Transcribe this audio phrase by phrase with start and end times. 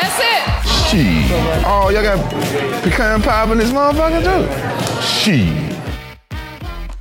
[0.00, 0.42] That's it.
[0.88, 1.64] Shit.
[1.64, 2.18] Oh, y'all got
[2.82, 5.02] pecan pie in this motherfucker too?
[5.02, 5.68] Shit.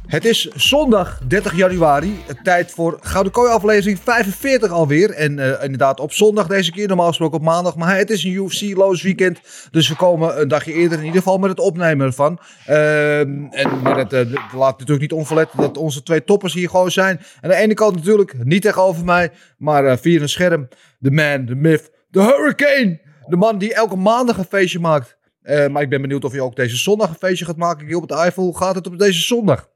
[0.08, 2.20] Het is zondag 30 januari.
[2.44, 5.10] Tijd voor Gouden Kooi aflevering 45 alweer.
[5.10, 6.88] En eh, inderdaad op zondag deze keer.
[6.88, 7.76] Normaal gesproken op maandag.
[7.76, 9.40] Maar het is een UFC-loos weekend.
[9.72, 12.40] Dus we komen een dagje eerder in ieder geval met het opnemen ervan.
[12.66, 14.22] Ehm, en, maar het eh,
[14.54, 17.20] laat natuurlijk niet onverlet dat onze twee toppers hier gewoon zijn.
[17.42, 19.32] Aan de ene kant natuurlijk niet tegenover mij.
[19.58, 20.68] Maar eh, via een scherm.
[21.00, 23.00] De man, de myth, de hurricane.
[23.28, 25.18] De man die elke maandag een feestje maakt.
[25.42, 27.86] Eh, maar ik ben benieuwd of je ook deze zondag een feestje gaat maken.
[27.88, 28.44] Hier op het Eiffel.
[28.44, 29.68] Hoe gaat het op deze zondag?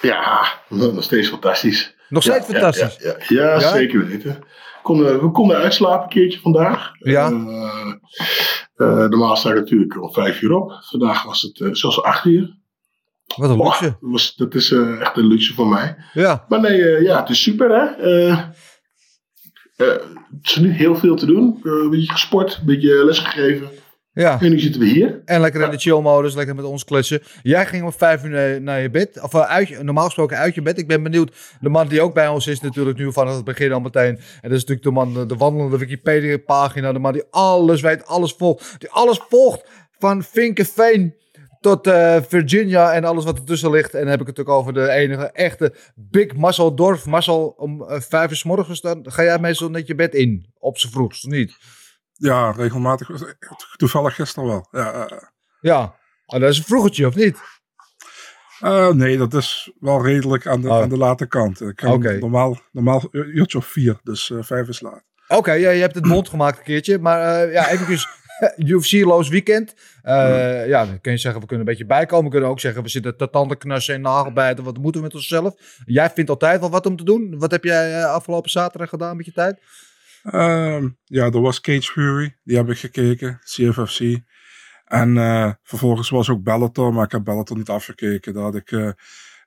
[0.00, 1.96] Ja, nog steeds fantastisch.
[2.08, 2.96] Nog steeds Ja, fantastisch.
[3.02, 3.70] Ja, ja, ja, Ja?
[3.70, 4.44] zeker weten.
[4.82, 6.90] Konden, we konden uitslapen een keertje vandaag.
[6.98, 7.30] Ja.
[7.30, 7.92] Eh,
[8.74, 10.72] eh, normaal sta ik natuurlijk om vijf uur op.
[10.90, 12.60] Vandaag was het uh, zelfs acht uur.
[13.36, 13.84] Wat een luxe.
[13.84, 15.96] dat, was, dat is eh, echt een luxe voor mij.
[16.12, 16.44] Ja.
[16.48, 18.04] Maar nee, ja, het is super hè.
[19.82, 19.88] Eh,
[20.40, 21.60] het is niet heel veel te doen.
[21.64, 23.68] Eh, een beetje gesport, een beetje lesgegeven.
[24.14, 24.40] Ja.
[24.40, 25.22] En nu zitten we hier.
[25.24, 27.22] En lekker in de chill-modus, lekker met ons kletsen.
[27.42, 29.22] Jij ging om vijf uur naar, je bed.
[29.22, 30.78] Of eh, uit, normaal gesproken uit je bed.
[30.78, 31.32] Ik ben benieuwd.
[31.60, 34.16] De man die ook bij ons is natuurlijk nu van het begin al meteen.
[34.16, 36.92] En dat is natuurlijk de man, de wandelende Wikipedia-pagina.
[36.92, 38.74] De man die alles weet, alles volgt.
[38.78, 39.64] Die alles volgt.
[39.98, 41.14] Van Vinkenveen
[41.62, 43.94] tot eh, Virginia en alles wat ertussen ligt.
[43.94, 47.06] En dan heb ik het natuurlijk over de enige echte Big Marcel Dorf.
[47.06, 50.46] Marcel, om eh, vijf uur s morgens dan ga jij meestal net je bed in.
[50.58, 51.56] Op z'n vroegst, niet?
[52.12, 53.10] Ja, regelmatig.
[53.76, 54.68] Toevallig gisteren wel.
[54.70, 55.18] Ja, eh,
[55.60, 55.94] Ja.
[56.26, 57.38] Oh, dat is een vroegertje, of niet?
[58.92, 60.82] nee, dat is wel redelijk aan de, Oh.
[60.82, 61.60] aan de late kant.
[61.60, 61.82] Ik
[62.20, 65.04] normaal, normaal uurtje of vier, dus vijf is laat.
[65.28, 66.98] Oké, ja, je hebt het mond gemaakt een keertje.
[66.98, 68.08] Maar ja, eventjes
[68.56, 69.74] UFC-loos weekend.
[70.02, 72.24] Eh, ja, dan kun je zeggen, we kunnen een beetje bijkomen.
[72.24, 74.64] We kunnen ook zeggen, we zitten te tanden knassen en nagelbijten.
[74.64, 75.54] Wat moeten we met onszelf?
[75.84, 77.38] Jij vindt altijd wel wat om te doen.
[77.38, 79.60] Wat heb jij eh, afgelopen zaterdag gedaan met je tijd?
[80.22, 84.20] Ehm, ja, er was Cage Fury, die heb ik gekeken, CFFC.
[84.84, 88.34] En eh, vervolgens was ook Bellator, maar ik heb Bellator niet afgekeken.
[88.34, 88.94] Daar had ik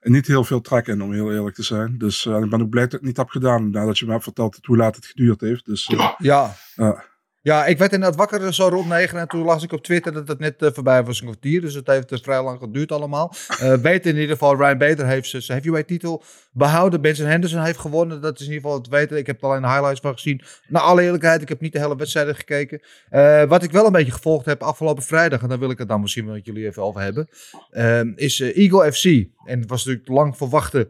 [0.01, 1.97] niet heel veel trek in, om heel eerlijk te zijn.
[1.97, 4.23] Dus ik ben ook blij dat ik het niet heb gedaan, nadat je me hebt
[4.23, 5.65] verteld hoe laat het geduurd heeft.
[5.65, 5.85] Dus
[6.17, 6.55] Ja.
[6.75, 7.05] ja.
[7.45, 9.19] Ja, ik werd inderdaad wakker zo rond negen.
[9.19, 11.61] En toen las ik op Twitter dat het net eh, voorbij was, een kwartier.
[11.61, 13.33] Dus het heeft eh, vrij lang geduurd allemaal.
[13.59, 17.01] Eh weet in ieder geval, Ryan Bader heeft zijn heavyweight titel behouden.
[17.01, 18.21] Benson Henderson heeft gewonnen.
[18.21, 19.17] Dat is in ieder geval het weten.
[19.17, 20.41] Ik heb er alleen de highlights van gezien.
[20.67, 22.81] Na alle eerlijkheid, ik heb niet de hele wedstrijden gekeken.
[23.09, 25.87] Eh, wat ik wel een beetje gevolgd heb afgelopen vrijdag, en daar wil ik het
[25.87, 27.27] dan misschien met jullie even over hebben,
[27.69, 29.05] eh, is Eagle FC.
[29.45, 30.89] En het was natuurlijk lang verwachte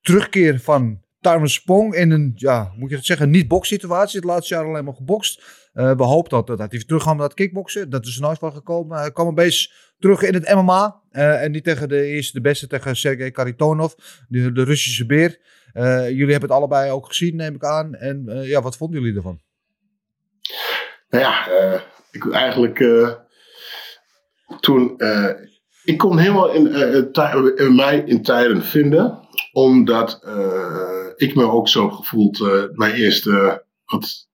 [0.00, 4.18] terugkeer van Tyrone Spong in een, ja, moet je het zeggen, niet situatie.
[4.20, 5.42] Het laatste jaar alleen maar gebokst.
[5.72, 7.90] Eh, we hopen dat, dat hij weer terug naar het kickboksen.
[7.90, 8.98] Dat is er nooit van gekomen.
[8.98, 9.50] Hij kwam een
[9.98, 11.00] terug in het MMA.
[11.10, 13.92] eh, en niet tegen de eerste, de beste, tegen Sergej Karitonov,
[14.28, 15.38] de, de Russische beer.
[15.72, 17.94] Eh, jullie hebben het allebei ook gezien, neem ik aan.
[17.94, 19.40] En eh, ja, wat vonden jullie ervan?
[21.10, 23.10] Nou ja, eh, ik eigenlijk eh,
[24.60, 24.98] toen.
[24.98, 25.48] eh,
[25.84, 29.18] ik kon helemaal in, eh, eh, in mij in tijden vinden,
[29.52, 34.28] omdat eh, ik me ook zo heb gevoeld, eh, mijn eerste wat,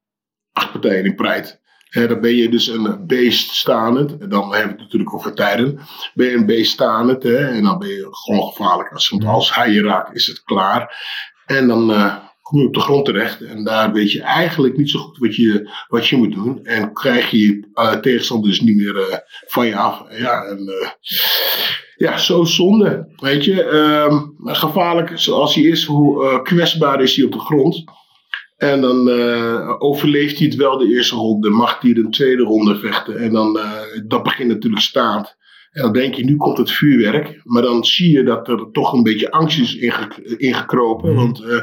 [0.52, 1.60] acht partijen in Pride.
[1.90, 4.18] Eh, dan ben je dus een beest staand.
[4.18, 5.80] En dan hebben we het natuurlijk over tijden.
[6.14, 7.22] Ben je een beest staand.
[7.22, 8.92] Hè, en dan ben je gewoon gevaarlijk.
[8.92, 10.96] Als, want als hij je raakt, is het klaar.
[11.46, 13.40] En dan eh, kom je op de grond terecht.
[13.40, 16.64] En daar weet je eigenlijk niet zo goed wat je, wat je moet doen.
[16.64, 20.02] En krijg je je eh, tegenstander dus niet meer eh, van je af.
[20.18, 20.88] Ja, en, eh,
[21.96, 23.08] ja, zo zonde.
[23.16, 24.20] Weet je, Ehm,
[24.54, 27.84] gevaarlijk zoals hij is, hoe kwetsbaar is hij op de grond.
[28.56, 29.08] En dan
[29.78, 31.48] overleeft hij het wel de eerste ronde.
[31.50, 33.18] Mag hij de tweede ronde vechten.
[33.18, 33.60] En dan
[34.06, 35.36] dat begint natuurlijk staand.
[35.76, 37.40] En dan denk je, nu komt het vuurwerk.
[37.44, 41.14] Maar dan zie je dat er toch een beetje angst is inge- ingekropen.
[41.14, 41.56] Want eh,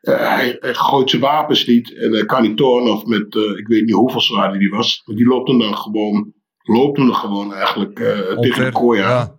[0.00, 1.94] eh, hij, hij gooit zijn wapens niet.
[1.94, 5.02] En dan kan hij Tornoff met, eh, ik weet niet hoeveel zwaarder die was.
[5.04, 6.32] Maar die loopt hem dan gewoon,
[6.62, 9.08] loopt hem dan gewoon eigenlijk eh, tegen de kooi aan.
[9.08, 9.36] Ja.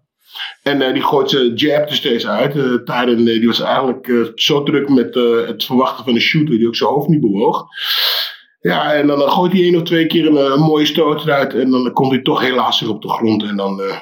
[0.64, 2.56] En eh, die gooit zijn jab er steeds uit.
[2.56, 6.58] Eh eh, die was eigenlijk eh, zo druk met eh, het verwachten van een shooter
[6.58, 7.66] die ook zijn hoofd niet bewoog.
[8.60, 11.54] Ja, en dan, gooit hij één of twee keer een, eh, een mooie stoot eruit.
[11.54, 13.44] En dan komt hij toch helaas weer op de grond.
[13.44, 14.00] En dan eh,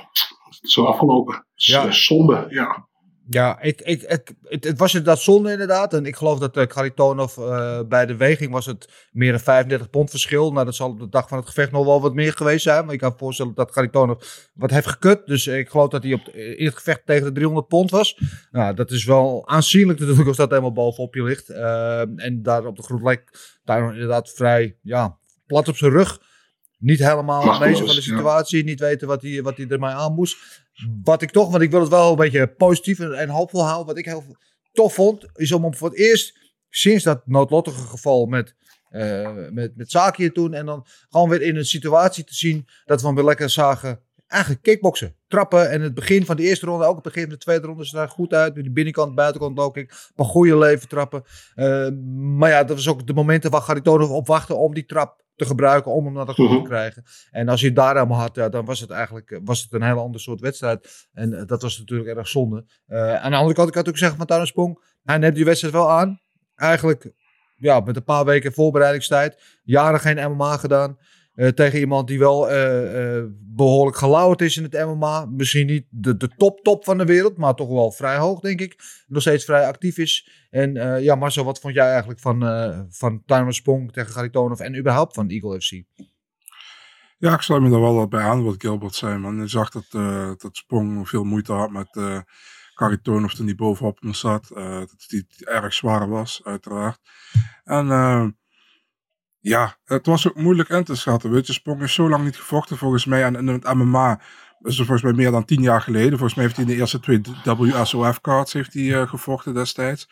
[0.50, 1.46] is het zo afgelopen.
[1.56, 1.86] Ja.
[1.86, 2.88] eh, zonde, ja.
[3.30, 5.94] Ja, ik, ik, ik, het, het was inderdaad zonde inderdaad.
[5.94, 9.90] En ik geloof dat uh, Karitonov uh, bij de weging was het meer dan 35
[9.90, 10.52] pond verschil.
[10.52, 12.86] Nou, dat zal op de dag van het gevecht nog wel wat meer geweest zijn.
[12.86, 15.26] Maar ik kan me voorstellen dat Karitonov wat heeft gekut.
[15.26, 18.20] Dus ik geloof dat hij op, in het gevecht tegen de 300 pond was.
[18.52, 21.50] Nou, dat is wel aanzienlijk natuurlijk als dat helemaal bovenop je ligt.
[21.50, 26.20] Uh, en daar op de groep lijkt daar inderdaad vrij ja, plat op zijn rug.
[26.80, 28.58] Niet helemaal bezig van de situatie.
[28.58, 28.64] Ja.
[28.64, 30.66] Niet weten wat hij, wat hij ermee aan moest.
[31.04, 33.86] Wat ik toch, want ik wil het wel een beetje positief en, hoopvol houden.
[33.86, 34.24] Wat ik heel
[34.72, 38.56] tof vond, is om voor het eerst sinds dat noodlottige geval met,
[38.92, 40.54] uh, met, met Zakië toen.
[40.54, 44.00] En dan gewoon weer in een situatie te zien dat we hem weer lekker zagen.
[44.28, 45.70] Eigenlijk kickboksen, trappen.
[45.70, 48.02] En het begin van de eerste ronde, ook het begin van de tweede ronde, zag
[48.02, 48.56] er goed uit.
[48.56, 50.10] Met de binnenkant, buitenkant ik.
[50.12, 51.24] Op een goede leven trappen.
[51.56, 51.90] Uh,
[52.38, 55.46] maar ja, dat was ook de momenten waar Garitonov op wachtte om die trap te
[55.46, 57.04] gebruiken om hem naar de grond te krijgen.
[57.32, 59.82] En als je het daar helemaal had, ja, dan was het eigenlijk was het een
[59.82, 61.08] hele ander soort wedstrijd.
[61.14, 62.66] En uh, dat was natuurlijk erg zonde.
[62.88, 65.46] Uh, aan de andere kant, ik had ook zeggen van Tana Sprong, hij neemt die
[65.46, 66.22] wedstrijd wel aan.
[66.56, 67.12] Eigenlijk,
[67.58, 69.60] ja, met een paar weken voorbereidingstijd.
[69.64, 70.98] Jaren geen MMA gedaan.
[71.38, 75.26] Uh, tegen iemand die wel uh, uh, behoorlijk gelauwerd is in het MMA.
[75.26, 78.62] Misschien niet de, de top top van de wereld, maar toch wel vrij hoog, denk
[78.62, 78.76] ik.
[79.08, 80.30] Nog steeds vrij actief is.
[80.50, 82.40] En ja, Marcel, wat vond jij eigenlijk van,
[82.90, 85.72] van Timer Sprong tegen Garitonov en überhaupt van Eagle FC?
[87.18, 89.18] Ja, ik sluit me daar wel bij aan wat Gilbert zei.
[89.18, 89.38] Man.
[89.40, 89.86] Je zag dat,
[90.40, 92.20] dat Sprong veel moeite had met uh,
[92.74, 94.48] Garitonov toen hij bovenop hem zat.
[94.54, 97.00] dat hij erg zwaar was, uiteraard.
[97.64, 97.88] En
[99.48, 101.32] ja, het was ook moeilijk in te schatten.
[101.32, 103.24] Weet je, Sprong is zo lang niet gevochten volgens mij.
[103.24, 104.22] En in het MMA
[104.62, 106.18] is volgens mij meer dan tien jaar geleden.
[106.18, 110.10] Volgens mij heeft hij de eerste twee WSOF-cards heeft hij, uh, gevochten destijds.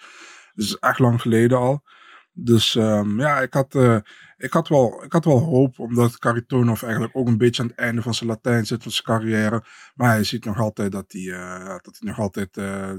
[0.54, 1.84] Dus echt lang geleden al.
[2.34, 3.98] Dus um, ja, ik had, uh,
[4.38, 7.78] ik, had wel, ik had wel hoop, omdat Karitonov eigenlijk ook een beetje aan het
[7.78, 9.64] einde van zijn Latijn zit van zijn carrière.
[9.96, 12.54] Maar hij ziet nog altijd dat hij, uh, dat hij nog altijd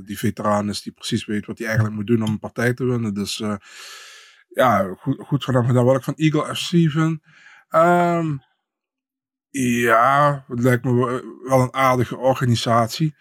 [0.06, 2.84] die veteraan is die precies weet wat hij eigenlijk moet doen om een partij te
[2.84, 3.14] winnen.
[3.14, 3.42] Dus
[4.56, 5.84] ja, goed, goed gedaan gedaan.
[5.84, 7.20] Wat ik van Eagle FC vind.
[7.70, 8.40] Um,
[9.58, 13.16] ja, het lijkt me wel een aardige organisatie.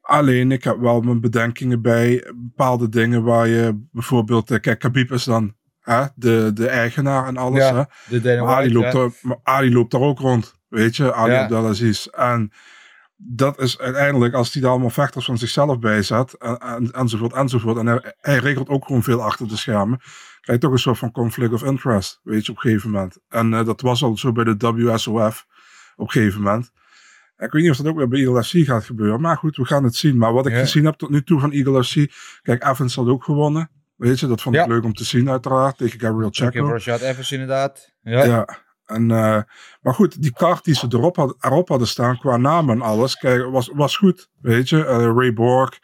[0.00, 4.50] Alleen, ik heb wel mijn bedenkingen bij bepaalde dingen waar je bijvoorbeeld...
[4.50, 7.58] Eh, kijk, Khabib is dan hè, de, de eigenaar en alles.
[7.58, 8.18] Ja, hè?
[8.20, 11.14] De maar Ali, loopt er, maar Ali loopt daar ook rond, weet je.
[11.14, 11.42] Ali ja.
[11.42, 12.06] Abdelaziz.
[12.06, 12.52] En
[13.16, 17.32] dat is uiteindelijk, als hij daar allemaal vechters van zichzelf bij zet, en, en, enzovoort,
[17.32, 17.76] enzovoort.
[17.76, 20.00] En hij, hij regelt ook gewoon veel achter de schermen
[20.46, 23.18] krijg je toch een soort van conflict of interest, weet je, op een gegeven moment.
[23.28, 25.46] En uh, dat was al zo bij de WSOF
[25.96, 26.70] op een gegeven moment.
[27.38, 29.20] Ik weet niet of dat ook weer bij Eagle FC gaat gebeuren.
[29.20, 30.18] Maar goed, we gaan het zien.
[30.18, 30.58] Maar wat ik ja.
[30.58, 32.12] gezien heb tot nu toe van Eagle FC.
[32.42, 33.70] Kijk, Evans had ook gewonnen.
[33.96, 34.66] Weet je, dat vond ik ja.
[34.66, 35.78] leuk om te zien uiteraard.
[35.78, 36.68] Tegen Gabriel Checo.
[36.68, 37.92] Rashad Evans inderdaad.
[38.02, 38.24] Ja.
[38.24, 38.58] ja.
[38.86, 39.40] En, uh,
[39.80, 43.16] maar goed, die kaart die ze erop, had, erop hadden staan qua naam en alles.
[43.16, 44.28] Kijk, was, was goed.
[44.40, 45.78] Weet je, uh, Ray Borg.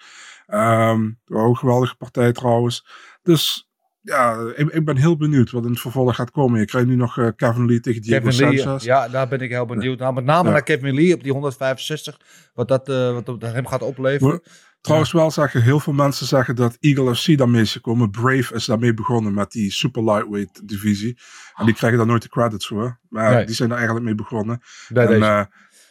[0.46, 2.86] Um, ook een geweldige partij trouwens.
[3.22, 3.71] Dus
[4.02, 6.60] ja, ik, ik, ben heel benieuwd wat in het vervolg gaat komen.
[6.60, 8.84] Je krijgt nu nog uh, Kevin Lee tegen Diego Kevin Lee, Sanchez.
[8.84, 10.12] Ja, daar ben ik heel benieuwd naar.
[10.12, 10.52] Met name ja.
[10.52, 12.20] naar Kevin Lee op die 165.
[12.54, 14.28] Wat dat, uh, wat dat hem gaat opleveren.
[14.28, 15.18] Maar, trouwens ja.
[15.18, 18.10] wel zeggen, heel veel mensen zeggen dat Eagle FC daarmee is gekomen.
[18.10, 21.18] Brave is daarmee begonnen met die super lightweight divisie.
[21.54, 22.98] En die krijgen daar nooit de credits voor.
[23.08, 23.44] Maar nee.
[23.44, 24.60] die zijn daar eigenlijk mee begonnen.
[24.88, 25.24] Bij en, deze.
[25.24, 25.44] Uh,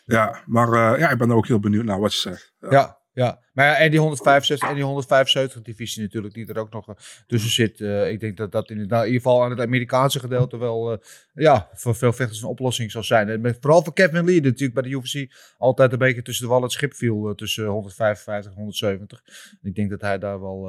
[0.05, 2.53] ja, maar ja, ik ben ook heel benieuwd naar wat je zegt.
[2.59, 2.69] ja.
[2.69, 2.99] ja.
[3.13, 6.95] Ja, maar ja, en die 165 en die 175 divisie natuurlijk, die er ook nog
[7.27, 7.79] tussen zit.
[7.79, 10.91] Uh, ik denk dat dat in, nou, in ieder geval aan het Amerikaanse gedeelte wel,
[10.91, 10.97] uh,
[11.33, 13.29] ja, voor veel vechters een oplossing zal zijn.
[13.29, 16.51] En met, vooral voor Kevin Lee, natuurlijk bij de UFC altijd een beetje tussen de
[16.51, 19.24] wal het schip viel, uh, tussen 155 en 170.
[19.62, 20.59] Ik denk dat hij daar wel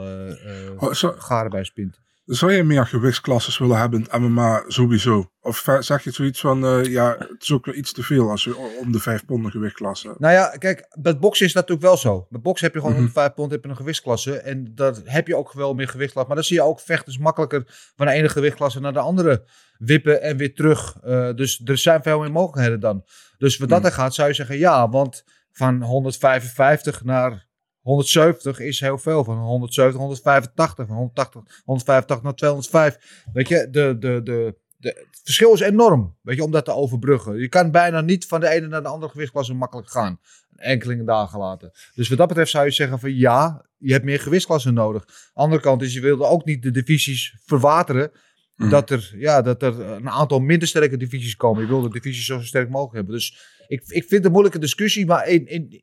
[0.79, 2.01] oh, so garen bij spint.
[2.25, 5.31] Zou je meer gewichtsklasses willen hebben in het MMA sowieso?
[5.41, 8.45] Of zeg je zoiets van, uh, ja, het is ook weer iets te veel als
[8.45, 11.89] je om de vijf pond een gewichtklasse Nou ja, kijk, met boksen is dat natuurlijk
[11.89, 12.27] wel zo.
[12.31, 13.09] Met boksen heb je gewoon mm -hmm.
[13.09, 14.37] om de vijf pond heb je een gewichtsklasse.
[14.37, 16.29] En dat heb je ook wel meer gewichtklasse.
[16.29, 17.65] Maar dan zie je ook vechters makkelijker
[17.97, 19.45] van de ene gewichtklasse naar de andere
[19.79, 20.97] wippen en weer terug.
[21.05, 23.05] Uh, dus er zijn veel meer mogelijkheden dan.
[23.39, 27.51] Dus wat dat er gaat, zou je zeggen ja, want van 155 naar
[27.83, 29.25] 170 is heel veel.
[29.25, 30.87] Van 170, 185.
[30.87, 33.25] Van 180, 185 naar 205.
[33.33, 36.17] Weet je, de, de, de, de, het verschil is enorm.
[36.23, 37.39] Weet je, om dat te overbruggen.
[37.39, 40.21] Je kan bijna niet van de ene naar de andere gewichtsklasse makkelijk gaan.
[40.57, 41.71] Enkeling dagen laten.
[41.95, 45.31] Dus wat dat betreft zou je zeggen van ja, je hebt meer gewichtsklassen nodig.
[45.33, 48.11] Andere kant is, je wilde ook niet de divisies verwateren.
[48.57, 48.69] Mm.
[48.69, 51.63] Dat, er, ja, dat er een aantal minder sterke divisies komen.
[51.63, 53.15] Je wil de divisies zo sterk mogelijk hebben.
[53.15, 53.37] Dus
[53.67, 55.07] ik, ik vind het een moeilijke discussie.
[55.07, 55.83] Maar in, in,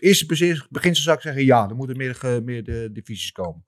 [0.00, 0.26] eerste
[0.70, 3.64] beginsel zou ik zeggen, ja, er moeten meer, meer divisies komen.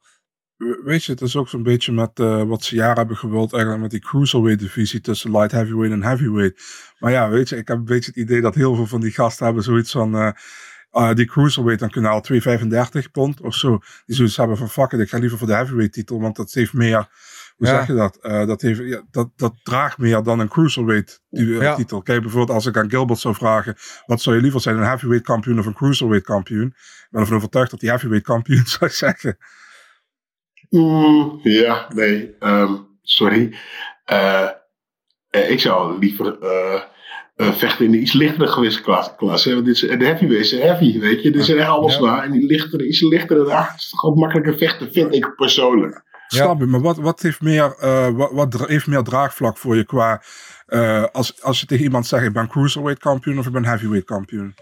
[0.84, 3.82] Weet je, het is ook zo'n beetje met uh, wat ze jaren hebben gewild, eigenlijk
[3.82, 6.62] met die cruiserweight divisie tussen light heavyweight en heavyweight.
[6.98, 9.10] Maar ja, weet je, ik heb een beetje het idee dat heel veel van die
[9.10, 10.30] gasten hebben zoiets van, uh,
[10.92, 13.78] uh, die cruiserweight dan kunnen al 235 pond of zo.
[14.06, 16.52] Die zoiets hebben van fuck it, ik ga liever voor de heavyweight titel, want dat
[16.52, 17.08] heeft meer,
[17.56, 17.74] hoe Ja.
[17.76, 18.18] zeg je dat?
[18.22, 19.30] Uh, dat, heeft, ja, dat?
[19.36, 21.74] Dat draagt meer dan een cruiserweight die, uh, Ja.
[21.74, 22.02] titel.
[22.02, 25.26] Kijk bijvoorbeeld als ik aan Gilbert zou vragen, wat zou je liever zijn, een heavyweight
[25.26, 26.66] kampioen of een cruiserweight kampioen?
[26.66, 29.36] Ik ben ervan overtuigd dat die heavyweight kampioen zou zeggen.
[30.70, 33.54] Mm, ja, nee, ehm, sorry.
[34.04, 34.48] Eh,
[35.30, 36.82] eh, ik zou liever eh,
[37.36, 39.14] eh, vechten in de iets lichtere gewichtsklasse.
[39.16, 41.30] klasse, Want dit is, de heavyweight is heavy, weet je.
[41.30, 41.96] Dit zijn echt allemaal Ja.
[41.96, 42.24] zwaar.
[42.24, 46.02] En die lichtere, iets lichtere, ah, het is toch ook makkelijker vechten, vind ik persoonlijk.
[46.36, 50.22] Snap maar wat, wat, heeft meer, uh, wat, wat heeft meer draagvlak voor je qua...
[50.68, 54.06] Uh, als, als je tegen iemand zegt, ik ben cruiserweight kampioen of ik ben heavyweight
[54.06, 54.54] kampioen?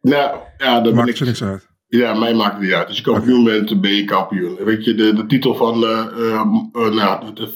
[0.00, 1.68] Nou, ja, ben Maakt niks uit.
[1.88, 2.86] Ja, mij maakt het niet uit.
[2.86, 4.56] Als je kampioen bent, ben je kampioen.
[4.64, 6.42] Weet je, de, de titel van uh, uh,
[6.72, 7.52] uh, nou, de,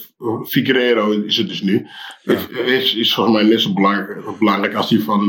[0.48, 1.86] Figueiredo is het dus nu.
[2.22, 2.32] Ja.
[2.32, 5.28] Is, is, is volgens mij net zo belangrijk, belangrijk als die van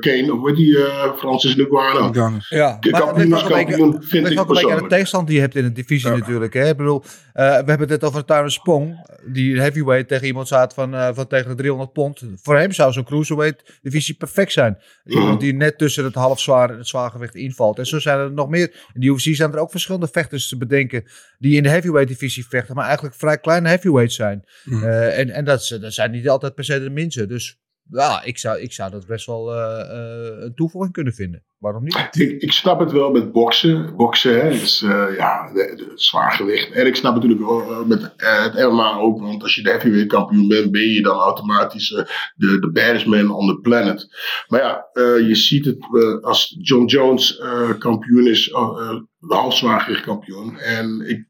[0.00, 0.34] Kane.
[0.34, 0.76] Of weet die,
[1.16, 2.40] Francis Ngannou.
[2.48, 5.62] Ja, De maar dat is ook een beetje- aan de tegenstand die je hebt in
[5.62, 6.52] de divisie natuurlijk.
[6.54, 6.68] Hè?
[6.68, 9.06] Ik bedoel, eh, we hebben het net over Tyrone Spong.
[9.26, 12.22] Die heavyweight tegen iemand staat van, eh, van tegen de 300 pond.
[12.42, 14.78] Voor hem zou zo'n cruiserweight divisie perfect zijn.
[15.04, 17.78] Iemand die net tussen het halfzwaar en het zwaargewicht invalt.
[17.78, 18.72] En zo zijn er nog meer.
[18.94, 21.04] In de UFC zijn er ook verschillende vechters te bedenken.
[21.38, 22.74] Die in de heavyweight divisie vechten.
[22.74, 24.44] Maar eigenlijk vrij kleine heavyweights zijn.
[24.64, 24.84] Mhm.
[24.84, 27.26] Eh, en en dat, dat zijn niet altijd per se de minste.
[27.26, 27.58] Dus
[27.90, 31.44] ja, ik zou, ik zou dat best wel eh, eh, een toevoeging kunnen vinden.
[31.58, 32.08] Waarom niet?
[32.12, 33.96] Ik, ik snap het wel met boksen.
[33.96, 36.72] Boksen, hè, is eh, ja, de, de zwaar gewicht.
[36.72, 39.20] En ik snap natuurlijk wel met het MMA ook.
[39.20, 41.88] Want als je de heavyweight kampioen bent, ben je dan automatisch
[42.34, 44.08] de, de baddest man on the planet.
[44.48, 49.34] Maar ja, eh, je ziet het eh, als John Jones eh, kampioen is, uh, de
[49.34, 50.58] halfzwaargewicht kampioen.
[50.58, 51.26] En ik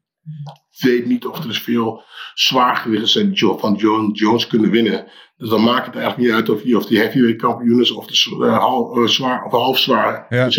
[0.79, 5.07] weet niet of er dus veel zwaargewichters zijn die van John Jones kunnen winnen.
[5.37, 8.07] Dus dan maakt het eigenlijk niet uit of die, of die heavyweight kampioen is of
[8.07, 10.25] de z- eh, hal- eh, zwaar of half zwaar.
[10.29, 10.45] Ja.
[10.47, 10.51] Eh,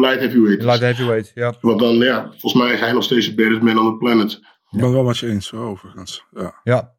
[0.00, 0.58] light heavyweight.
[0.58, 0.64] is.
[0.64, 1.54] Light heavyweight, ja.
[1.60, 4.32] Want dan, ja, volgens mij is hij nog steeds de baddest man on the planet.
[4.70, 6.24] Ik ben wel met je eens, overigens.
[6.30, 6.60] Ja.
[6.64, 6.94] Ja.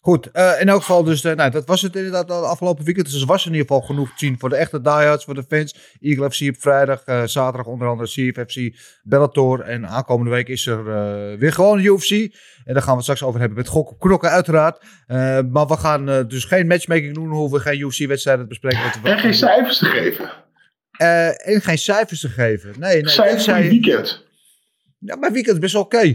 [0.00, 3.10] Goed, eh, in elk geval dus, eh, nou, dat was het inderdaad al afgelopen weekend.
[3.10, 5.44] Dus er was in ieder geval genoeg te zien voor de echte diehards, voor de
[5.48, 5.96] fans.
[6.00, 9.60] Eagle FC op vrijdag, eh, zaterdag onder andere CFFC, Bellator.
[9.60, 10.84] En aankomende week is er
[11.38, 12.10] weer gewoon de UFC.
[12.64, 14.82] En daar gaan we het straks over hebben met gok op knokken uiteraard.
[15.50, 18.80] Maar we gaan dus geen matchmaking doen, we hoeven geen UFC-wedstrijden te bespreken.
[18.82, 20.30] want we- En geen cijfers te geven.
[21.44, 22.74] En geen cijfers te geven.
[22.78, 23.08] Nee, nee.
[23.12, 24.24] Cijfers voor je weekend.
[24.98, 26.14] Ja, mijn weekend is best wel oké.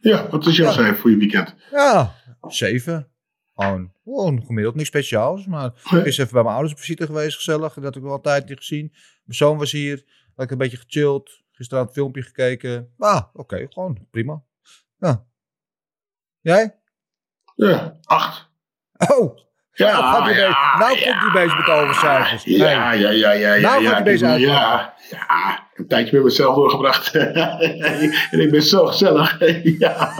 [0.00, 0.72] Ja, wat is jouw Ja.
[0.72, 1.54] cijfer voor je weekend?
[1.70, 2.14] Ja,
[2.48, 3.08] zeven.
[3.54, 5.46] Gewoon, gewoon gemiddeld, niks speciaals.
[5.46, 7.74] Maar ik is even bij mijn ouders op visite geweest, gezellig.
[7.74, 8.88] Dat heb ik wel een tijd niet gezien.
[9.24, 10.04] Mijn zoon was hier,
[10.36, 11.42] lekker een beetje gechilled.
[11.52, 12.94] Gisteren een filmpje gekeken.
[12.98, 14.42] Ah, oké, gewoon prima.
[14.98, 15.24] Ja.
[16.40, 16.74] Jij?
[17.54, 18.48] Ja, acht.
[19.08, 19.38] Oh,
[19.72, 21.10] Ja, nou, ja, bezig, nou ja.
[21.10, 22.44] komt hij bezig met overcijfers.
[22.44, 23.60] Ja, ja, ja, ja, ja.
[23.60, 24.40] Nou ja, gaat hij ja, uitpakken.
[24.40, 27.14] ja, ja, een tijdje met mezelf doorgebracht.
[28.30, 29.38] en ik ben zo gezellig.
[29.78, 30.14] ja.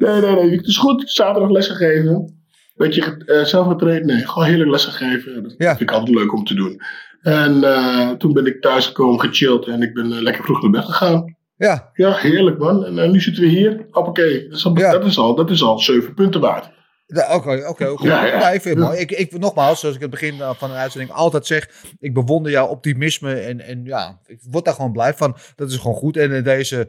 [0.00, 0.56] Nee, nee, nee.
[0.56, 1.10] Het is goed.
[1.10, 2.38] Zaterdag lesgegeven.
[2.74, 4.04] Beetje uh, zelf getraind?
[4.04, 5.42] Nee, gewoon heerlijk lesgegeven.
[5.42, 5.68] Dat Ja.
[5.76, 6.80] vind ik altijd leuk om te doen.
[7.20, 10.70] En eh, toen ben ik thuis gekomen, gechilled en ik ben eh, lekker vroeg naar
[10.70, 11.36] bed gegaan.
[11.56, 12.84] Ja, Ja, heerlijk man.
[12.84, 13.86] En eh, nu zitten we hier.
[13.90, 14.48] Hoppakee.
[14.48, 14.92] Dat is al, Ja.
[14.92, 16.70] dat is al, dat is al zeven punten waard.
[17.10, 18.06] Oké, oké, oké.
[18.06, 18.90] Ja, ik vind het Ja.
[18.90, 19.00] mooi.
[19.00, 22.52] Ik, ik, nogmaals, zoals ik het begin eh, van de uitzending altijd zeg, ik bewonder
[22.52, 25.36] jouw optimisme en, en ja, ik word daar gewoon blij van.
[25.56, 26.16] Dat is gewoon goed.
[26.16, 26.88] En in deze,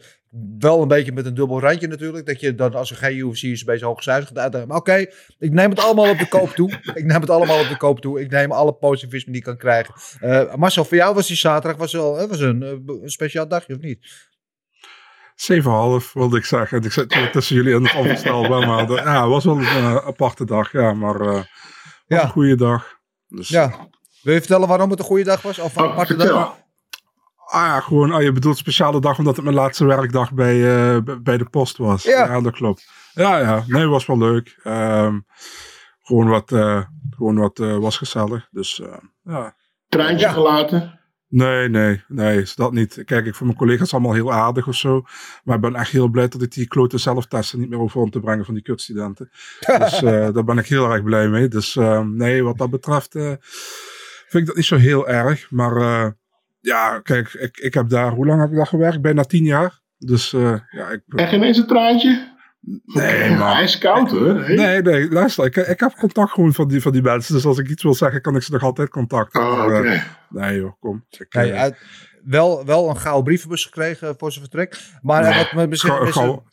[0.60, 3.42] wel een beetje met een dubbel randje natuurlijk, dat je dan als er geen is,
[3.60, 4.68] een beetje hoogcijfers gaat uitdelen.
[4.68, 5.06] Maar oké,
[5.40, 6.70] ik neem het allemaal op de koop toe.
[6.94, 8.22] Ik neem het allemaal op de koop toe.
[8.22, 9.94] Ik neem alle positivisme die ik kan krijgen.
[10.20, 12.70] Eh, Marcel, voor jou was die zaterdag was wel, eh, was een, eh,
[13.02, 14.30] een speciaal dagje, of niet?
[15.42, 16.78] 7,5 wilde ik zeggen.
[16.78, 18.68] En ik zit tussen jullie en het onvoorstelbaar.
[18.68, 20.72] Maar de- ja, het was wel een eh, aparte dag.
[20.72, 21.46] Ja, maar eh, was
[22.06, 22.24] Ja.
[22.24, 22.88] een goede dag.
[23.28, 23.90] Dus, Ja.
[24.22, 25.60] Wil je vertellen waarom het een goede dag was?
[25.60, 26.56] Of een Oh, aparte dag?
[27.46, 30.56] Ah ja, gewoon, ah, je bedoelt speciale dag omdat het mijn laatste werkdag bij,
[30.96, 32.04] eh, bij de post was.
[32.04, 32.42] Ja.
[32.42, 32.90] dat klopt.
[33.14, 34.60] Ja, ja, nee, was wel leuk.
[34.64, 35.20] Ehm,
[36.02, 38.48] gewoon wat, eh, gewoon wat was gezellig.
[38.52, 39.56] Dus eh, ja.
[39.90, 40.32] Treintje Ja.
[40.32, 41.00] gelaten.
[41.32, 42.94] Nee, nee, nee, is dat niet.
[42.94, 45.04] Kijk, ik vind mijn collega's allemaal heel aardig of zo.
[45.44, 48.10] Maar ik ben echt heel blij dat ik die klote zelftesten niet meer over om
[48.10, 49.30] te brengen van die kutstudenten.
[49.80, 51.48] dus eh, daar ben ik heel erg blij mee.
[51.48, 53.34] Dus eh, nee, wat dat betreft eh,
[54.28, 55.52] vind ik dat niet zo heel erg.
[55.52, 56.12] Maar eh,
[56.60, 59.02] ja, kijk, ik, ik heb daar, hoe lang heb ik daar gewerkt?
[59.02, 59.80] Bijna tien jaar.
[59.98, 61.02] Dus ja, ik...
[61.16, 62.31] En geen eens een traantje?
[62.86, 63.54] Nee, man.
[63.56, 64.34] Hij is koud hoor.
[64.50, 67.34] Nee, nee, luister, ik, ik heb contact gewoon van die, van die mensen.
[67.34, 69.42] Dus als ik iets wil zeggen, kan ik ze nog altijd contacten.
[69.42, 69.92] Oh,
[70.30, 71.06] nee joh, kom.
[71.10, 71.78] Ik, Nee, uit,
[72.24, 74.80] wel, wel een gouden brievenbus gekregen voor zijn vertrek.
[75.02, 75.38] Maar Nee.
[75.38, 76.44] wat me misschien gauw- gauw-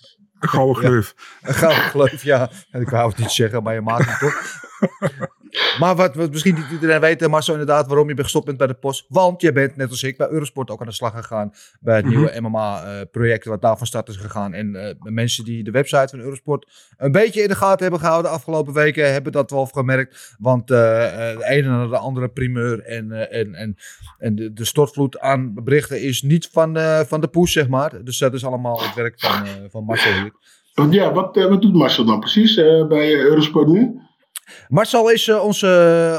[0.41, 0.88] Een gouden Ja.
[0.88, 1.15] gleuf.
[1.43, 2.50] een gouden gleuf, ja.
[2.71, 4.43] En ik wou het niet zeggen, maar je maakt het toch.
[5.78, 8.67] Maar wat, wat misschien niet iedereen weet, Marcel, inderdaad, waarom je bent gestopt bent bij
[8.67, 9.05] de post.
[9.09, 11.52] Want je bent, net als ik, bij Eurosport ook aan de slag gegaan.
[11.81, 12.14] Bij het Mhm.
[12.14, 14.52] nieuwe MMA-project wat daar van start is gegaan.
[14.55, 18.31] En eh, mensen die de website van Eurosport een beetje in de gaten hebben gehouden
[18.31, 20.35] de afgelopen weken, hebben dat wel gemerkt.
[20.38, 23.76] Want eh, eh, de ene naar de andere primeur en, eh, en, en,
[24.19, 28.05] en de, de stortvloed aan berichten is niet van, eh, van de poes, zeg maar.
[28.05, 30.33] Dus dat is allemaal het werk van, eh, van Marcel hier.
[30.90, 34.00] Ja, wat, eh, wat doet Marcel dan precies eh, bij eh, Eurosport nu?
[34.69, 35.67] Marcel is eh, onze,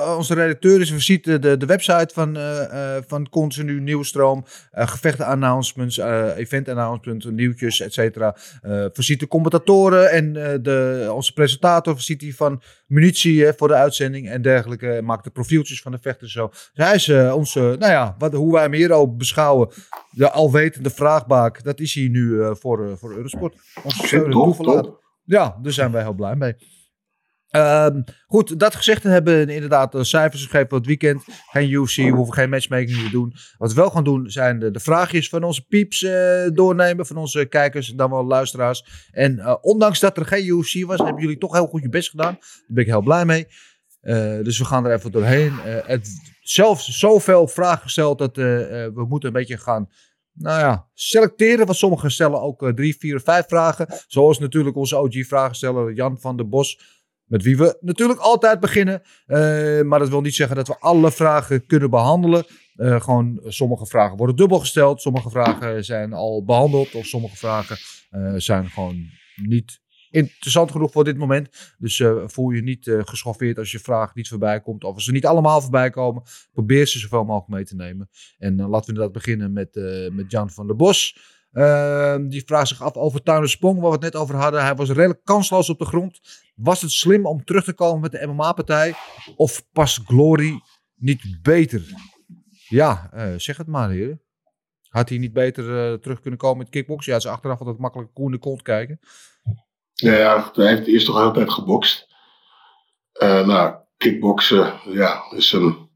[0.03, 5.25] eh, onze redacteur, dus we zien de, de website van, eh, van Continu Nieuwstroom, gevechten
[5.25, 5.97] announcements,
[6.37, 8.35] event announcements, nieuwtjes, et cetera.
[8.61, 10.33] De commentatoren en
[10.63, 15.01] de, onze presentator voorziet die van munitie voor de uitzending en dergelijke.
[15.03, 16.47] Maakt de profieltjes van de vechters zo.
[16.47, 19.69] Dus hij is onze, nou ja, wat, hoe wij hem hier ook beschouwen,
[20.11, 23.55] de alwetende vraagbaak, dat is hij nu voor, voor Eurosport.
[23.83, 24.97] Onze.
[25.23, 26.55] Ja, daar zijn wij heel blij mee.
[27.49, 31.23] Ehm, goed, dat gezegd hebben, inderdaad, de cijfers gegeven voor het weekend.
[31.51, 33.33] Geen UFC, we hoeven geen matchmaking te doen.
[33.57, 37.05] Wat we wel gaan doen, zijn de, de vraagjes van onze pieps eh, doornemen.
[37.05, 39.07] Van onze kijkers, dan wel luisteraars.
[39.11, 42.09] En eh, ondanks dat er geen UFC was, hebben jullie toch heel goed je best
[42.09, 42.33] gedaan.
[42.33, 43.47] Daar ben ik heel blij mee.
[44.01, 45.59] Eh, dus we gaan er even doorheen.
[45.59, 46.09] Eh, het,
[46.49, 49.89] zelfs zoveel vragen gesteld dat eh, eh, we moeten een beetje gaan
[50.33, 51.65] nou ja, selecteren.
[51.65, 53.87] Want sommigen stellen ook eh, drie, vier, vijf vragen.
[54.07, 56.98] Zoals natuurlijk onze OG-vragensteller Jan van der Bos.
[57.29, 59.01] Met wie we natuurlijk altijd beginnen.
[59.25, 62.45] Eh, maar dat wil niet zeggen dat we alle vragen kunnen behandelen.
[62.75, 65.01] Eh, gewoon eh, sommige vragen worden dubbel gesteld.
[65.01, 66.95] Sommige vragen zijn al behandeld.
[66.95, 67.77] Of sommige vragen
[68.41, 69.05] zijn gewoon
[69.35, 71.75] niet interessant genoeg voor dit moment.
[71.77, 74.83] Dus voel je niet geschoffeerd als je vraag niet voorbij komt.
[74.83, 76.23] Of als ze niet allemaal voorbij komen.
[76.51, 78.09] Probeer ze zoveel mogelijk mee te nemen.
[78.37, 79.75] En laten we inderdaad beginnen met,
[80.11, 81.17] met Jan van der Bos.
[81.51, 84.63] Ehm, die vraagt zich af over Tuiner Spong, waar we het net over hadden.
[84.63, 86.19] Hij was redelijk kansloos op de grond.
[86.55, 88.93] Was het slim om terug te komen met de MMA-partij?
[89.35, 90.61] Of past Glory
[90.95, 91.81] niet beter?
[92.67, 94.21] Ja, eh, zeg het maar, heren.
[94.89, 97.11] Had hij niet beter eh, terug kunnen komen met kickboksen?
[97.11, 98.99] Ja, is achteraf altijd makkelijk koe in de kont kijken.
[99.93, 102.07] Ja, ja, hij heeft eerst toch altijd gebokst.
[103.11, 105.88] Eh, nou, kickboksen, ja, is een.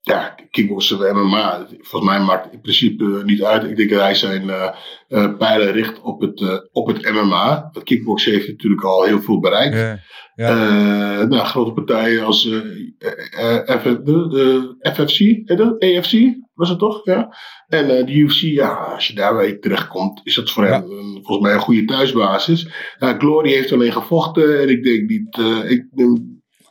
[0.00, 3.64] Ja, kickboksen en MMA, volgens mij maakt het in principe niet uit.
[3.64, 4.68] Ik denk dat hij zijn eh
[5.08, 7.68] eh, pijlen richt op het, eh, op het MMA.
[7.72, 9.76] Het kickboksen heeft natuurlijk al heel veel bereikt.
[9.76, 9.98] Ja,
[10.48, 12.56] Eh, nou, grote partijen als eh,
[12.98, 15.82] eh, eh, F- de, de FFC, dat?
[15.82, 16.12] AFC
[16.54, 17.00] was het toch?
[17.04, 17.36] Ja.
[17.66, 20.70] En eh, de UFC, ja, als je daarbij terechtkomt, is dat voor Ja.
[20.70, 22.68] hem een- volgens mij een goede thuisbasis.
[22.98, 25.86] Ja, Glory heeft alleen gevochten en ik denk niet, eh, ik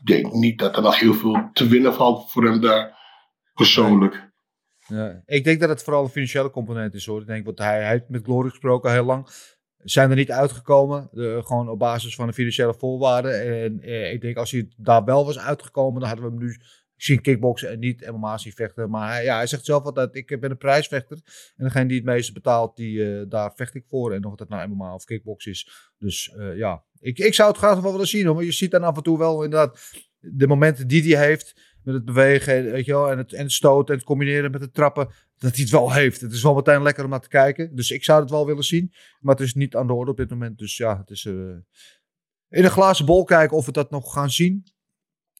[0.03, 2.95] denk niet dat er nog heel veel te winnen valt voor hem daar
[3.57, 4.29] persoonlijk.
[4.87, 7.21] Ja, ik denk dat het vooral een financiële component is hoor.
[7.21, 9.27] Ik denk, want hij, hij heeft met Glory gesproken heel lang.
[9.77, 11.09] Zijn er niet uitgekomen.
[11.45, 13.63] gewoon op basis van de financiële voorwaarden.
[13.63, 16.55] En eh, ik denk als hij daar wel was uitgekomen, dan hadden we hem nu
[16.95, 18.89] zien kickboksen en niet MMA vechten.
[18.89, 21.17] Maar hij, ja, hij zegt zelf altijd, ik ben een prijsvechter.
[21.55, 24.13] En degene die het meeste betaalt, die, eh, daar vecht ik voor.
[24.13, 25.91] En of het nou MMA of kickbox is.
[25.97, 28.35] Dus eh, ja, ik, ik zou het graag wel willen zien hoor.
[28.35, 29.79] Maar je ziet dan af en toe wel inderdaad
[30.19, 33.49] de momenten die hij heeft met het bewegen en, weet je wel, en, het, en
[33.49, 36.21] stoten en het combineren met het trappen, dat hij het wel heeft.
[36.21, 37.75] Het is wel meteen lekker om naar te kijken.
[37.75, 38.93] Dus ik zou het wel willen zien.
[39.19, 40.57] Maar het is niet aan de orde op dit moment.
[40.57, 41.33] Dus ja, het is eh,
[42.49, 44.63] in een glazen bol kijken of we dat nog gaan zien.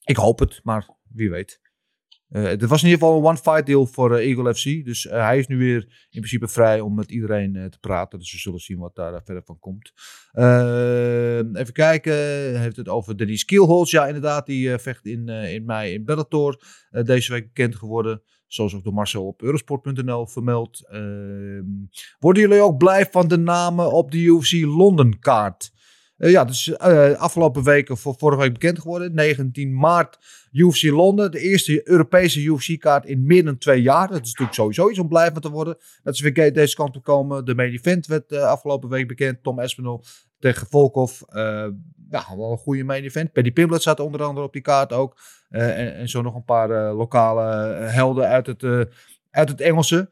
[0.04, 1.60] Ik hoop het, maar wie weet.
[2.30, 4.86] Eh er was in ieder geval een one-fight deal voor eh, Eagle FC.
[4.86, 8.20] Dus eh, hij is nu weer in principe vrij om met iedereen te praten.
[8.20, 9.92] Dus we zullen zien wat daar verder van komt.
[11.54, 12.14] Even kijken.
[12.60, 13.92] Heeft het over Denise Kielholz.
[13.92, 14.46] Ja, inderdaad.
[14.46, 16.62] Die vecht in, in mei in Bellator.
[16.90, 18.22] Deze week bekend geworden.
[18.48, 20.88] Zoals ook door Marcel op eurosport.nl vermeld.
[20.88, 21.64] Ehm,
[22.20, 25.72] worden jullie ook blij van de namen op de UFC London kaart?
[26.18, 29.14] Eh, ja, dus eh, afgelopen weken, voor vorige week bekend geworden.
[29.14, 30.20] 19 maart
[30.52, 31.32] UFC Londen.
[31.32, 34.08] De eerste Europese UFC-kaart in meer dan twee jaar.
[34.08, 35.78] Dat is natuurlijk sowieso iets om blij van te worden.
[36.04, 37.46] Dat ze weer deze kant op komen.
[37.46, 39.44] De main event werd eh, afgelopen week bekend.
[39.44, 40.04] Tom Espinel
[40.40, 41.22] tegen Volkov.
[42.10, 43.32] Ja, wel een goede main event.
[43.32, 45.18] Paddy Pimblett zat onder andere op die kaart ook.
[45.50, 47.44] En, en zo nog een paar lokale
[47.76, 48.64] helden uit het,
[49.32, 50.10] uit het Engelse.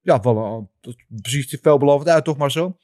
[0.00, 2.76] Ja, wel een, precies veelbelovend uit, toch maar zo?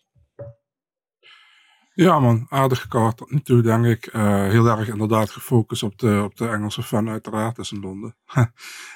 [1.97, 4.07] Ja man, aardige kaart tot nu toe denk ik.
[4.07, 8.17] Eh, heel erg inderdaad gefocust op de, op de Engelse fan uiteraard, is in Londen.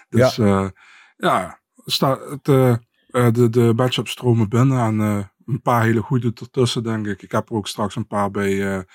[0.09, 0.73] dus ja,
[1.17, 2.77] ja sta, het, eh,
[3.33, 7.23] de, de matchups stromen binnen en een paar hele goede ertussen denk ik.
[7.23, 8.87] Ik heb er ook straks een paar bij,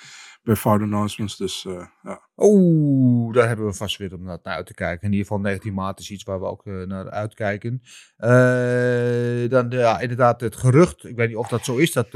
[0.45, 2.21] bij Fout Announcements, dus eh, ja.
[2.37, 5.01] Oeh, daar hebben we vast weer om naar uit te kijken.
[5.01, 7.81] In ieder geval 19 maart is iets waar we ook eh, naar uitkijken.
[8.17, 11.05] Eh, dan ja, inderdaad het gerucht.
[11.05, 11.93] Ik weet niet of dat zo is.
[11.93, 12.07] Dat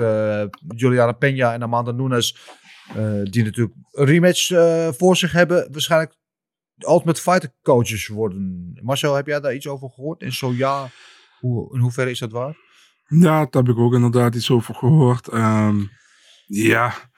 [0.75, 2.37] Juliana Peña en Amanda Nunes
[3.23, 4.47] die natuurlijk een rematch
[4.97, 5.71] voor zich hebben.
[5.71, 6.15] Waarschijnlijk
[6.77, 8.71] Ultimate Fighter coaches worden.
[8.81, 10.21] Marcel, heb jij daar iets over gehoord?
[10.21, 10.89] En zo ja,
[11.39, 12.57] hoe, in hoeverre is dat waar?
[13.07, 15.27] Ja, daar heb ik ook inderdaad iets over gehoord.
[15.27, 15.83] Ehm,
[16.45, 17.08] ja,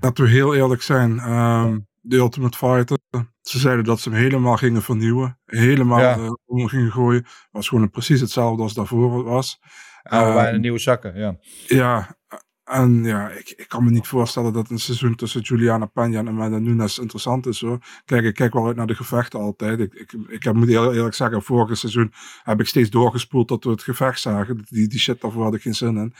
[0.00, 1.18] laten we heel eerlijk zijn.
[1.18, 2.98] Ehm, de Ultimate Fighter,
[3.40, 5.38] ze zeiden dat ze hem helemaal gingen vernieuwen.
[5.44, 6.16] Helemaal Ja.
[6.16, 7.24] eh, om gingen gooien.
[7.50, 9.58] Was gewoon precies hetzelfde als daarvoor was.
[10.02, 11.36] Wij Ehm, een nieuwe zakken, ja.
[11.66, 12.18] Ja,
[12.64, 16.28] en ja, ik, ik kan me niet voorstellen dat een seizoen tussen Juliana Peña en
[16.28, 17.78] Amanda Nunes interessant is hoor.
[18.04, 19.80] Kijk, ik kijk wel uit naar de gevechten altijd.
[19.80, 22.12] Ik, ik, ik heb, moet heel eerlijk zeggen, vorige seizoen
[22.42, 24.64] heb ik steeds doorgespoeld tot we het gevecht zagen.
[24.68, 26.14] Die, die shit, daarvoor had ik geen zin in.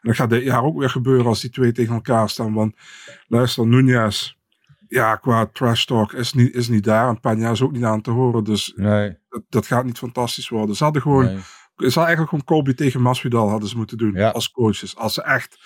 [0.00, 2.52] En dat gaat dit jaar ook weer gebeuren als die twee tegen elkaar staan.
[2.52, 2.74] Want
[3.28, 4.38] luister, Nunes,
[4.88, 7.08] ja, qua trash talk is niet, is niet daar.
[7.08, 8.44] En Peña is ook niet aan te horen.
[8.44, 9.18] Dus Nee.
[9.28, 10.76] dat, dat gaat niet fantastisch worden.
[10.76, 11.38] Ze hadden gewoon nee.
[11.76, 14.12] het zou eigenlijk gewoon Colby tegen Masvidal hadden ze moeten doen.
[14.12, 14.28] Ja.
[14.30, 14.96] Als coaches.
[14.96, 15.58] Als ze echt,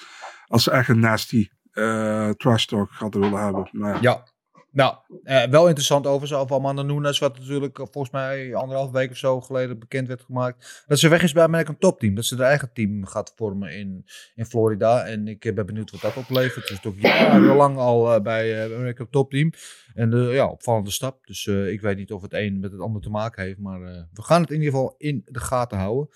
[0.47, 3.69] als ze echt een nasty eh, trash talk hadden willen hebben.
[3.73, 4.27] Maar ja.
[4.75, 9.11] Nou, eh, wel interessant overigens over Amanda Nunes, wat natuurlijk eh, volgens mij anderhalf week
[9.11, 10.85] of zo geleden bekend werd gemaakt.
[10.87, 12.15] Dat ze weg is bij American Top Team.
[12.15, 15.05] Dat ze haar eigen team gaat vormen in, in Florida.
[15.07, 16.69] En ik eh, ben benieuwd wat dat oplevert.
[16.69, 19.53] Dus toch jarenlang al eh, bij American Top Team.
[19.95, 21.27] En eh, ja, opvallende stap.
[21.27, 23.59] Dus ik weet niet of het een met het ander te maken heeft.
[23.59, 23.81] Maar
[24.13, 26.09] we gaan het in ieder geval in de gaten houden.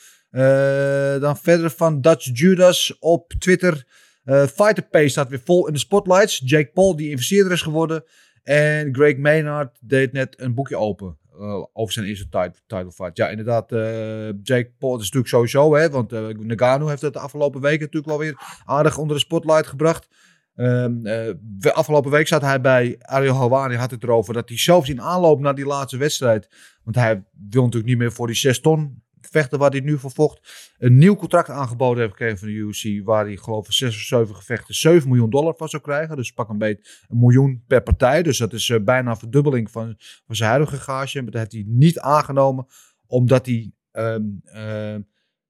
[1.21, 3.87] Dan verder van Dutch Judas op Twitter.
[4.25, 6.43] Fighter Pay staat weer vol in de spotlights.
[6.45, 8.05] Jake Paul, die investeerder is geworden.
[8.49, 11.17] En Greg Maynard deed net een boekje open.
[11.39, 13.17] eh, over zijn eerste tit- title fight.
[13.17, 13.73] Ja, inderdaad.
[13.73, 15.75] eh, Jake Paul is natuurlijk sowieso.
[15.75, 19.23] Hè, want eh Nagano heeft het de afgelopen weken natuurlijk wel weer aardig onder de
[19.23, 20.09] spotlight gebracht.
[20.55, 21.35] Ehm, eh,
[21.73, 23.75] afgelopen week zat hij bij Ariel Hawani.
[23.75, 26.49] Had het erover dat hij zelfs in aanloop naar die laatste wedstrijd.
[26.85, 30.11] Want hij wil natuurlijk niet meer voor die 6 ton vechten waar hij nu voor
[30.11, 30.73] vocht.
[30.79, 33.05] Een nieuw contract aangeboden heeft gekregen van de UFC.
[33.05, 36.17] Waar hij geloof ik 6 of 7 gevechten 7 miljoen dollar van zou krijgen.
[36.17, 38.23] Dus pak een beetje een miljoen per partij.
[38.23, 39.95] Dus dat is eh, bijna een verdubbeling van,
[40.27, 41.23] van zijn huidige gage.
[41.23, 42.67] Maar dat heeft hij niet aangenomen.
[43.07, 43.73] Omdat hij...
[43.91, 45.01] ehm, ehm,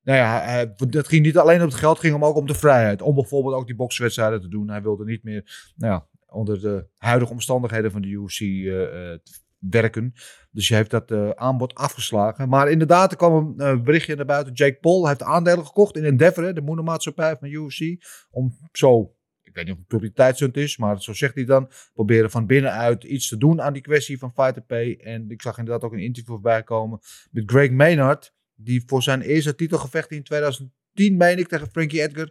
[0.02, 3.02] nou ja, dat ging niet alleen om het geld, ging hem ook om de vrijheid.
[3.02, 4.68] Om bijvoorbeeld ook die bokswedstrijden te doen.
[4.68, 9.18] Hij wilde niet meer nou ja, onder de huidige omstandigheden van de UFC eh, eh,
[9.59, 10.12] werken.
[10.51, 12.49] Dus hij heeft dat eh, aanbod afgeslagen.
[12.49, 14.53] Maar inderdaad, er kwam een eh, berichtje naar buiten.
[14.53, 18.05] Jake Paul heeft aandelen gekocht in Endeavor, de moedermaatschappij van UFC.
[18.31, 22.31] Om zo, ik weet niet of het publiciteitsstunt is, maar zo zegt hij dan, proberen
[22.31, 24.99] van binnenuit iets te doen aan die kwestie van fighter pay.
[25.03, 26.99] En ik zag inderdaad ook een interview voorbij komen
[27.31, 32.31] met Greg Maynard, die voor zijn eerste titelgevecht in 2010, meen ik, tegen Frankie Edgar,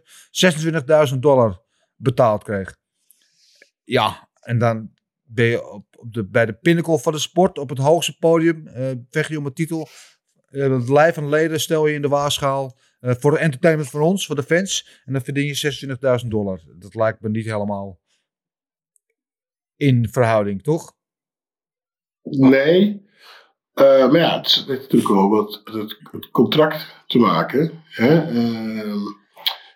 [1.12, 1.62] 26.000 dollar
[1.96, 2.76] betaald kreeg.
[3.84, 4.90] Ja, en dan
[5.28, 8.90] ben je op, de, bij de pinnacle van de sport, op het hoogste podium, eh
[9.10, 9.88] vecht je om een titel.
[10.46, 14.00] Eh, het lijf en leden stel je in de waarschaal eh, voor de entertainment van
[14.00, 15.00] ons, voor de fans.
[15.04, 16.60] En dan verdien je 26.000 dollar.
[16.78, 18.00] Dat lijkt me niet helemaal
[19.76, 20.92] in verhouding, toch?
[22.22, 23.06] Nee.
[23.74, 27.82] Eh, maar ja, het heeft natuurlijk ook wat het, contract te maken.
[27.84, 28.26] Hè?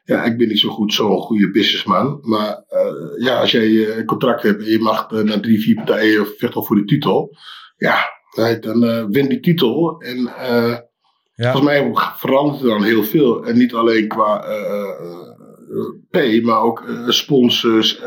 [0.04, 2.18] Ja, ik ben niet zo goed zo'n goede businessman.
[2.22, 5.60] Maar eh, ja, als jij eh, een contract hebt en je mag eh, na drie,
[5.60, 7.36] vier partijen vechten voor de titel.
[7.76, 7.96] Ja,
[8.60, 10.00] dan win die titel.
[10.00, 10.30] En
[11.34, 11.52] Ja.
[11.52, 13.44] volgens mij verandert er dan heel veel.
[13.46, 14.44] En niet alleen qua
[16.10, 18.00] pay, maar ook sponsors.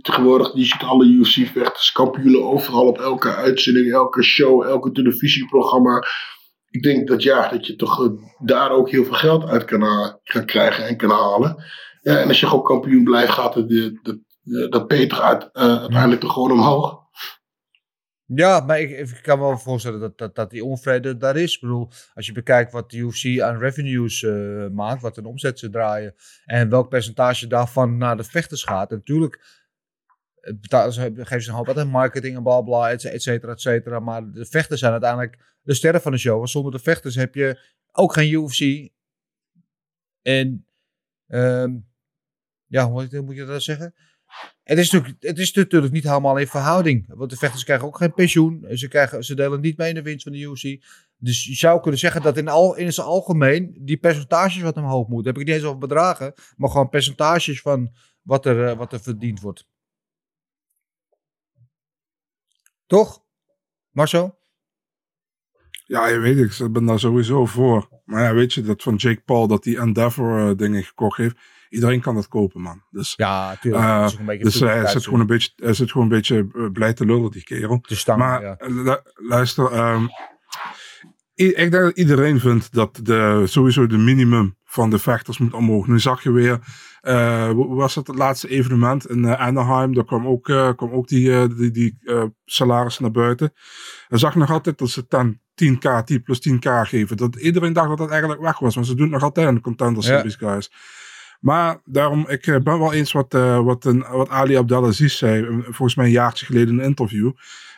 [0.00, 6.02] tegenwoordig, je ziet alle UFC-vechters, kampioenen overal op elke uitzending, elke show, elke televisieprogramma.
[6.70, 10.18] Ik denk dat ja, dat je toch eh, daar ook heel veel geld uit kan,
[10.24, 11.64] kan krijgen en kan halen.
[12.00, 14.20] Ja, en als je gewoon kampioen blijft, gaat het, de-
[14.70, 17.06] dat pay toch uit, eh, uiteindelijk toch gewoon omhoog.
[18.24, 21.54] Ja, maar ik, ik kan me wel voorstellen dat, dat, dat die onvrede daar is.
[21.54, 25.58] Ik bedoel, als je bekijkt wat de UFC aan revenues eh, maakt, wat een omzet
[25.58, 28.90] ze draaien en welk percentage daarvan naar de vechters gaat.
[28.90, 29.40] Natuurlijk
[30.40, 34.00] eh, ze, geven ze een hoop wat marketing en bla bla, et cetera, et cetera.
[34.00, 36.36] Maar de vechters zijn uiteindelijk de sterren van de show.
[36.36, 37.60] Want zonder de vechters heb je
[37.92, 38.90] ook geen UFC.
[40.22, 40.66] En
[41.26, 41.76] ehm,
[42.66, 43.94] ja, hoe moet je- dat zeggen?
[44.62, 47.04] Het is, natuurlijk, het is natuurlijk niet helemaal in verhouding.
[47.08, 48.66] Want de vechters krijgen ook geen pensioen.
[48.72, 50.84] Ze, krijgen, ze delen niet mee in de winst van de UFC.
[51.16, 55.08] Dus je zou kunnen zeggen dat in, al, in zijn algemeen die percentages wat omhoog
[55.08, 55.32] moeten.
[55.32, 59.00] Heb ik niet eens over bedragen, maar gewoon percentages van wat er, eh, wat er
[59.00, 59.66] verdiend wordt.
[62.86, 63.24] Toch?
[63.90, 64.37] Marcel?
[65.88, 67.88] Ja, je weet ik, ik ben daar sowieso voor.
[68.04, 71.36] Maar ja, weet je, dat van Jake Paul, dat die Endeavor eh, dingen gekocht heeft.
[71.70, 72.82] Iedereen kan dat kopen, man.
[72.90, 73.84] Dus, Ja, tuurlijk.
[73.84, 76.12] eh, is een beetje dus hij publiciteit- zit gewoon een beetje, hij zit gewoon een
[76.16, 77.82] beetje eh, blij te lullen, die kerel.
[78.16, 78.56] Maar ja.
[78.58, 80.06] eh, lu- luister, ehm,
[81.38, 85.86] Ik denk dat iedereen vindt dat de, sowieso de minimum van de vechters moet omhoog.
[85.86, 86.58] Nu zag je weer,
[87.52, 89.94] hoe was dat het laatste evenement in eh, Anaheim?
[89.94, 91.98] Daar kwam ook, eh, kwam ook die, die, die
[92.44, 93.52] salaris naar buiten.
[94.08, 97.16] En zag nog altijd dat ze 10, 10k, 10 plus 10k geven.
[97.16, 98.76] Dat iedereen dacht dat dat eigenlijk weg was.
[98.76, 100.08] Maar ze doen het nog altijd de Contender Ja.
[100.08, 100.72] Series, guys.
[101.40, 106.06] Maar daarom, ik ben wel eens wat, wat, een, wat Ali Abdelaziz zei, volgens mij
[106.06, 107.30] een jaartje geleden in een interview.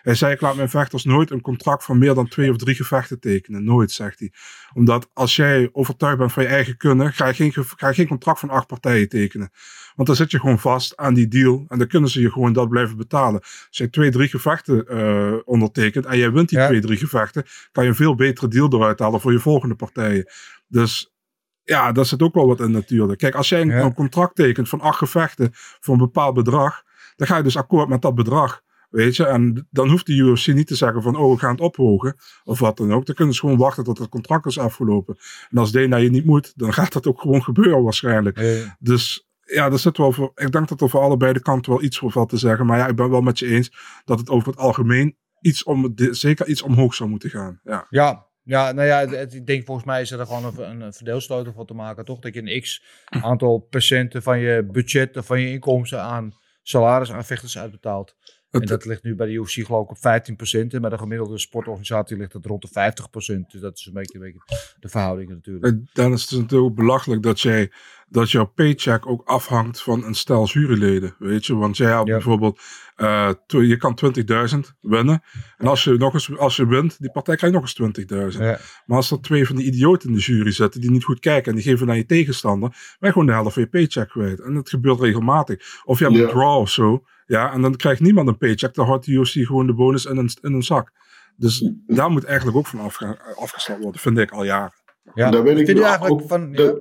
[0.02, 2.74] Hij zei, ik laat mijn vechters nooit een contract van meer dan twee of drie
[2.74, 3.64] gevechten tekenen.
[3.64, 4.32] Nooit, zegt hij.
[4.74, 7.94] Omdat als jij overtuigd bent van je eigen kunnen, ga je geen, ge- ga je
[7.94, 9.50] geen contract van acht partijen tekenen.
[9.94, 12.52] Want dan zit je gewoon vast aan die deal en dan kunnen ze je gewoon
[12.52, 13.40] dat blijven betalen.
[13.40, 16.66] Als jij twee, drie gevechten eh, ondertekent en jij wint die Ja.
[16.66, 20.30] twee, drie gevechten, kan je een veel betere deal eruit halen voor je volgende partijen.
[20.68, 21.14] Dus
[21.62, 23.18] ja, daar zit ook wel wat in natuurlijk.
[23.18, 23.80] Kijk, als jij een, Ja.
[23.80, 26.82] een contract tekent van acht gevechten voor een bepaald bedrag,
[27.16, 28.60] dan ga je dus akkoord met dat bedrag.
[28.90, 31.60] Weet je, en dan hoeft de UFC niet te zeggen van, oh, we gaan het
[31.60, 33.06] ophogen, of wat dan ook.
[33.06, 35.16] Dan kunnen ze gewoon wachten tot het contract is afgelopen.
[35.50, 38.38] En als Dana je niet moet, dan gaat dat ook gewoon gebeuren waarschijnlijk.
[38.78, 41.82] Dus ja, er zit wel voor, ik denk dat er voor allebei de kanten wel
[41.82, 42.66] iets voor valt te zeggen.
[42.66, 43.72] Maar ja, ik ben wel met je eens
[44.04, 47.60] dat het over het algemeen iets om, zeker iets omhoog zou moeten gaan.
[47.64, 47.86] Ja.
[47.90, 51.52] Ja, ja, nou ja, het- ik denk volgens mij is er gewoon een, een verdeelsleutel
[51.52, 52.18] van te maken, toch?
[52.18, 57.12] Dat je een x aantal procenten van je budget of van je inkomsten aan salaris
[57.12, 58.14] aan vechters uitbetaalt.
[58.50, 60.72] En dat ligt nu bij de UFC geloof ik op 15%.
[60.72, 63.46] En bij de gemiddelde sportorganisatie ligt het rond de 50%.
[63.50, 65.64] Dus dat is een beetje, een beetje de verhouding natuurlijk.
[65.64, 67.72] Eh, Dan is het natuurlijk ook belachelijk dat, jij,
[68.10, 71.14] dat jouw paycheck ook afhangt van een stel juryleden.
[71.18, 72.12] Weet je, want jij hebt Ja.
[72.14, 72.60] bijvoorbeeld,
[72.96, 75.22] eh, je kan 20.000 winnen.
[75.56, 78.44] En als je, nog eens, als je wint, die partij krijgt nog eens 20.000.
[78.44, 78.58] Ja.
[78.86, 81.50] Maar als er twee van die idioten in de jury zitten die niet goed kijken
[81.50, 84.40] en die geven naar je tegenstander, ben je gewoon de helft van je paycheck kwijt.
[84.40, 85.80] En dat gebeurt regelmatig.
[85.84, 86.22] Of je hebt Ja.
[86.22, 88.74] een draw of zo, ja, en dan krijgt niemand een paycheck.
[88.74, 90.90] Dan houdt de UFC gewoon de bonus in een, in een zak.
[91.36, 94.72] Dus daar moet eigenlijk ook van afge, afgestapt worden, vind ik al jaren.
[95.14, 95.30] Ja.
[95.30, 96.48] Daar ben ik eigenlijk ook- van...
[96.52, 96.74] Ja, Daar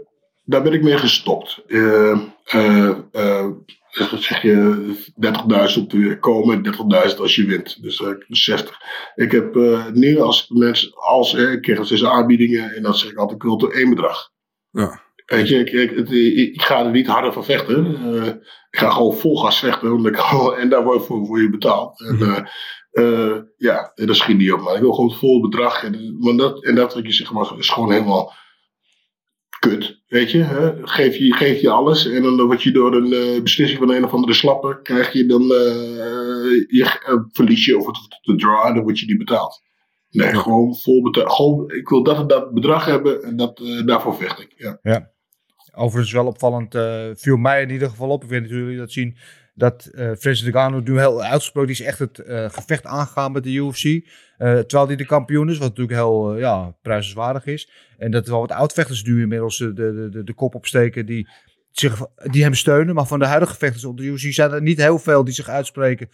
[0.63, 1.63] ben ik mee gestopt.
[1.67, 3.47] Eh, eh, eh,
[4.11, 7.81] wat zeg je, 30.000 op de komen, 30.000 als je wint.
[7.81, 8.77] Dus eh, 60.
[9.15, 13.11] Ik heb eh, nu als mensen, als eh, ik krijg dus aanbiedingen en dan zeg
[13.11, 14.29] ik altijd, ik wil tot één bedrag.
[14.71, 15.01] Ja.
[15.25, 16.09] Weet je, ik, ik,
[16.53, 17.95] ik, ga er niet harder van vechten.
[18.13, 18.27] Eh,
[18.69, 19.91] ik ga gewoon vol gas vechten.
[19.91, 20.19] Omdat ik,
[20.59, 22.01] en daar word je voor, voor je betaald.
[22.01, 22.23] En, Mhm.
[22.23, 22.43] eh,
[22.91, 24.61] eh, ja, dat schiet niet op.
[24.61, 25.83] Maar ik wil gewoon het volle bedrag.
[25.83, 28.33] En, maar dat, en dat wat je zegt, maar, is gewoon helemaal
[29.59, 30.01] kut.
[30.07, 30.87] Weet je, hè?
[30.87, 32.05] Geef, je, geef je alles.
[32.05, 34.81] En dan word je door een eh, beslissing van een of andere slapper.
[34.81, 35.41] Krijg je dan.
[35.41, 38.65] eh, je, eh, verlies je of het de draw.
[38.65, 39.61] En dan word je niet betaald.
[40.09, 41.31] Nee, gewoon vol betaald.
[41.31, 43.23] Gewoon, ik wil dat en dat bedrag hebben.
[43.23, 44.79] En dat, daarvoor vecht ik.
[44.81, 45.11] Ja.
[45.75, 46.77] Overigens wel opvallend,
[47.19, 48.23] viel mij in ieder geval op.
[48.23, 49.17] Ik weet niet of jullie dat zien.
[49.53, 54.07] Dat eh Francis Ngannou nu heel uitgesproken is echt het gevecht aangegaan met de UFC.
[54.39, 57.69] Eh, terwijl hij de kampioen is, wat natuurlijk heel eh, ja, prijzenswaardig is.
[57.97, 61.29] En dat er wel wat oudvechters nu inmiddels de, de, de, de kop opsteken die,
[61.71, 62.95] zich, die hem steunen.
[62.95, 65.49] Maar van de huidige vechters op de UFC zijn er niet heel veel die zich
[65.49, 66.09] uitspreken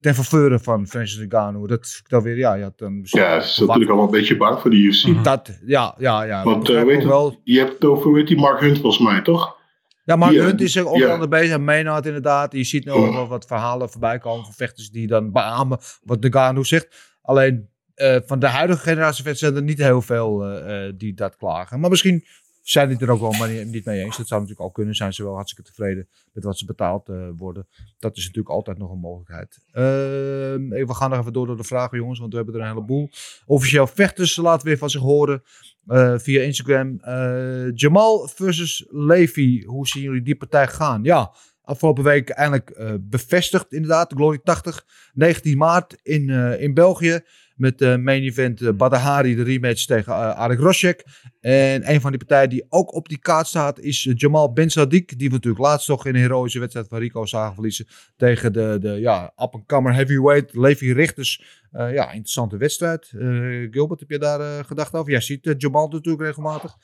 [0.00, 1.66] ten faveur van Francis Ngannou.
[1.66, 4.70] Dat dan weer, ja, had dan Ja, ze is natuurlijk allemaal een beetje bang voor
[4.70, 5.24] de UFC.
[5.24, 6.44] Dat, ja, ja, ja.
[6.44, 7.40] Want eh, weet wel.
[7.44, 9.58] je hebt het over weet die Mark Hunt volgens mij, toch?
[10.04, 11.12] Ja, Mark Die, Hunt is er onder ja.
[11.12, 11.54] andere bezig.
[11.54, 12.52] En Maynard inderdaad.
[12.52, 16.26] Je ziet nu ook wel wat verhalen voorbij komen van vechters die dan beamen wat
[16.30, 17.16] Gano zegt.
[17.22, 17.69] Alleen
[18.00, 21.36] eh, van de huidige generatie vechters zijn er niet heel veel eh, eh, die dat
[21.36, 21.80] klagen.
[21.80, 22.24] Maar misschien
[22.62, 24.16] zijn die er ook wel maar niet, mee eens.
[24.16, 24.94] Dat zou natuurlijk al kunnen.
[24.94, 27.66] Zijn ze wel hartstikke tevreden met wat ze betaald worden.
[27.98, 29.58] Dat is natuurlijk altijd nog een mogelijkheid.
[29.72, 32.66] Ehm, we gaan nog even door door de vragen, jongens, want we hebben er een
[32.66, 33.10] heleboel.
[33.46, 35.42] Officieel vechters laten weer van zich horen
[36.16, 37.00] via Instagram.
[37.74, 39.64] Jamal versus Levi.
[39.64, 41.02] Hoe zien jullie die partij gaan?
[41.02, 44.10] Ja, afgelopen week eindelijk bevestigd, inderdaad.
[44.10, 46.28] De Glory 80, 19 maart in,
[46.60, 47.22] in België.
[47.60, 51.04] Met de main event eh, Badahari, de rematch tegen uh, Arek Rosjek.
[51.40, 54.70] En een van die partijen die ook op die kaart staat is eh, Jamal Ben
[54.70, 55.04] Sadiq.
[55.16, 57.86] Die we natuurlijk laatst toch in een heroïsche wedstrijd van Rico zagen verliezen.
[58.16, 61.42] Tegen de, de ja, up-and-comer heavyweight Levi Richters.
[61.70, 63.10] Eh, ja, interessante wedstrijd.
[63.18, 63.28] Eh,
[63.70, 65.10] Gilbert, heb je daar eh, gedacht over?
[65.10, 66.74] Jij ziet eh, Jamal natuurlijk regelmatig.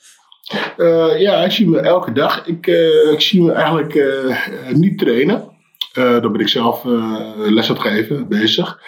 [0.77, 2.45] Eh, ja, ik zie me elke dag.
[2.45, 5.55] Ik, eh, ik zie me eigenlijk eh, niet trainen.
[5.97, 8.79] Uh, dan ben ik zelf uh, les aan geven, bezig.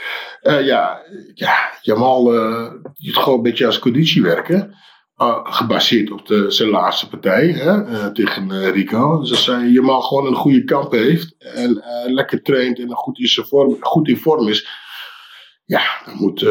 [0.41, 1.01] Uh, ja,
[1.33, 2.23] ja, Jamal
[2.97, 4.75] doet gewoon een beetje als conditie werken.
[5.43, 9.19] gebaseerd op de, zijn laatste partij hè, tegen Rico.
[9.19, 11.35] Dus als Jamal gewoon een goede kamp heeft.
[11.37, 14.67] En lekker traint en goed in, zijn vorm, goed in vorm is.
[15.65, 16.43] Ja, dan moet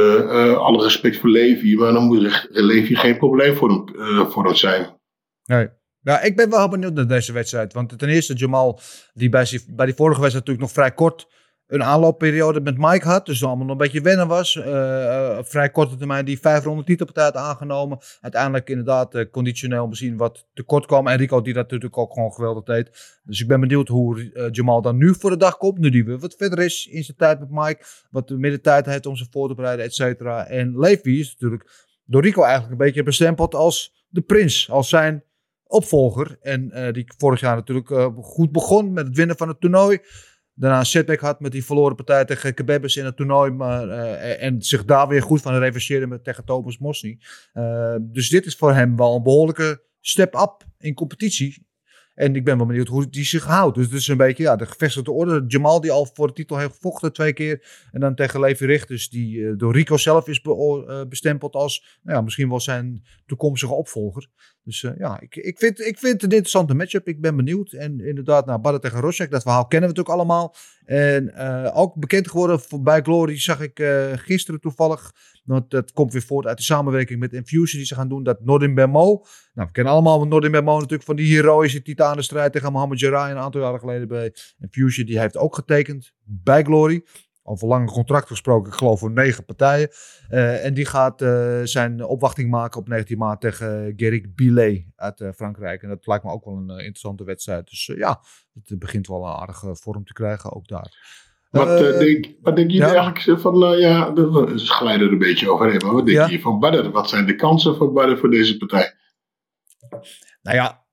[0.57, 1.77] alle respect voor Levi.
[1.77, 4.97] Maar dan moet Levi geen probleem voor hem, voor hem zijn.
[5.45, 5.78] Nee.
[6.09, 7.73] Ja, ik ben wel benieuwd naar deze wedstrijd.
[7.73, 8.81] Want ten eerste, Jamal,
[9.15, 11.29] die bij, bij die vorige wedstrijd natuurlijk nog vrij kort
[11.67, 13.27] een aanloopperiode met Mike had.
[13.27, 14.57] Dus allemaal nog een beetje wennen was.
[14.57, 17.99] Eh, eh, vrij korte termijn die vijf ronde titelpartij had aangenomen.
[18.21, 21.07] Uiteindelijk inderdaad eh, conditioneel misschien wat tekort kwam.
[21.07, 23.19] En Rico die dat natuurlijk ook gewoon geweldig deed.
[23.23, 25.79] Dus ik ben benieuwd hoe Jamal dan nu voor de dag komt.
[25.79, 27.85] Nu die weer wat verder is in zijn tijd met Mike.
[28.11, 30.47] Wat meer tijd heeft om zich voor te bereiden, et cetera.
[30.47, 34.71] En Levi is natuurlijk door Rico eigenlijk een beetje bestempeld als de prins.
[34.71, 35.23] Als zijn
[35.69, 36.37] opvolger.
[36.41, 39.99] En eh, die vorig jaar natuurlijk eh, goed begon met het winnen van het toernooi.
[40.55, 43.51] Daarna een setback had met die verloren partij tegen Kebebes in het toernooi.
[43.51, 47.19] Maar, eh, en zich daar weer goed van revancheerde met, tegen Thomas Mosny.
[48.01, 51.67] Dus dit is voor hem wel een behoorlijke step-up in competitie.
[52.15, 53.77] En ik ben wel benieuwd hoe die zich houdt.
[53.77, 55.45] Dus het is een beetje ja, de gevestigde orde.
[55.47, 57.87] Jamal die al voor de titel heeft gevochten twee keer.
[57.93, 60.41] En dan tegen Levi Richters die door Rico zelf is
[61.09, 64.29] bestempeld als nou ja, misschien wel zijn toekomstige opvolger.
[64.65, 67.09] Dus eh, ja, ik, ik, vind, ik vind het een interessante matchup.
[67.09, 67.73] Ik ben benieuwd.
[67.73, 70.55] En inderdaad, nou, tegen Rosek, dat verhaal kennen we natuurlijk allemaal.
[70.85, 75.13] En eh, ook bekend geworden bij Glory zag ik eh, gisteren toevallig.
[75.45, 78.23] Want dat komt weer voort uit de samenwerking met Infusion die ze gaan doen.
[78.23, 79.25] Dat Nordin Bermo.
[79.55, 83.37] Nou, we kennen allemaal Nordin Bermo natuurlijk van die heroïsche titanenstrijd tegen Mohamed Jarrah een
[83.37, 85.07] aantal jaren geleden bij Infusion.
[85.07, 87.05] Die heeft ook getekend bij Glory.
[87.49, 89.89] Over lange contract gesproken, ik geloof voor negen partijen.
[90.29, 95.21] Eh, en die gaat eh, zijn opwachting maken op 19 maart tegen Gerrit Billet uit
[95.21, 95.83] eh, Frankrijk.
[95.83, 97.69] En dat lijkt me ook wel een eh, interessante wedstrijd.
[97.69, 98.21] Dus eh, ja,
[98.65, 101.17] het begint wel een aardige vorm te krijgen ook daar.
[101.51, 102.95] Wat, Eh, eh, denk, wat denk je ja.
[102.95, 106.27] eigenlijk van, eh, ja, we glijden er een beetje overheen, maar wat denk Ja.
[106.27, 106.91] je van Badder?
[106.91, 108.95] Wat zijn de kansen van Badder voor deze partij?
[110.43, 110.87] Nou ja,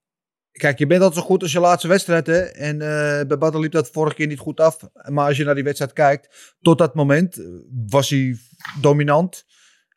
[0.57, 2.27] kijk, je bent altijd zo goed als je laatste wedstrijd.
[2.27, 2.39] Hè?
[2.39, 4.77] En eh, bij Badr liep dat vorige keer niet goed af.
[5.09, 7.45] Maar als je naar die wedstrijd kijkt, tot dat moment eh,
[7.87, 8.37] was hij
[8.81, 9.45] dominant.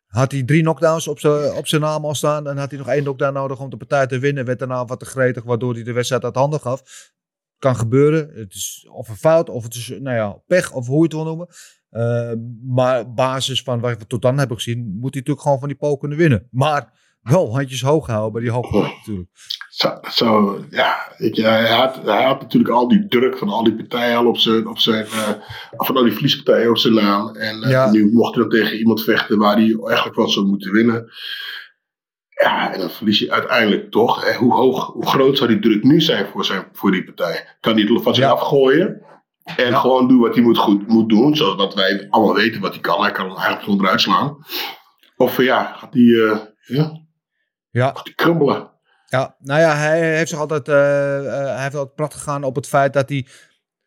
[0.05, 2.47] Had hij drie knockdowns op zijn op zijn naam al staan.
[2.47, 4.45] En had hij nog één knockdown nodig om de partij te winnen.
[4.45, 7.11] Werd daarna wat te gretig, waardoor hij de wedstrijd uit handen gaf.
[7.57, 8.31] Kan gebeuren.
[8.33, 11.13] Het is of een fout, of het is nou ja, pech, of hoe je het
[11.13, 11.47] wil noemen.
[11.89, 12.33] Eh,
[12.67, 15.77] maar basis van wat we tot dan hebben gezien, moet hij natuurlijk gewoon van die
[15.77, 16.47] pool kunnen winnen.
[16.51, 16.93] Maar
[17.29, 19.29] wel handjes hoog houden bij die hoge natuurlijk.
[19.69, 23.75] Zo, zo ja, je, hij, had, hij had natuurlijk al die druk van al die
[23.75, 25.29] partijen al op zijn, op zijn eh,
[25.71, 27.35] van al die verliespartijen op zijn naam.
[27.35, 27.91] En eh, Ja.
[27.91, 31.09] nu mocht hij dan tegen iemand vechten waar hij eigenlijk wel zou moeten winnen.
[32.43, 34.25] Ja, en dan verlies je uiteindelijk toch.
[34.25, 37.57] Hè, hoe hoog, hoe groot zou die druk nu zijn voor, zijn, voor die partij?
[37.59, 38.29] Kan hij het van zich Ja.
[38.31, 39.03] afgooien?
[39.57, 41.35] En gewoon doen wat hij moet, goed, moet doen.
[41.35, 43.01] Zoals wat wij allemaal weten wat hij kan.
[43.01, 44.37] Hij kan hem eigenlijk gewoon eruit slaan.
[45.17, 46.01] Of eh, ja, gaat hij
[46.67, 46.98] ja,
[47.71, 47.95] Ja.
[49.05, 50.75] Ja, nou ja, hij heeft zich altijd, eh,
[51.55, 53.27] hij heeft altijd prat gegaan op het feit dat hij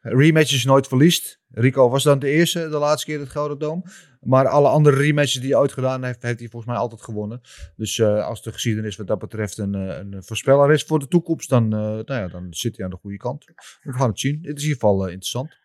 [0.00, 1.40] rematches nooit verliest.
[1.50, 3.82] Rico was dan de eerste, de laatste keer in het Gouden Dome.
[4.20, 7.40] Maar alle andere rematches die hij ooit gedaan heeft, heeft hij volgens mij altijd gewonnen.
[7.76, 11.48] Dus eh, als de geschiedenis wat dat betreft een, een voorspeller is voor de toekomst,
[11.48, 13.44] dan, nou ja, dan zit hij aan de goede kant.
[13.82, 14.38] We gaan het zien.
[14.42, 15.60] Het is in ieder geval interessant.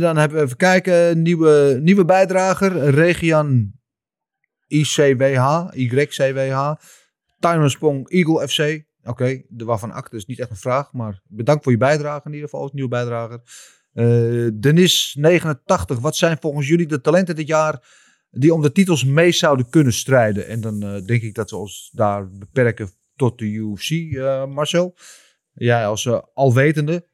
[0.00, 1.22] Dan hebben we even kijken.
[1.22, 2.90] Nieuwe, nieuwe bijdrager.
[2.90, 3.80] Region
[4.68, 5.68] ICWH.
[5.72, 6.72] YCWH.
[7.38, 8.84] Timon Sprong Eagle FC.
[9.04, 10.92] Oké, de waarvan acte is niet echt een vraag.
[10.92, 12.62] Maar bedankt voor je bijdrage in ieder geval.
[12.62, 13.40] Als nieuwe bijdrager.
[13.92, 15.98] Eh Denis 89.
[15.98, 17.82] Wat zijn volgens jullie de talenten dit jaar
[18.30, 20.46] die om de titels mee zouden kunnen strijden?
[20.46, 24.96] En dan eh, denk ik dat we ons daar beperken tot de UFC, eh, Marcel.
[25.52, 27.06] Jij als eh, alwetende.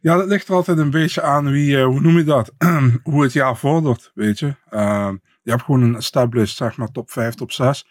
[0.00, 2.52] Ja, dat ligt er altijd een beetje aan wie, hoe noem je dat?
[3.02, 4.54] hoe het jaar vordert, weet je.
[5.46, 7.86] Je hebt gewoon een established, zeg maar, top 5, top 6.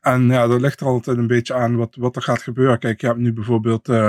[0.00, 2.78] En ja, dat ligt er altijd een beetje aan wat, wat er gaat gebeuren.
[2.78, 4.08] Kijk, je hebt nu bijvoorbeeld, eh,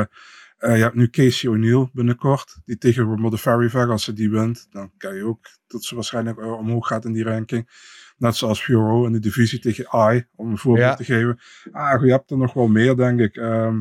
[0.58, 4.68] eh, je hebt nu Casey O'Neill binnenkort, die tegen Modafferi vecht, als ze die wint,
[4.72, 7.70] dan kan je ook dat ze waarschijnlijk eh, omhoog gaat in die ranking.
[8.18, 10.96] Net zoals Furo in de divisie tegen I, om een voorbeeld Ja.
[10.96, 11.40] te geven.
[11.72, 13.36] Ah, je hebt er nog wel meer, denk ik.
[13.36, 13.80] Ehm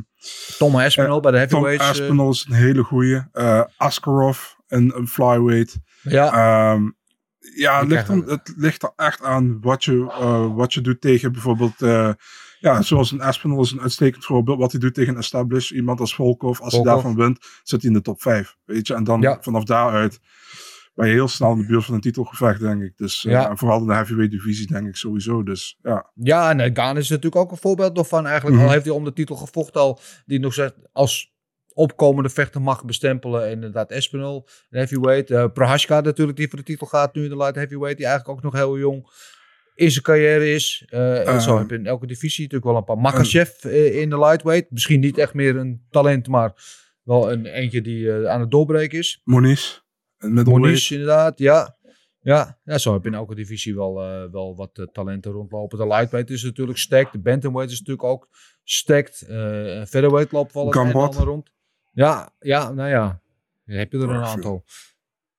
[0.58, 1.84] Tom Aspinall bij de Tom heavyweights.
[1.84, 3.22] eh, Aspinall is een hele goeie.
[3.32, 5.78] Eh Askarov, een, een flyweight.
[6.02, 6.32] ja,
[6.72, 6.88] Ehm,
[7.54, 11.00] ja, het ligt, er, het ligt er echt aan wat je, eh, wat je doet
[11.00, 11.82] tegen bijvoorbeeld...
[11.82, 12.10] eh,
[12.60, 14.58] ja, zoals een Aspinall is een uitstekend voorbeeld.
[14.58, 16.60] Wat hij doet tegen een established, iemand als Volkov.
[16.60, 18.56] Als hij daarvan wint, zit hij in de top 5.
[18.64, 19.38] Weet je, en dan Ja.
[19.40, 20.20] vanaf daaruit
[20.94, 22.96] ben je heel snel in de buurt van een titelgevecht, denk ik.
[22.96, 23.48] Dus eh, Ja.
[23.50, 25.42] en vooral in de heavyweight divisie, denk ik sowieso.
[25.42, 26.10] Dus ja.
[26.14, 28.26] Ja, en Gaan is natuurlijk ook een voorbeeld van.
[28.26, 28.64] Eigenlijk Mhm.
[28.66, 30.00] al heeft hij om de titel gevochten al.
[30.26, 31.32] Die nog zegt als
[31.78, 33.44] opkomende vechter mag bestempelen.
[33.44, 35.52] En Inderdaad Espinal, heavyweight.
[35.52, 37.96] Prohaska natuurlijk die voor de titel gaat nu in de light heavyweight.
[37.96, 39.06] Die eigenlijk ook nog heel jong
[39.74, 40.84] in zijn carrière is.
[40.88, 41.40] Eh, Eh.
[41.40, 42.98] zo heb je in elke divisie natuurlijk wel een paar.
[42.98, 44.70] Makachev eh, in de lightweight.
[44.70, 46.52] Misschien niet echt meer een talent, maar
[47.02, 49.20] wel een eentje die aan het doorbreken is.
[49.24, 49.80] Moniz,
[50.18, 50.58] middleweight.
[50.64, 51.76] Moniz inderdaad, ja.
[52.20, 53.94] Ja, ja, zo heb je in elke divisie wel,
[54.30, 55.78] wel wat talenten rondlopen.
[55.78, 57.12] De lightweight is natuurlijk stacked.
[57.12, 58.28] De bantamweight is natuurlijk ook
[58.64, 59.22] stacked.
[59.28, 59.36] Eh
[59.84, 61.50] featherweight loopt wel een rond.
[61.98, 63.20] Ja, ja, nou ja.
[63.66, 64.64] Dan heb je er een aantal.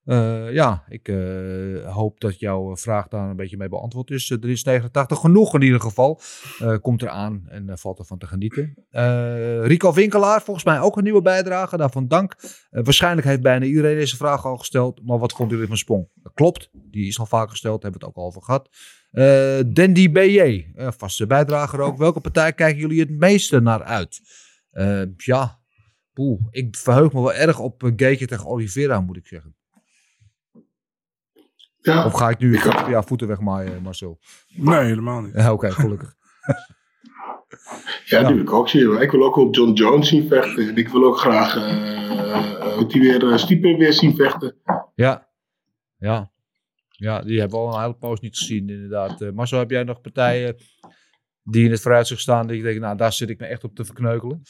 [0.03, 4.29] Eh, ja, ik eh, hoop dat jouw vraag daar een beetje mee beantwoord is.
[4.29, 6.21] Eh, er is 89 genoeg in ieder geval.
[6.59, 8.73] Eh, komt eraan en valt ervan te genieten.
[9.61, 11.77] Rico Winkelaar, volgens mij ook een nieuwe bijdrage.
[11.77, 12.35] Daarvan dank.
[12.69, 15.05] Waarschijnlijk heeft bijna iedereen deze vraag al gesteld.
[15.05, 16.07] Maar wat vonden jullie van Sprong?
[16.33, 17.83] Klopt, die is al vaak gesteld.
[17.83, 18.69] Hebben we het ook al over gehad.
[19.11, 21.97] Eh Dandy BJ, vaste bijdrager ook.
[21.97, 24.21] Welke partij kijken jullie het meeste naar uit?
[25.17, 25.58] Ja,
[26.19, 29.55] poeh, ik verheug me wel erg op uh, Gaetje tegen Oliveira, moet ik zeggen.
[31.81, 34.19] Ja, Of ga ik nu Ik ja, voeten wegmaaien, Marcel?
[34.55, 35.33] Nee, helemaal niet.
[35.41, 36.15] Ja, Oké, gelukkig.
[38.05, 38.23] ja, Ja.
[38.27, 38.93] die wil ik ook zien.
[38.93, 40.67] Maar Ik wil ook wel John Jones zien vechten.
[40.67, 44.55] En ik wil ook graag eh, eh, die weer, uh, Stipe weer zien vechten.
[44.95, 45.29] Ja,
[45.97, 46.31] ja.
[46.89, 49.21] Ja, die hebben we al een hele poos niet gezien, inderdaad.
[49.21, 50.55] Eh Marcel, heb jij nog partijen
[51.43, 53.75] die in het vooruitzicht staan, die ik denk, nou, daar zit ik me echt op
[53.75, 54.41] te verkneukelen?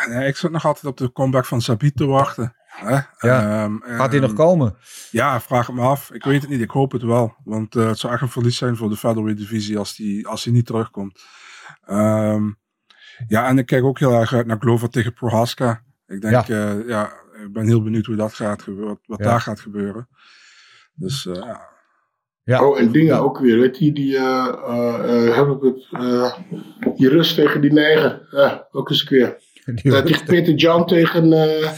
[0.00, 2.54] Ja, nee, ik zit nog altijd op de comeback van Sabit te wachten.
[2.66, 2.92] Hè?
[3.28, 3.64] Ja.
[3.64, 4.76] Ehm, Gaat die ehm, nog komen?
[5.10, 6.10] Ja, vraag het me af.
[6.12, 6.60] Ik weet het niet.
[6.60, 7.34] Ik hoop het wel.
[7.44, 10.42] Want eh, het zou echt een verlies zijn voor de featherweight divisie als die, als
[10.44, 11.20] die niet terugkomt.
[11.86, 12.42] Ehm,
[13.26, 15.82] ja, en ik kijk ook heel erg uit naar Glover tegen Prohaska.
[16.06, 16.82] Ik denk, ja.
[16.86, 17.12] ja,
[17.44, 19.00] ik ben heel benieuwd hoe dat gaat gebeuren.
[19.04, 19.24] Wat Ja.
[19.24, 20.08] daar gaat gebeuren.
[20.94, 21.68] Dus eh, ja.
[22.48, 22.64] Ja.
[22.64, 23.58] Oh, en dingen ook weer.
[23.58, 26.32] Weet je, die, eh, eh, eh, hebben eh,
[26.96, 28.26] die rust tegen die negen.
[28.30, 29.36] Ja, ook eens een keer.
[29.68, 31.32] Uh, tegen Peter Jan tegen.
[31.32, 31.72] eh,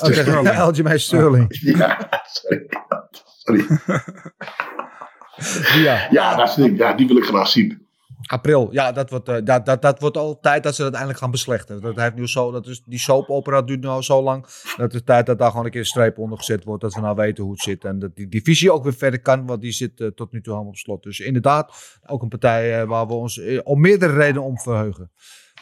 [0.00, 1.46] Oh, tegen Aljamain Sterling.
[1.78, 2.66] ja, sorry.
[3.44, 3.66] sorry.
[5.82, 6.06] Ja.
[6.10, 7.88] Ja, dat is, ja, die wil ik graag zien.
[8.26, 11.18] April, ja, dat wordt, eh, dat, dat, dat wordt al tijd dat ze dat eindelijk
[11.20, 11.80] gaan beslechten.
[11.80, 14.46] Dat heeft nu zo, dat is, die soap opera duurt nu al zo lang.
[14.76, 16.82] Dat het tijd dat daar gewoon een keer een streep onder gezet wordt.
[16.82, 17.84] Dat we nou weten hoe het zit.
[17.84, 20.52] En dat die divisie ook weer verder kan, want die zit eh, tot nu toe
[20.52, 21.02] helemaal op slot.
[21.02, 25.10] Dus inderdaad, ook een partij waar we ons om meerdere redenen om verheugen.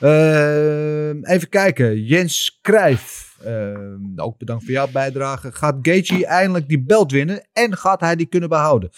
[0.01, 3.27] Eh, even kijken, Jens Crijf.
[3.45, 3.77] eh,
[4.17, 5.53] ook bedankt voor jouw bijdrage.
[5.53, 8.91] Gaat Gaethje eindelijk die belt winnen en gaat hij die kunnen behouden?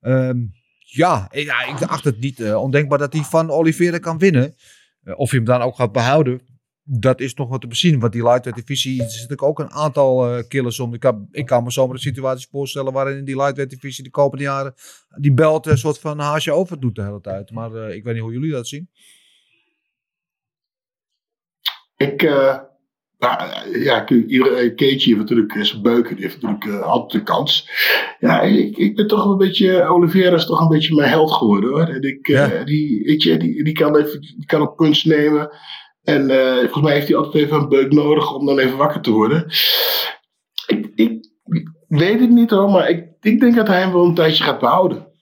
[0.00, 0.38] Ehm,
[0.78, 4.54] ja, ik- ja, ik acht het niet eh, ondenkbaar dat hij van Oliveira kan winnen.
[5.02, 6.40] Eh, of hij hem dan ook gaat behouden,
[6.82, 8.00] dat is nog wat te bezien.
[8.00, 10.94] Want die lightweight divisie er zitten ook een aantal eh, killers om.
[10.94, 14.10] Ik kan, ik kan me zomaar een situatie voorstellen waarin in die lightweight divisie de
[14.10, 14.74] komende jaren
[15.20, 17.50] die belt een soort van haasje over doet de hele tijd.
[17.50, 18.90] Maar ik weet niet hoe jullie dat zien.
[21.96, 22.58] Ik, eh,
[23.18, 27.70] nou, ja, iedereen, Keetje heeft natuurlijk eh, zijn beuken, heeft natuurlijk eh, altijd de kans.
[28.18, 31.70] Ja, ik, ik ben toch een beetje, Oliveira is toch een beetje mijn held geworden
[31.70, 31.86] hoor.
[31.86, 35.50] En ik, eh, die, weet je, die, die, kan even, die kan een punch nemen.
[36.02, 39.00] En eh, volgens mij heeft hij altijd even een beuk nodig om dan even wakker
[39.00, 39.46] te worden.
[40.66, 41.24] Ik, ik,
[41.88, 44.58] weet het niet hoor, maar ik, ik denk dat hij hem wel een tijdje gaat
[44.58, 45.12] behouden.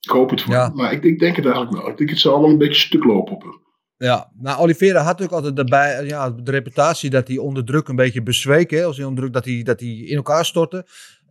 [0.00, 0.72] Ik hoop het voor Ja.
[0.74, 1.90] maar ik, ik denk het eigenlijk wel.
[1.90, 3.60] Ik denk het zal allemaal een beetje stuk lopen op hem.
[4.02, 7.96] Ja, nou Oliveira had natuurlijk altijd daarbij ja, de reputatie dat hij onder druk een
[7.96, 8.70] beetje bezweek.
[8.70, 10.86] Hè, als hij onder druk dat hij, dat hij in elkaar stortte.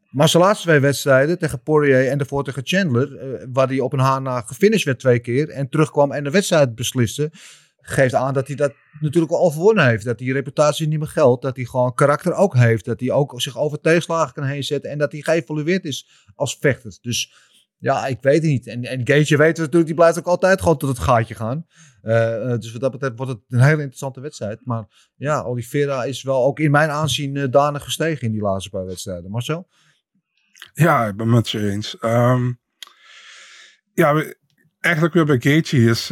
[0.09, 3.93] Maar zijn laatste twee wedstrijden tegen Poirier en daarvoor tegen Chandler, eh, waar hij op
[3.93, 7.32] een haar na gefinished werd twee keer en terugkwam en de wedstrijd besliste,
[7.82, 10.05] geeft aan dat hij dat natuurlijk al overwonnen heeft.
[10.05, 13.41] Dat die reputatie niet meer geldt, dat hij gewoon karakter ook heeft, dat hij ook
[13.41, 16.97] zich over tegenslagen kan heen zetten en dat hij geëvolueerd is als vechter.
[17.01, 17.34] Dus
[17.82, 18.67] ja, ik weet het niet.
[18.67, 21.65] En, en Gage weten we natuurlijk, die blijft ook altijd gewoon tot het gaatje gaan.
[22.01, 24.59] Eh, eh, dus wat dat betreft wordt het een hele interessante wedstrijd.
[24.63, 28.69] Maar ja, Oliveira is wel ook in mijn aanzien uh, danig gestegen in die laatste
[28.69, 29.32] paar wedstrijden.
[29.32, 29.67] Marcel?
[30.73, 31.97] Ja, ik ben het met je eens.
[32.01, 32.59] Um,
[33.93, 34.23] ja,
[34.79, 36.07] eigenlijk weer bij Gaethje is,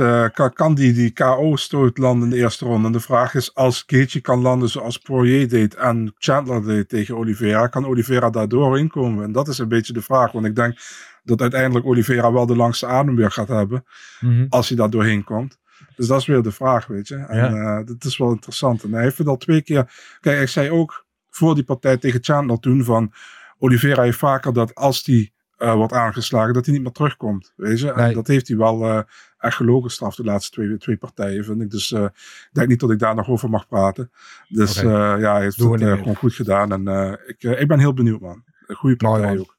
[0.54, 2.88] kan, die die KO-stoot landen in de eerste ronde?
[2.88, 7.18] En de vraag is, als Gaethje kan landen zoals Poirier deed en Chandler deed tegen
[7.18, 9.24] Oliveira, kan Oliveira daar doorheen komen?
[9.24, 10.80] En dat is een beetje de vraag, want ik denk
[11.24, 13.86] dat uiteindelijk Oliveira wel de langste adem weer gaat hebben,
[14.20, 14.46] mm -hmm.
[14.50, 15.58] als hij daar doorheen komt.
[15.96, 17.16] Dus dat is weer de vraag, weet je.
[17.16, 17.80] En ja.
[17.80, 18.84] uh, dat is wel interessant.
[18.84, 19.92] En hij heeft het al twee keer...
[20.20, 23.14] Kijk, ik zei ook voor die partij tegen Chandler toen van...
[23.62, 27.54] Oliveira heeft vaker dat als die uh, wordt aangeslagen, dat hij niet meer terugkomt.
[27.56, 27.92] Weet je?
[27.92, 28.14] En nee.
[28.14, 29.02] dat heeft hij wel uh,
[29.38, 31.70] echt gelogen straf de laatste twee, twee partijen, vind ik.
[31.70, 34.12] Dus uh, ik denk niet dat ik daar nog over mag praten.
[34.48, 35.20] Dus okay.
[35.20, 36.88] ja, hij heeft Doe het gewoon goed gedaan.
[36.88, 38.44] En ik, ik ben heel benieuwd, man.
[38.68, 39.56] Een goede partij mooi, ook.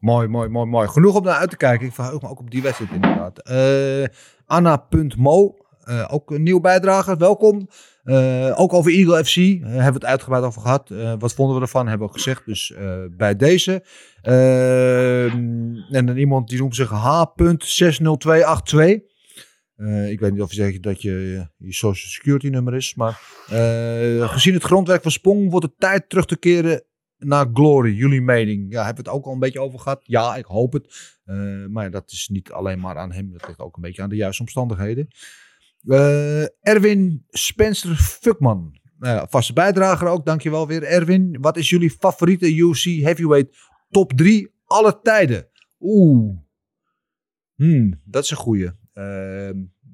[0.00, 0.88] Mooi, mooi, mooi, mooi.
[0.88, 1.86] Genoeg om naar uit te kijken.
[1.86, 3.42] Ik verheug me ook op die wedstrijd inderdaad.
[4.46, 5.56] Anna.mo,
[6.08, 7.16] ook een nieuw bijdrage.
[7.16, 7.68] Welkom.
[8.06, 10.90] Uh, ook over Eagle FC uh, hebben we het uitgebreid over gehad.
[10.90, 11.86] Uh, wat vonden we ervan?
[11.86, 12.44] Hebben we ook gezegd.
[12.44, 12.74] Dus
[13.16, 13.84] bij deze.
[14.22, 16.96] en dan iemand die noemt zich H.60282.
[20.08, 22.94] ik weet niet of je zegt dat je je social security nummer is.
[22.94, 23.20] Maar
[24.28, 26.84] gezien het grondwerk van Spong wordt het tijd terug te keren
[27.18, 27.94] naar Glory.
[27.94, 28.72] Jullie mening.
[28.72, 30.00] Ja, hebben we het ook al een beetje over gehad?
[30.02, 31.16] Ja, ik hoop het.
[31.70, 33.32] maar dat is niet alleen maar aan hem.
[33.32, 35.08] Dat ligt ook een beetje aan de juiste omstandigheden.
[35.86, 38.78] Uh, Erwin Spencer Fuckman.
[38.98, 41.38] Nou ja, vaste bijdrager ook, dankjewel weer Erwin.
[41.40, 43.56] Wat is jullie favoriete UFC heavyweight
[43.90, 45.48] top 3 alle tijden?
[45.80, 46.38] Oeh.
[47.54, 48.70] Hmm, dat is een goeie.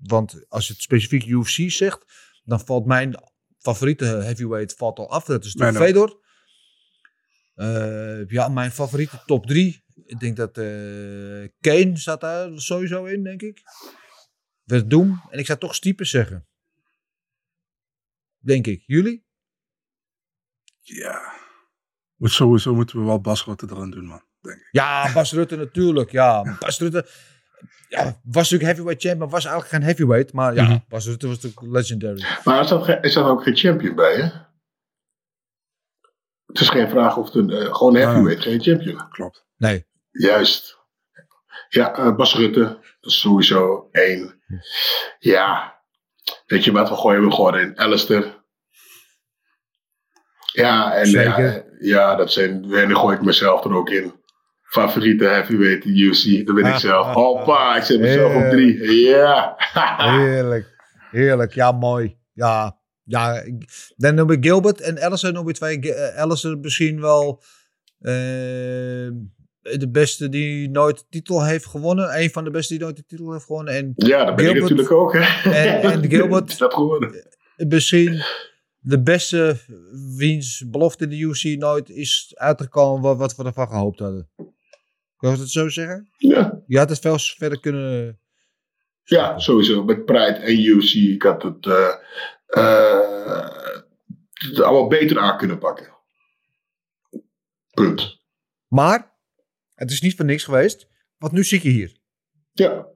[0.02, 2.04] Want als je het specifiek UFC zegt,
[2.44, 3.14] dan valt mijn
[3.58, 5.24] favoriete heavyweight valt al af.
[5.24, 5.76] Dat is ook.
[5.76, 6.20] Fedor.
[7.54, 9.84] Eh, ja, mijn favoriete top 3.
[10.04, 10.64] Ik denk dat eh
[11.60, 13.62] Kane staat daar sowieso in, denk ik.
[14.66, 15.20] Verdum.
[15.30, 16.46] En ik zou toch Stiepen zeggen.
[18.38, 18.82] Denk ik.
[18.86, 19.24] Jullie?
[20.80, 21.32] Ja.
[22.16, 24.22] Moet sowieso moeten we wel Bas Rutte erin doen, man.
[24.40, 24.68] Denk ik.
[24.70, 26.10] Ja, Bas Rutte natuurlijk.
[26.10, 27.06] Ja, Bas Rutte
[27.88, 30.32] ja, was natuurlijk heavyweight champ, maar was eigenlijk geen heavyweight.
[30.32, 30.78] Maar ja, Mhm.
[30.88, 32.24] Bas Rutte was natuurlijk legendary.
[32.44, 34.30] Maar er ge- er staat ook geen champion bij, hè?
[36.52, 39.08] Het is geen vraag of het een, eh, gewoon een heavyweight, geen champion.
[39.10, 39.44] Klopt.
[39.56, 39.86] Nee.
[40.10, 40.78] Juist.
[41.68, 42.60] Ja, eh, Bas Rutte,
[43.00, 44.42] dat is sowieso één.
[45.18, 45.80] Ja,
[46.46, 48.40] weet je wat, we gooien we gewoon in Alistair.
[50.52, 51.52] Ja, en Zeker.
[51.54, 54.20] ja, ja, dat zijn, en dan gooi ik mezelf er ook in.
[54.62, 57.06] Favoriete heavyweight UFC, dat ben ik Ah, zelf.
[57.06, 58.50] ah, Hoppa, ik zet mezelf op Eh.
[58.50, 58.92] drie.
[59.08, 59.54] Ja.
[60.18, 60.66] Heerlijk.
[61.10, 61.52] Heerlijk.
[61.54, 62.18] Ja, mooi.
[62.32, 62.80] Ja.
[63.04, 65.78] Ja, ik- dan noem ik Gilbert en Ellison noem ik twee.
[65.82, 67.42] Ge- eh, Ellison misschien wel
[67.98, 68.12] eh,
[69.60, 72.20] de beste die nooit de titel heeft gewonnen.
[72.20, 73.74] Een van de beste die nooit de titel heeft gewonnen.
[73.74, 75.12] En ja, dat ben ik Gilbert- natuurlijk ook.
[75.12, 75.50] Hè.
[75.50, 77.26] En- en Gilbert- Is dat geworden?
[77.56, 78.22] misschien
[78.78, 79.56] de beste
[80.16, 84.28] wiens belofte in de UC nooit is uitgekomen wat, wat we ervan gehoopt hadden.
[85.16, 86.08] Kan ik het zo zeggen?
[86.16, 86.62] Ja.
[86.66, 88.18] Je had het veel verder kunnen...
[89.04, 89.84] Ja, sowieso.
[89.84, 90.94] Met Pride en UFC.
[90.94, 91.94] Ik had het, eh, eh,
[94.32, 95.90] het allemaal beter aan kunnen pakken.
[97.70, 98.20] Punt.
[98.68, 99.12] Maar,
[99.74, 100.88] het is niet voor niks geweest.
[101.18, 101.96] Want nu zit je hier.
[102.52, 102.86] Ja.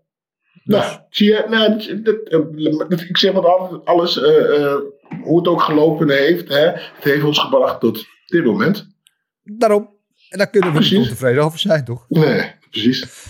[0.64, 4.78] Nou, zie je, nou, dat- dat- eh, ik zeg wat alles, alles eh, eh,
[5.22, 8.86] hoe het ook gelopen heeft, hè, het heeft ons gebracht tot dit moment.
[9.42, 9.94] Daarom.
[10.28, 11.06] En daar kunnen we niet Precies.
[11.08, 12.04] ontevreden over zijn, toch?
[12.08, 13.24] Nee, precies.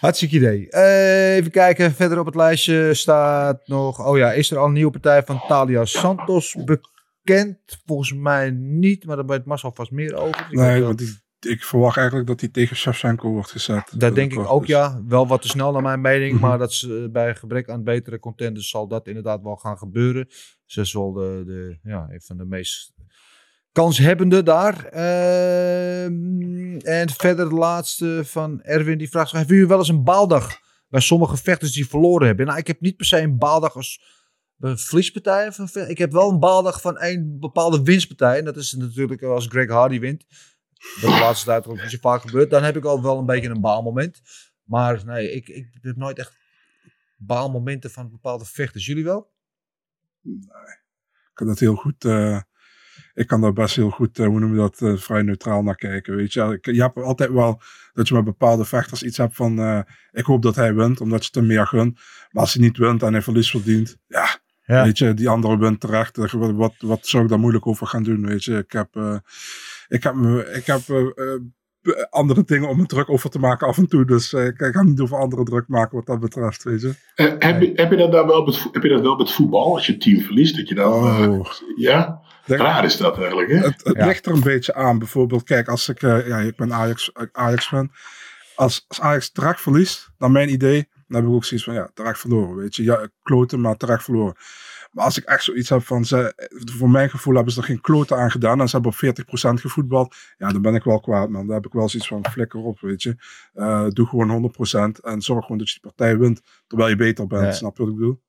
[0.00, 0.70] Hartstikke idee.
[0.70, 1.92] Eh, even kijken.
[1.92, 4.06] Verder op het lijstje staat nog...
[4.06, 7.58] Oh ja, is er al een nieuwe partij van Talia Santos bekend?
[7.86, 10.46] Volgens mij niet, maar daar weet Marcel vast meer over.
[10.50, 13.92] Ik Nee, want die, ik verwacht eigenlijk dat hij tegen Shevchenko wordt gezet.
[13.96, 15.02] Dat denk ik ook, dus- ja.
[15.06, 16.32] Wel wat te snel naar mijn mening.
[16.32, 16.40] Mhm.
[16.40, 20.28] Maar dat is, eh, bij gebrek aan betere contenders zal dat inderdaad wel gaan gebeuren.
[20.64, 22.92] Ze is wel de, de, ja, een van de meest
[23.82, 24.84] kanshebbende daar.
[24.84, 28.98] Ehm, en verder de laatste van Erwin.
[28.98, 30.58] Die vraagt hebben jullie wel eens een baaldag
[30.88, 32.46] bij sommige vechters die verloren hebben?
[32.46, 34.16] Nou, ik heb niet per se een baaldag als
[35.52, 38.38] van ve- Ik heb wel een baaldag van een bepaalde winstpartij.
[38.38, 40.24] En dat is natuurlijk als Greg Hardy wint.
[41.00, 42.50] Dat de laatste tijd ook niet zo vaak gebeurt.
[42.50, 44.20] Dan heb ik al wel een beetje een baalmoment.
[44.64, 46.36] Maar nee, ik, ik heb nooit echt
[47.16, 48.86] baalmomenten van bepaalde vechters.
[48.86, 49.32] Jullie wel?
[50.22, 52.04] Ik kan dat heel goed.
[52.04, 52.40] eh,
[53.18, 55.76] ik kan daar best heel goed, eh, hoe noem je dat, eh, vrij neutraal naar
[55.76, 56.16] kijken.
[56.16, 57.60] Weet je, Ik- je hebt altijd wel
[57.92, 59.58] dat je met bepaalde vechters iets hebt van.
[59.58, 59.80] eh,
[60.12, 62.00] ik hoop dat hij wint, omdat je het hem meer gunt.
[62.30, 64.26] Maar als hij niet wint en hij verlies verdient, ja.
[64.64, 64.84] Ja.
[64.84, 66.16] Weet je, die andere wint terecht.
[66.16, 68.26] Wat, wat, wat zou ik daar moeilijk over gaan doen?
[68.26, 69.16] Weet je, ik heb, eh,
[69.88, 70.14] ik heb,
[70.54, 70.80] ik heb
[72.10, 74.04] andere dingen om me druk over te maken af en toe.
[74.04, 76.62] Dus eh, ik ga niet over andere druk maken wat dat betreft.
[76.62, 76.94] Weet je.
[77.14, 79.74] Eh, heb, je, heb, je dat dan wel met, heb je dat wel met voetbal?
[79.74, 80.92] Als je team verliest, dat je dan...
[80.92, 81.46] Oh.
[81.76, 82.20] ja?
[82.56, 83.56] Raar is dat eigenlijk, hè?
[83.58, 84.06] Het, het Ja.
[84.06, 84.98] ligt er een beetje aan.
[84.98, 87.90] Bijvoorbeeld, kijk, als ik, eh, ja, ik ben Ajax, Ajax fan.
[88.54, 91.90] Als, als Ajax terecht verliest, naar mijn idee, dan heb ik ook zoiets van, ja,
[91.94, 92.82] terecht verloren, weet je.
[92.82, 94.34] Ja, kloten, maar terecht verloren.
[94.92, 97.80] Maar als ik echt zoiets heb van, ze, voor mijn gevoel hebben ze er geen
[97.80, 101.28] kloten aan gedaan en ze hebben op 40% gevoetbald, ja, dan ben ik wel kwaad,
[101.28, 101.46] man.
[101.46, 103.16] Dan heb ik wel zoiets van, flikker op, weet je.
[103.52, 107.26] Eh, doe gewoon 100% en zorg gewoon dat je die partij wint, terwijl je beter
[107.26, 107.52] bent, Ja.
[107.52, 108.20] snap je wat ik bedoel?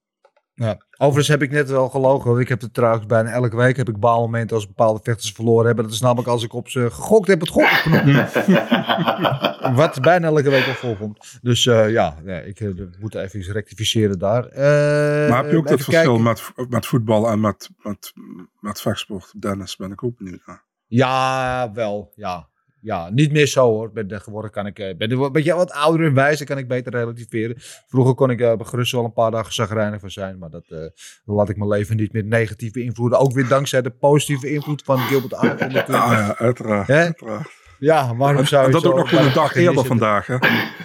[0.59, 0.77] Ja.
[0.97, 2.29] Overigens heb ik net wel gelogen.
[2.29, 5.65] want Ik heb het trouwens bijna elke week heb ik baalmomenten als bepaalde vechters verloren
[5.65, 5.83] hebben.
[5.83, 8.27] Dat is namelijk als ik op ze gegokt heb het gokknopje.
[9.75, 11.39] Wat bijna elke week al voorkomt.
[11.41, 14.45] Dus eh, ja, nee, ik eh, moet even iets rectificeren daar.
[14.45, 18.13] Eh, maar heb je ook dat verschil met, met voetbal en met, met,
[18.59, 19.41] met vechtsport?
[19.41, 20.63] Dennis, ben ik ook benieuwd naar.
[20.87, 22.11] Ja, wel.
[22.15, 22.47] Ja.
[22.81, 23.91] Ja, niet meer zo hoor.
[23.91, 26.91] Ben tegenwoordig kan ik, eh, ben een beetje wat ouder en wijzer, kan ik beter
[26.91, 27.55] relativeren.
[27.87, 30.79] Vroeger kon ik eh gerust wel een paar dagen zagrijnig van zijn, maar dat eh,
[31.25, 33.19] laat ik mijn leven niet meer negatief beïnvloeden.
[33.19, 35.89] Ook weer dankzij de positieve invloed van Gilbert natuurlijk.
[35.89, 36.89] Ah ja, uiteraard.
[36.89, 37.57] Uiteraard.
[37.79, 40.37] Ja, waarom zou je dat ook nog gewoon een dag bij de eerder vandaag, hè?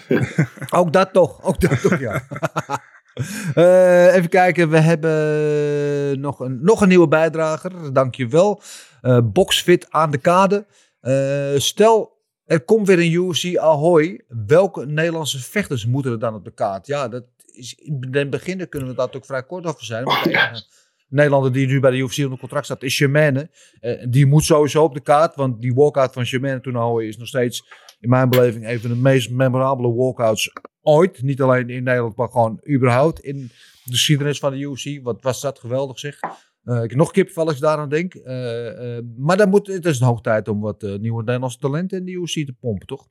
[0.78, 2.22] Ook dat toch, ook dat toch, ja.
[4.14, 8.62] Even kijken, we hebben nog een, nog een nieuwe bijdrager, dankjewel.
[9.00, 10.66] Eh Boxfit aan de kade.
[11.04, 14.24] Eh, stel, er komt weer een UFC Ahoy.
[14.46, 16.86] Welke Nederlandse vechters moeten er dan op de kaart?
[16.86, 20.04] Ja, dat is, in het begin kunnen we daar ook vrij kort over zijn.
[20.04, 20.64] Want de enige
[21.08, 23.50] Nederlander die nu bij de UFC onder contract staat, is Germaine.
[23.80, 27.28] Eh, die moet sowieso op de kaart, want die walkout van Germaine toernooi is nog
[27.28, 27.64] steeds
[28.00, 30.52] in mijn beleving een van de meest memorabele walkouts
[30.82, 31.22] ooit.
[31.22, 33.50] Niet alleen in Nederland, maar gewoon überhaupt in
[33.84, 35.02] de geschiedenis van de UFC.
[35.02, 36.18] Wat was dat geweldig zeg.
[36.64, 38.14] Eh, ik nog kipvel als ik daaraan denk.
[38.14, 41.98] Eh, eh, maar dan moet, het is een hoog tijd om wat nieuwe Nederlandse talenten
[41.98, 43.08] in de UFC te pompen, toch?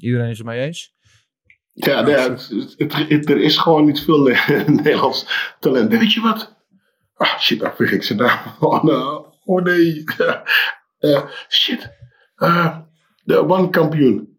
[0.00, 0.94] Iedereen is het mee eens?
[1.72, 2.48] Ja, nee, het,
[3.08, 5.90] het- er is gewoon niet veel Ne- Nederlands talent.
[5.90, 6.56] Weet je wat?
[7.14, 8.38] Ah, shit, daar vergeet ik zijn naam.
[9.44, 10.04] Oh, nee.
[11.48, 11.90] Shit.
[13.24, 14.31] De one kampioen.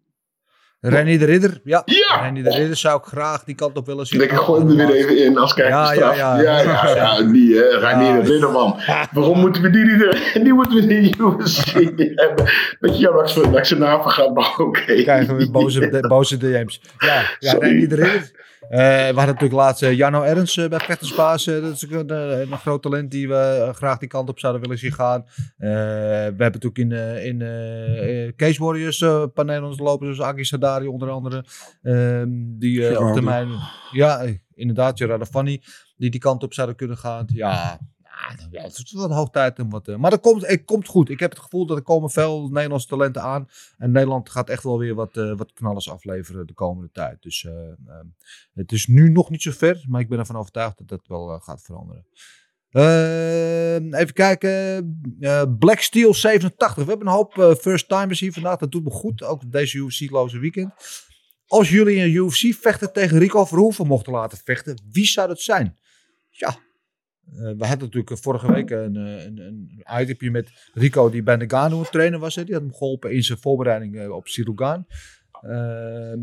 [0.85, 1.81] René de Ridder, ja.
[1.85, 2.21] Ja!
[2.21, 4.21] René de Ridder zou ik graag die kant op willen zien.
[4.21, 6.15] Ik gooi hem er weer even in als kijkerstraf.
[6.17, 6.95] Ja, Ja, ja, ja, ja.
[6.95, 7.21] ja.
[7.31, 8.21] die uh, Reinier Ja.
[8.21, 8.79] Ridderman.
[9.11, 10.01] Waarom moeten we die niet...
[10.43, 11.73] Die moeten we in de UFC
[12.15, 12.49] hebben.
[12.79, 14.81] Weet je, ja, dat ik- dat zijn naam vergaat, maar oké.
[15.03, 16.81] krijgen we boze, de- boze DM's.
[16.97, 18.31] Ja, ja de Ridder.
[18.69, 21.47] Eh, we hadden natuurlijk laatst eh, Jarno Ernst eh, bij Vechterspaas.
[21.47, 24.77] Eh, dat is een, een groot talent die we graag die kant op zouden willen
[24.77, 25.25] zien gaan.
[25.57, 25.67] We
[26.37, 26.91] hebben natuurlijk in,
[27.25, 31.45] in Case Warriors een paar Nederlandse lopers, zoals Agi Sadari onder andere.
[31.81, 33.49] Ehm, die op termijn,
[33.91, 35.61] ja, inderdaad, Gerardo Fanny,
[35.97, 37.25] die die kant op zouden kunnen gaan.
[37.33, 37.79] Ja,
[38.51, 39.87] ja, het is wel hoog tijd om wat.
[39.87, 41.09] eh, maar dat komt, het komt goed.
[41.09, 43.47] Ik heb het gevoel dat er komen veel Nederlandse talenten aan.
[43.77, 47.21] En Nederland gaat echt wel weer wat, eh, wat knallers afleveren de komende tijd.
[47.21, 48.05] Dus eh, ehm,
[48.53, 49.85] het is nu nog niet zo ver.
[49.87, 52.05] Maar ik ben ervan overtuigd dat dat wel gaat veranderen.
[52.73, 55.57] Ehm, even kijken.
[55.59, 56.83] Black Steel 87.
[56.83, 58.57] We hebben een hoop eh, first timers hier vandaag.
[58.57, 59.23] Dat doet me goed.
[59.23, 60.73] Ook deze UFC-loze weekend.
[61.47, 65.77] Als jullie een UFC-vechter tegen Rico Verhoeven mochten laten vechten, wie zou dat zijn?
[66.29, 66.57] Ja,
[67.31, 71.35] we hadden natuurlijk eh, vorige week een, eh, een, een itemje met Rico die bij
[71.35, 72.35] Nagano aan het trainen was.
[72.35, 72.43] Hè.
[72.43, 74.85] Die had hem geholpen in zijn voorbereiding eh, op Sirugan.
[75.41, 76.21] Ehm,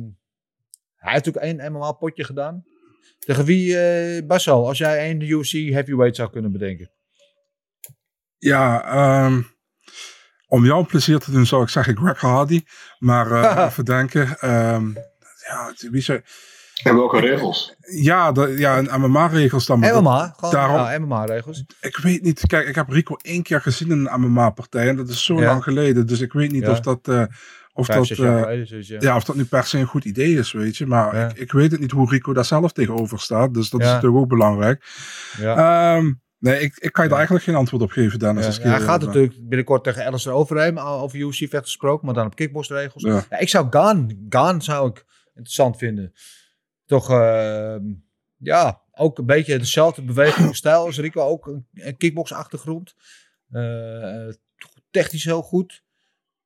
[0.96, 2.64] hij heeft natuurlijk één MMA-potje gedaan.
[3.18, 6.90] Tegen wie, eh Basal, als jij één UFC heavyweight zou kunnen bedenken?
[8.38, 9.42] Ja, ehm,
[10.46, 12.62] om jou plezier te doen zou ik zeggen Greg Hardy.
[12.98, 14.38] Maar eh, even denken.
[14.38, 14.92] ehm,
[15.48, 16.20] ja, wie zou...
[16.82, 17.74] En welke regels?
[17.80, 19.78] Ja, de, ja en MMA-regels dan.
[19.78, 21.64] maar dat- MMA, gewoon daarom- ja, MMA-regels.
[21.80, 22.46] Ik weet niet.
[22.46, 24.88] Kijk, ik heb Rico één keer gezien in een MMA-partij.
[24.88, 25.46] En dat is zo Ja.
[25.46, 26.06] lang geleden.
[26.06, 26.70] Dus ik weet niet Ja.
[26.70, 27.08] of dat...
[27.08, 27.22] eh,
[27.72, 28.96] of Vijf, dat, eh, geleden, ja.
[29.00, 30.86] ja, of dat nu per se een goed idee is, weet je.
[30.86, 31.28] Maar Ja.
[31.28, 33.54] ik, ik weet het niet hoe Rico daar zelf tegenover staat.
[33.54, 34.84] Dus dat is natuurlijk ook belangrijk.
[35.38, 35.94] Ja.
[35.96, 38.40] Ehm, nee, ik, ik kan je daar eigenlijk geen antwoord op geven, Dennis.
[38.42, 42.14] Ja, als ik hij gaat natuurlijk binnenkort tegen Alistair Overeem al over UFC-vechten gesproken, maar
[42.14, 43.02] dan op kickboxregels.
[43.02, 43.24] Ja.
[43.30, 45.04] Ja, ik zou Gaan, Gaan zou ik
[45.34, 46.12] interessant vinden.
[46.91, 47.84] Toch, ehm,
[48.36, 52.95] ja, ook een beetje dezelfde bewegingsstijl als Rico, ook een, een kickbox-achtergrond.
[53.51, 54.28] Eh,
[54.91, 55.82] technisch heel goed.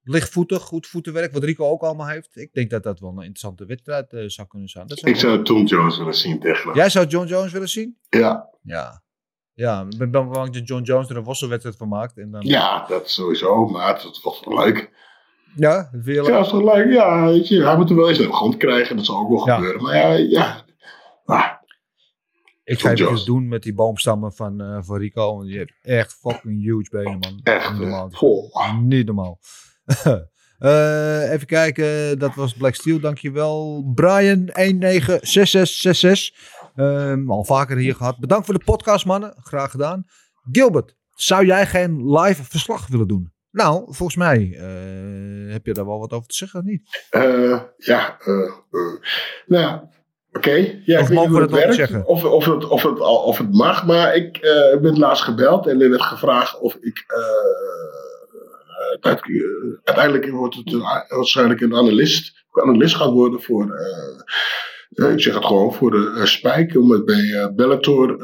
[0.03, 2.37] Lichtvoetig, goed voetenwerk, wat Rico ook allemaal heeft.
[2.37, 4.87] Ik denk dat dat wel een interessante wedstrijd eh, zou kunnen zijn.
[4.87, 6.75] Dat zou Ik zou Tom Jones willen zien tegen.
[6.75, 7.99] Jij zou John Jones willen zien?
[8.09, 9.03] Ja, Ja.
[9.53, 12.19] Ja, ik ben bang dat John Jones er een wasselwedstrijd van maakt.
[12.19, 13.67] En dan, ja, dat sowieso.
[13.67, 14.91] Maar het wel leuk.
[15.57, 16.27] Ja, leuk?
[16.27, 16.93] Ja, leuk.
[16.93, 18.97] Ja, weet je, hij moet er wel eens de grond krijgen.
[18.97, 19.55] Dat zal ook wel Ja.
[19.55, 19.83] gebeuren.
[19.83, 20.63] Maar ja, ja.
[22.65, 23.25] Ik ga even Jones.
[23.25, 25.35] doen met die boomstammen van, eh van Rico.
[25.37, 27.41] Want die heeft echt fucking huge benen, man.
[27.43, 28.11] Echt, Niet normaal.
[28.11, 28.51] vol.
[28.83, 29.39] Niet normaal.
[30.59, 33.83] Eh, even kijken, dat was Black Steel, dankjewel.
[33.95, 36.35] Brian 196666.
[36.75, 38.19] Ehm al vaker hier gehad.
[38.19, 39.35] Bedankt voor de podcast, mannen.
[39.43, 40.05] Graag gedaan.
[40.53, 43.33] Gilbert, zou jij geen live verslag willen doen?
[43.55, 47.07] Nou, volgens mij eh, heb je daar wel wat over te zeggen, of niet?
[47.11, 48.53] Eh, ja, eh,
[49.47, 49.81] nou,
[50.33, 50.81] oké.
[50.85, 51.75] Ja, Of ik mogen we dat het werkt.
[51.75, 52.07] zeggen?
[52.07, 54.41] Of, of, het, of, het, of het mag, maar ik
[54.81, 57.05] ben laatst gebeld en er werd gevraagd of ik.
[59.85, 60.73] uiteindelijk wordt het
[61.09, 63.77] waarschijnlijk een analist, analist gaat worden voor.
[64.91, 68.23] ik zeg het gewoon voor de eh, Spijk, om het bij Bellator.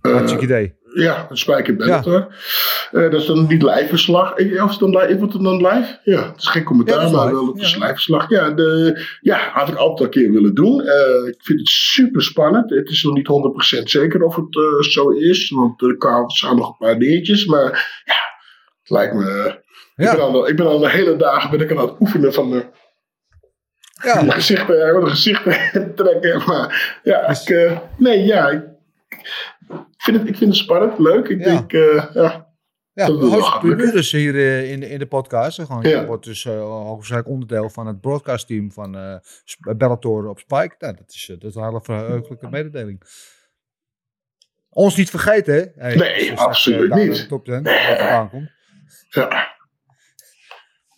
[0.00, 0.80] Hartstikke idee.
[0.94, 2.34] Ja, een Spijker Bellator.
[2.90, 4.34] Eh, dat is dan niet live verslag.
[4.34, 5.18] Eh, Of is het dan live?
[5.18, 5.98] Wordt het dan live?
[6.04, 7.74] Ja, het is geen Ja, commentaar, is maar live, wel het is
[8.06, 8.26] ja.
[8.28, 10.80] Ja, de, ja, had ik altijd een keer willen doen.
[10.80, 12.70] Eh, ik vind het super spannend.
[12.70, 16.56] Het is nog niet 100% zeker of het eh, zo is, want er kwamen- staan
[16.56, 17.46] nog een paar dingetjes.
[17.46, 18.14] Maar ja,
[18.80, 19.60] het lijkt me.
[19.96, 20.10] Ja.
[20.10, 22.50] Ik, ben al, ik ben al de hele dagen ben ik aan het oefenen van
[22.50, 22.64] de,
[24.04, 25.54] Ja, mijn gezichten, mijn gezichten
[25.96, 26.42] trekken.
[26.46, 28.62] Maar ja, ik, eh, nee, ja, ik,
[29.08, 29.51] ik
[30.02, 31.28] vind het, ik vind het spannend, leuk.
[31.28, 31.44] Ik Ja.
[31.44, 32.50] denk, eh, ja.
[32.94, 33.92] Ja, lukken.
[33.92, 35.60] dus hier eh, in, de- in de podcast.
[35.60, 36.00] Gewoon, Ja.
[36.00, 40.74] Je wordt dus uh, hoogstwaarschijnlijk onderdeel van het broadcastteam van eh, Sp- Bellator op Spike.
[40.78, 43.02] Nou, dat, is, dat is een hele verheugelijke mededeling.
[44.68, 45.64] Ons niet vergeten, hè?
[45.82, 47.28] Hey, Nee, absoluut niet.
[47.28, 48.50] Top 10 wat er aankomt.
[49.08, 49.51] ja.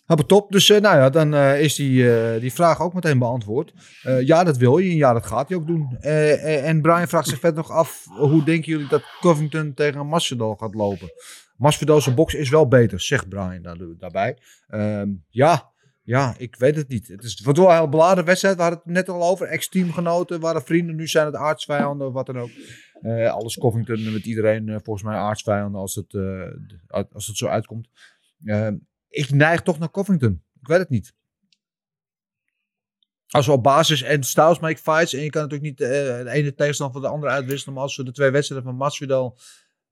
[0.05, 0.51] Hebben top.
[0.51, 3.73] Dus eh, nou ja, dan eh, is die, eh, die vraag ook meteen beantwoord.
[4.19, 4.89] Ja, dat wil je.
[4.89, 5.97] En ja, dat gaat hij ook doen.
[5.97, 8.05] En Brian vraagt zich verder nog af.
[8.17, 11.11] Hoe denken jullie dat Covington tegen Masvidal gaat lopen?
[11.57, 14.37] Masvidal box is wel beter, zegt Brian daar, daarbij.
[14.67, 15.71] Ehm, ja,
[16.03, 17.07] ja, ik weet het niet.
[17.07, 18.55] Het, is, wordt wel een heel beladen wedstrijd.
[18.55, 19.47] We hadden het net al over.
[19.47, 20.95] Ex-teamgenoten waren vrienden.
[20.95, 22.51] Nu zijn het aardsvijanden wat dan ook.
[23.29, 26.13] Alles Covington met iedereen volgens mij aardsvijanden als het,
[27.11, 27.89] als het zo uitkomt.
[29.15, 30.43] Ik neig toch naar Covington.
[30.61, 31.15] Ik weet het niet.
[33.27, 35.13] Als we op basis en styles make fights.
[35.13, 37.73] En je kan natuurlijk niet eh, de ene tegenstander van de andere uitwisselen.
[37.73, 39.37] Maar als we de twee wedstrijden van Masvidal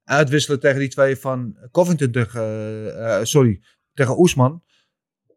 [0.04, 2.40] uitwisselen tegen die twee van Covington tegen...
[2.40, 3.62] eh, eh, sorry,
[3.92, 4.62] tegen Oesman.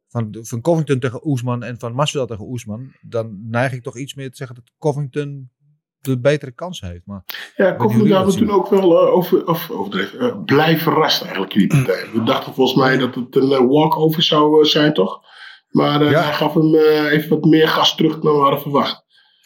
[0.08, 2.92] Van, van Covington tegen Oesman en van Masvidal tegen Oesman.
[3.02, 5.52] Dan neig ik toch iets meer te zeggen dat Covington
[6.02, 7.06] de betere kans heeft.
[7.06, 7.24] Maar
[7.56, 11.60] Ja, Koffie we toen ook wel eh, over, of, overdreven, eh, blij verrast eigenlijk in
[11.68, 12.10] die partij.
[12.14, 15.22] We dachten volgens mij dat het een eh, walkover zou zijn, toch?
[15.70, 16.22] Maar eh, Ja.
[16.24, 19.04] hij gaf hem eh, even wat meer gas terug dan we hadden verwacht.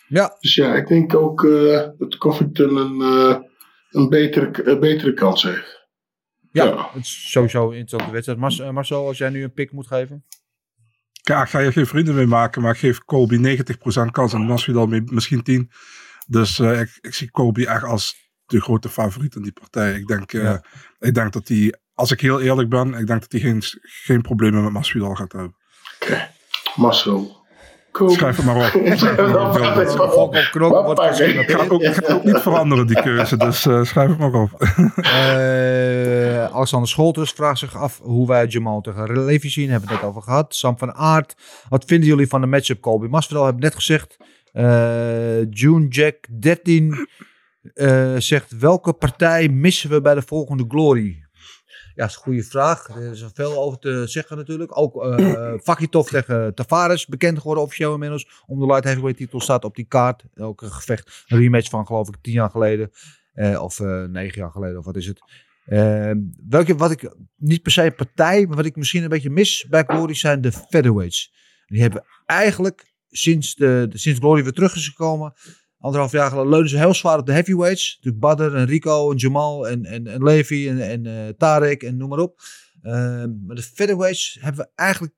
[0.07, 3.37] ja, Dus ja, ik denk ook eh, dat Covington een, eh,
[3.89, 5.87] een betere, een betere kans heeft.
[6.51, 6.89] ja, Ja.
[6.93, 8.71] het is sowieso een interessante wedstrijd.
[8.73, 10.25] Marcel, als jij nu een pick moet geven.
[11.23, 14.41] Ja, ik ga je geen vrienden mee maken, maar ik geef Colby 90% kans en
[14.45, 15.71] Masvidal mee- misschien 10.
[16.31, 18.15] Dus eh, ik, ik zie Colby echt als
[18.45, 19.93] de grote favoriet in die partij.
[19.93, 20.63] Ik denk, eh, Ja.
[20.99, 24.21] ik denk dat hij, als ik heel eerlijk ben, ik denk dat hij geen, geen
[24.21, 25.55] problemen met Masvidal gaat hebben.
[27.91, 28.69] Het maar op.
[28.71, 30.33] Schrijf het maar op.
[30.43, 31.73] Ik ga ook,
[32.11, 33.37] ook niet veranderen, die keuze.
[33.37, 34.49] Dus eh, schrijf het maar op.
[34.95, 39.69] Eh, Alexander Scholters vraagt zich af hoe wij Jamal tegen Levy zien.
[39.69, 40.55] Hebben we het net over gehad.
[40.55, 41.35] Sam van Aert.
[41.69, 43.43] Wat vinden jullie van de matchup Colby Masvidal?
[43.43, 44.17] Hebben we net gezegd.
[44.51, 47.07] Eh, June Jack 13
[47.73, 51.29] eh, zegt welke partij missen we bij de volgende Glory?
[51.95, 52.87] Ja, dat is een goede vraag.
[52.87, 54.77] Er is veel over te zeggen natuurlijk.
[54.77, 58.43] Ook eh Fakitov tegen Tavares, bekend geworden officieel inmiddels.
[58.47, 60.23] Om de light heavyweight titel staat op die kaart.
[60.35, 62.91] Ook een gevecht, een rematch van geloof ik tien jaar geleden.
[63.59, 65.21] Of eh, negen jaar geleden, of wat is het.
[65.65, 66.17] Ehm,
[66.49, 69.65] welke, wat ik niet per se een partij, maar wat ik misschien een beetje mis
[69.69, 71.33] bij Glory zijn de featherweights.
[71.65, 75.33] Die hebben eigenlijk sinds, de, de- sinds Glory weer terug is gekomen,
[75.77, 77.95] anderhalf jaar geleden, leunen ze heel zwaar op de heavyweights.
[77.95, 81.97] Natuurlijk Badr en Rico en Jamal en, en, en Levi en, en eh, Tarek en
[81.97, 82.39] noem maar op.
[82.81, 85.13] Ehm, maar de featherweights hebben we eigenlijk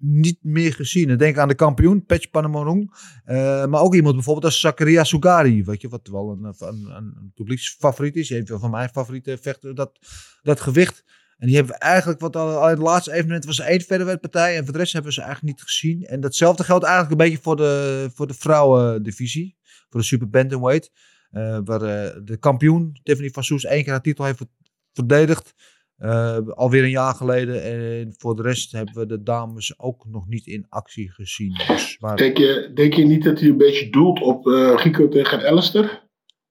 [0.00, 1.10] niet meer gezien.
[1.10, 2.94] Ik denk aan de kampioen, Patch Panamorong.
[3.24, 5.64] Eh, maar ook iemand bijvoorbeeld als Zakaria Sugari.
[5.64, 8.30] Weet je, wat wel een, een, een, een publieksfavoriet is.
[8.30, 9.98] Een van mijn favoriete vechten, dat,
[10.42, 11.04] dat gewicht.
[11.38, 14.56] En die hebben eigenlijk, wat al, het laatste evenement was één partij.
[14.56, 16.02] En voor de rest hebben we ze eigenlijk niet gezien.
[16.02, 19.56] En datzelfde geldt eigenlijk een beetje voor de, voor de vrouwendivisie.
[19.88, 20.90] Voor de super bantamweight.
[21.30, 24.44] eh waar eh, de kampioen, Tiffany van Soes, één keer haar titel heeft
[24.92, 25.54] verdedigd.
[25.96, 27.62] Eh, alweer een jaar geleden.
[27.62, 31.54] En voor de rest hebben we de dames ook nog niet in actie gezien.
[31.66, 36.07] Dus, Denk je, denk je niet dat hij een beetje doelt op Rico tegen Alistair?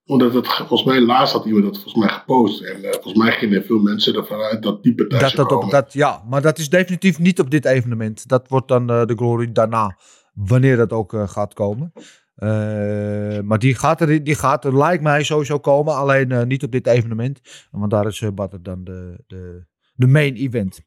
[0.07, 2.61] Omdat het, volgens mij laatst had iemand dat volgens mij gepost.
[2.61, 6.23] En eh, volgens mij gingen veel mensen ervan uit dat die partij dat, dat, ja,
[6.29, 8.27] maar dat is definitief niet op dit evenement.
[8.27, 9.97] Dat wordt dan eh, de Glory daarna.
[10.33, 11.93] Wanneer dat ook eh, gaat komen.
[13.45, 15.95] Maar die gaat, er, die gaat er, lijkt mij, sowieso komen.
[15.95, 17.39] Alleen niet op dit evenement.
[17.71, 20.81] Want daar is Batter dan de, de, de main event.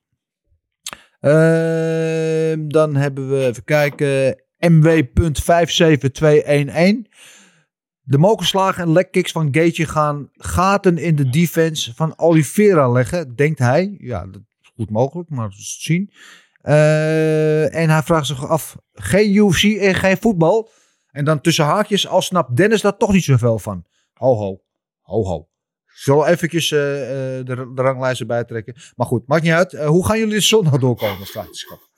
[1.20, 7.08] Ehm, dan hebben we, even kijken, MW.57211.
[8.10, 13.58] De mokerslagen en lekkicks van Gage gaan gaten in de defense van Oliveira leggen, denkt
[13.58, 13.96] hij.
[13.98, 16.10] Ja, dat is goed mogelijk, maar we zullen het zien.
[16.62, 20.70] Uh, en hij vraagt zich af, geen UFC en geen voetbal.
[21.10, 23.84] En dan tussen haakjes, al snapt Dennis daar toch niet zoveel van.
[24.12, 24.60] Ho ho,
[25.00, 25.48] ho ho.
[25.86, 27.06] Ik zal eventjes uh, uh,
[27.44, 28.74] de, de ranglijsten bijtrekken.
[28.96, 29.72] Maar goed, maakt niet uit.
[29.72, 31.88] Uh, hoe gaan jullie de zondag doorkomen, vraagschap?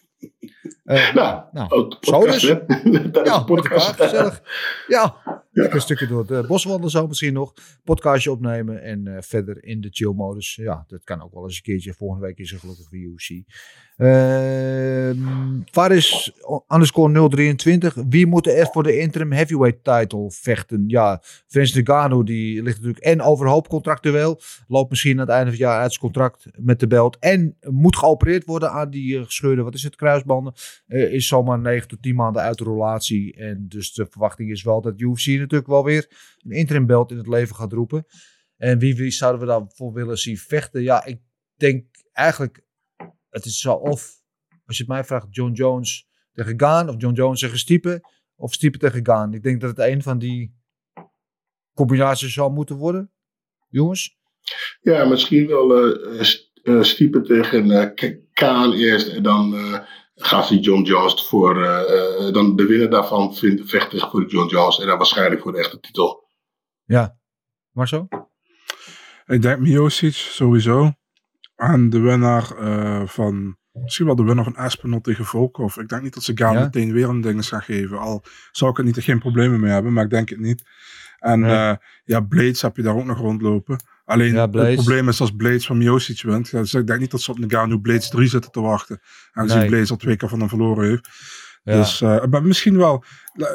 [0.85, 2.43] Uh, nou, nou zo dus.
[2.43, 2.59] Hè?
[3.25, 4.01] ja, podcast.
[4.01, 4.43] gezellig.
[4.87, 5.17] Ja,
[5.53, 7.53] lekker een stukje door het boswandelen zo misschien nog.
[7.85, 10.55] Podcastje opnemen en uh, verder in de chill modus.
[10.55, 11.95] Ja, dat kan ook wel eens een keertje.
[11.95, 13.31] Volgende week is er gelukkig weer UFC.
[13.97, 15.09] Uh,
[16.69, 17.95] underscore 023.
[18.09, 20.85] Wie moet er voor de interim heavyweight title vechten?
[20.87, 24.41] Ja, Vince Ngannou die ligt natuurlijk en overhoop contractueel.
[24.67, 27.17] Loopt misschien aan het einde van het jaar uit zijn contract met de belt.
[27.19, 30.53] En moet geopereerd worden aan die uh, gescheurde, wat is het, kruisbanden.
[30.89, 33.37] Uh, is zomaar 9 tot 10 maanden uit de relatie.
[33.37, 37.17] En dus de verwachting is wel dat UFC natuurlijk wel weer een interim belt in
[37.17, 38.05] het leven gaat roepen.
[38.57, 40.83] En wie, wie zouden we daarvoor willen zien vechten?
[40.83, 41.21] Ja, ik
[41.57, 42.65] denk eigenlijk
[43.33, 44.23] het is zo of,
[44.67, 48.01] als je het mij vraagt, John Jones tegen Gaan of John Jones tegen Stiepen
[48.37, 49.35] of Stiepen tegen Gaan.
[49.35, 50.55] Ik denk dat het een van die
[51.75, 53.13] combinaties zal moeten worden,
[53.69, 54.17] jongens.
[54.81, 56.25] Ja, misschien wel uh,
[56.63, 59.55] uh, Stiepen tegen uh, Kaan eerst en dan
[60.15, 64.49] die John Jones voor, eh, eh, dan de winnaar daarvan vindt, vecht tegen voor John
[64.49, 66.29] Jones en dan waarschijnlijk voor de echte titel.
[66.85, 67.17] Ja.
[67.71, 68.09] Marzo?
[69.27, 70.93] Ik denk Miocic sowieso.
[71.57, 73.57] En de winnaar eh, van.
[73.73, 75.77] Misschien wel de winnaar van Aspinall tegen Volkov.
[75.77, 76.61] Ik denk niet dat ze Gaan Ja?
[76.61, 77.99] meteen weer een ding gaan geven.
[77.99, 80.63] Al zou ik er niet, geen problemen mee hebben, maar ik denk het niet.
[81.19, 81.51] En Nee.
[81.53, 83.79] eh, ja, Blades heb je daar ook nog rondlopen.
[84.13, 86.49] Alleen Ja, het probleem is als Blades van Miocic wint.
[86.49, 89.01] Ja, dus ik denk niet dat ze op Nagano Blades 3 zitten te wachten.
[89.33, 89.69] Aangezien Nee.
[89.69, 91.09] Blades al twee keer van hem verloren heeft.
[91.65, 91.77] Ja.
[91.77, 93.05] Dus, eh, maar misschien wel.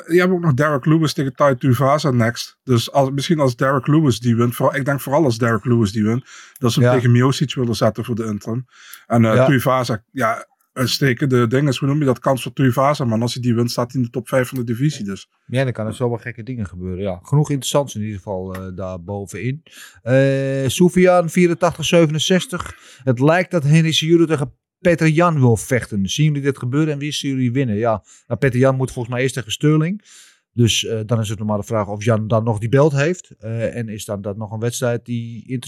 [0.07, 2.57] Je hebt ook nog Derek Lewis tegen Tai Tuivasa next.
[2.63, 4.55] Dus als, misschien als Derek Lewis die wint.
[4.55, 6.25] Vooral, ik denk vooral als Derek Lewis die wint.
[6.57, 6.95] Dat ze hem Ja.
[6.95, 8.65] tegen Miocic willen zetten voor de interim.
[9.05, 9.45] En eh Ja.
[9.45, 10.45] Tuivasa, ja,
[10.85, 13.05] steken de ding is, hoe noem je dat, kans voor Tuivasa.
[13.05, 15.05] Maar als hij die wint, staat hij in de top 5 van de divisie.
[15.05, 17.03] Dus Ja, dan kan er zo wel gekke dingen gebeuren.
[17.03, 19.63] Ja, genoeg interessants in ieder geval eh daar bovenin.
[20.01, 23.01] Eh Soufiane 84-67.
[23.03, 26.05] Het lijkt dat Henry Cejudo tegen Peter Jan wil vechten.
[26.05, 27.75] Zien jullie dit gebeuren en wie zien jullie winnen?
[27.75, 30.05] Ja, nou, Peter Jan moet volgens mij eerst tegen Sterling.
[30.53, 32.91] Dus eh, dan is het nog maar de vraag of Jan dan nog die belt
[32.91, 33.31] heeft.
[33.39, 35.59] En is dan dat nog een wedstrijd die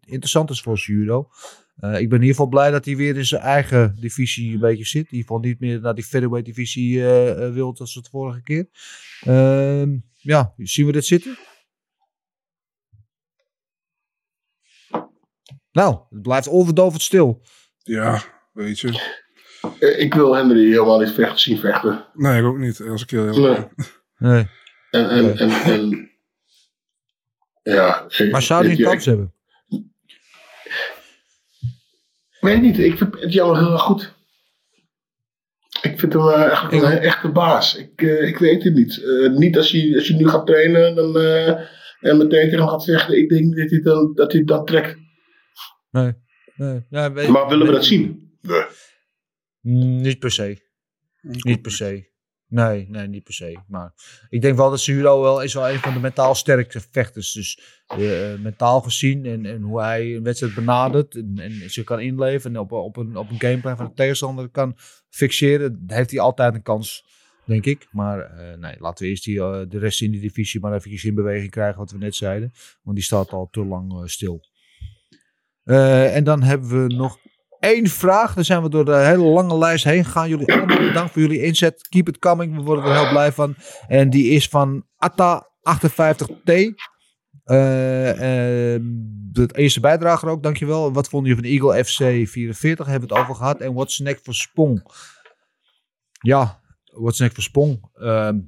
[0.00, 1.28] interessant is voor Cejudo.
[1.76, 4.60] Eh, ik ben in ieder geval blij dat hij weer in zijn eigen divisie een
[4.60, 5.04] beetje zit.
[5.04, 8.42] In ieder geval niet meer naar die featherweight divisie eh eh, wil als het vorige
[8.42, 8.68] keer.
[9.20, 11.36] Ehm, ja, zien we dit zitten?
[15.72, 17.42] Nou, het blijft overdovend stil.
[17.78, 19.20] ja, weet je.
[19.78, 22.06] Eh, Ik wil Henry helemaal niet vechten, zien vechten.
[22.14, 22.80] Nee, ik ook niet.
[22.80, 23.34] Als ik heel Nee.
[23.34, 23.86] eerlijk ben.
[24.18, 24.46] Nee.
[24.90, 26.10] En, en, en, en
[27.62, 28.06] ja.
[28.30, 29.34] Maar zou hij een kans hebben?
[32.42, 34.14] Weet ik niet, ik vind het jammer heel erg goed.
[35.82, 37.76] Ik vind hem eh, echt Ik een echte baas.
[37.76, 39.02] Ik, eh, ik weet het niet.
[39.02, 41.48] Eh, niet als je, als je nu gaat trainen dan, eh,
[42.00, 43.16] en meteen tegen hem gaat vechten.
[43.18, 44.96] Ik denk niet dat hij, dan, dat, hij dat trekt.
[45.90, 46.12] Nee.
[46.54, 46.86] nee.
[46.90, 48.30] Ja, weet- Maar willen we weet- dat zien?
[48.40, 48.62] Nee.
[50.00, 50.70] Niet per se.
[51.20, 52.10] Niet per se.
[52.52, 53.58] Nee, nee, niet per se.
[53.66, 53.92] Maar
[54.28, 57.32] ik denk wel dat Suro wel is wel een van de mentaal sterkste vechters.
[57.32, 62.00] Dus eh, mentaal gezien en, en hoe hij een wedstrijd benadert en, en zich kan
[62.00, 64.76] inleven en op, op, een, op een gameplan van de tegenstander kan
[65.08, 67.04] fixeren, heeft hij altijd een kans,
[67.44, 67.88] denk ik.
[67.90, 71.08] Maar eh, nee, laten we eerst die, eh, de rest in die divisie maar even
[71.08, 72.52] in beweging krijgen, wat we net zeiden.
[72.82, 74.40] Want die staat al te lang stil.
[75.64, 77.18] En dan hebben we nog
[77.62, 78.34] één vraag.
[78.34, 80.28] Dan zijn we door de hele lange lijst heen gegaan.
[80.28, 81.88] Jullie allemaal bedankt voor jullie inzet.
[81.88, 82.56] Keep it coming.
[82.56, 83.54] We worden er heel blij van.
[83.88, 86.50] En die is van Atta58T.
[87.44, 88.80] Eh, eh,
[89.32, 90.92] de eerste bijdrager ook, dankjewel.
[90.92, 92.86] Wat vonden jullie van Eagle FC 44?
[92.86, 93.60] Hebben we het over gehad.
[93.60, 94.82] En what's next voor Spong?
[96.20, 97.88] Ja, what's next voor Spong?
[97.94, 98.38] Ehm,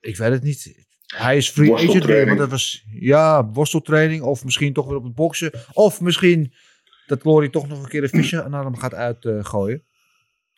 [0.00, 0.86] ik weet het niet.
[1.06, 2.26] Hij is free agent.
[2.26, 4.22] Want dat was, ja, worsteltraining.
[4.22, 5.52] Of misschien toch weer op het boksen.
[5.72, 6.52] Of misschien
[7.08, 9.84] dat Glory toch nog een keer de visje naar hem gaat uitgooien.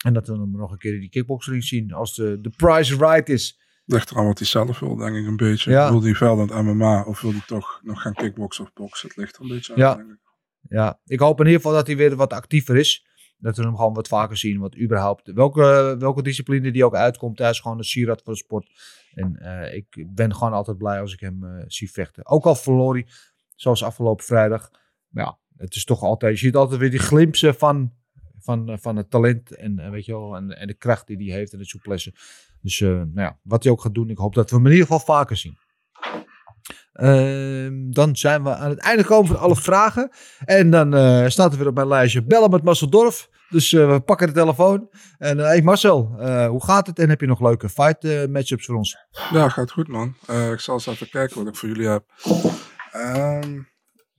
[0.05, 1.93] en dat we hem nog een keer in die kickboxring zien.
[1.93, 3.61] Als de, de price right is.
[3.85, 5.71] Ligt eraan wat hij zelf wil, denk ik een beetje.
[5.71, 5.91] Ja.
[5.91, 9.09] Wil hij in het MMA of wil hij toch nog gaan kickboksen of boksen?
[9.09, 9.95] Het ligt er een beetje aan, Ja.
[9.95, 10.19] denk ik.
[10.69, 13.07] Ja, ik hoop in ieder geval dat hij weer wat actiever is.
[13.39, 14.59] Dat we hem gewoon wat vaker zien.
[14.59, 18.39] Wat überhaupt, welke, welke discipline die ook uitkomt, hij is gewoon een sieraad voor de
[18.39, 18.71] sport.
[19.15, 22.27] En eh, ik ben gewoon altijd blij als ik hem eh, zie vechten.
[22.27, 23.07] Ook al verloor hij,
[23.57, 24.71] zoals afgelopen vrijdag.
[25.09, 27.93] Maar ja, het is toch altijd, je ziet altijd weer die glimpsen van,
[28.39, 29.57] van, eh, van het talent.
[29.57, 32.15] En, eh, weet je wel, en, en de kracht die hij heeft en de souplesse.
[32.63, 34.73] Dus eh, nou ja, wat hij ook gaat doen, ik hoop dat we hem in
[34.73, 35.59] ieder geval vaker zien.
[36.93, 40.11] Ehm, dan zijn we aan het einde gekomen van alle vragen.
[40.45, 40.91] En dan
[41.31, 43.29] staat er weer op mijn lijstje bellen met Marcel Dorf.
[43.49, 44.89] Dus we pakken de telefoon.
[45.19, 46.07] En hey Marcel,
[46.49, 46.99] hoe gaat het?
[46.99, 48.97] En heb je nog leuke fight matchups voor ons?
[49.31, 50.15] Ja, gaat goed man.
[50.53, 52.05] Ik zal eens even kijken wat ik voor jullie heb.
[52.93, 53.61] Ehm,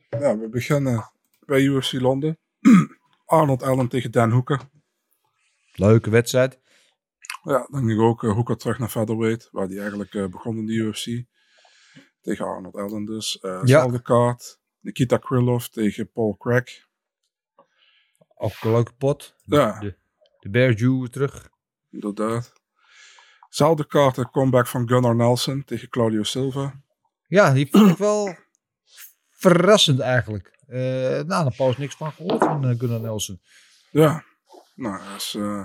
[0.10, 1.12] ja, we beginnen
[1.52, 2.39] bij UFC Londen.
[3.26, 4.60] Arnold Allen tegen Dan Hoeken.
[5.72, 6.60] Leuke wedstrijd.
[7.43, 10.58] Ja, dan denk ik ook uh, Hoeken terug naar featherweight, waar hij eigenlijk uh, begon
[10.58, 11.26] in de UFC.
[12.22, 13.39] Tegen Arnold Allen dus.
[13.41, 13.99] Uh, Ja.
[14.04, 14.60] Kaart.
[14.80, 16.88] Nikita Krylov tegen Paul Craig.
[18.36, 19.36] Ook een leuke pot.
[19.43, 19.80] Ja.
[19.80, 19.97] De,
[20.39, 21.49] de Bear Jew terug.
[21.89, 22.54] Inderdaad.
[23.49, 26.82] Zelfde kaart, de comeback van Gunnar Nelson tegen Claudio Silva.
[27.28, 28.36] Ja, die vond ik wel
[29.43, 30.60] verrassend eigenlijk.
[30.72, 33.41] Uh, nou, daar pas niks van gehoord van uh, Gunnar Nelson.
[33.91, 34.24] Ja,
[34.76, 35.63] nou, hij is uh,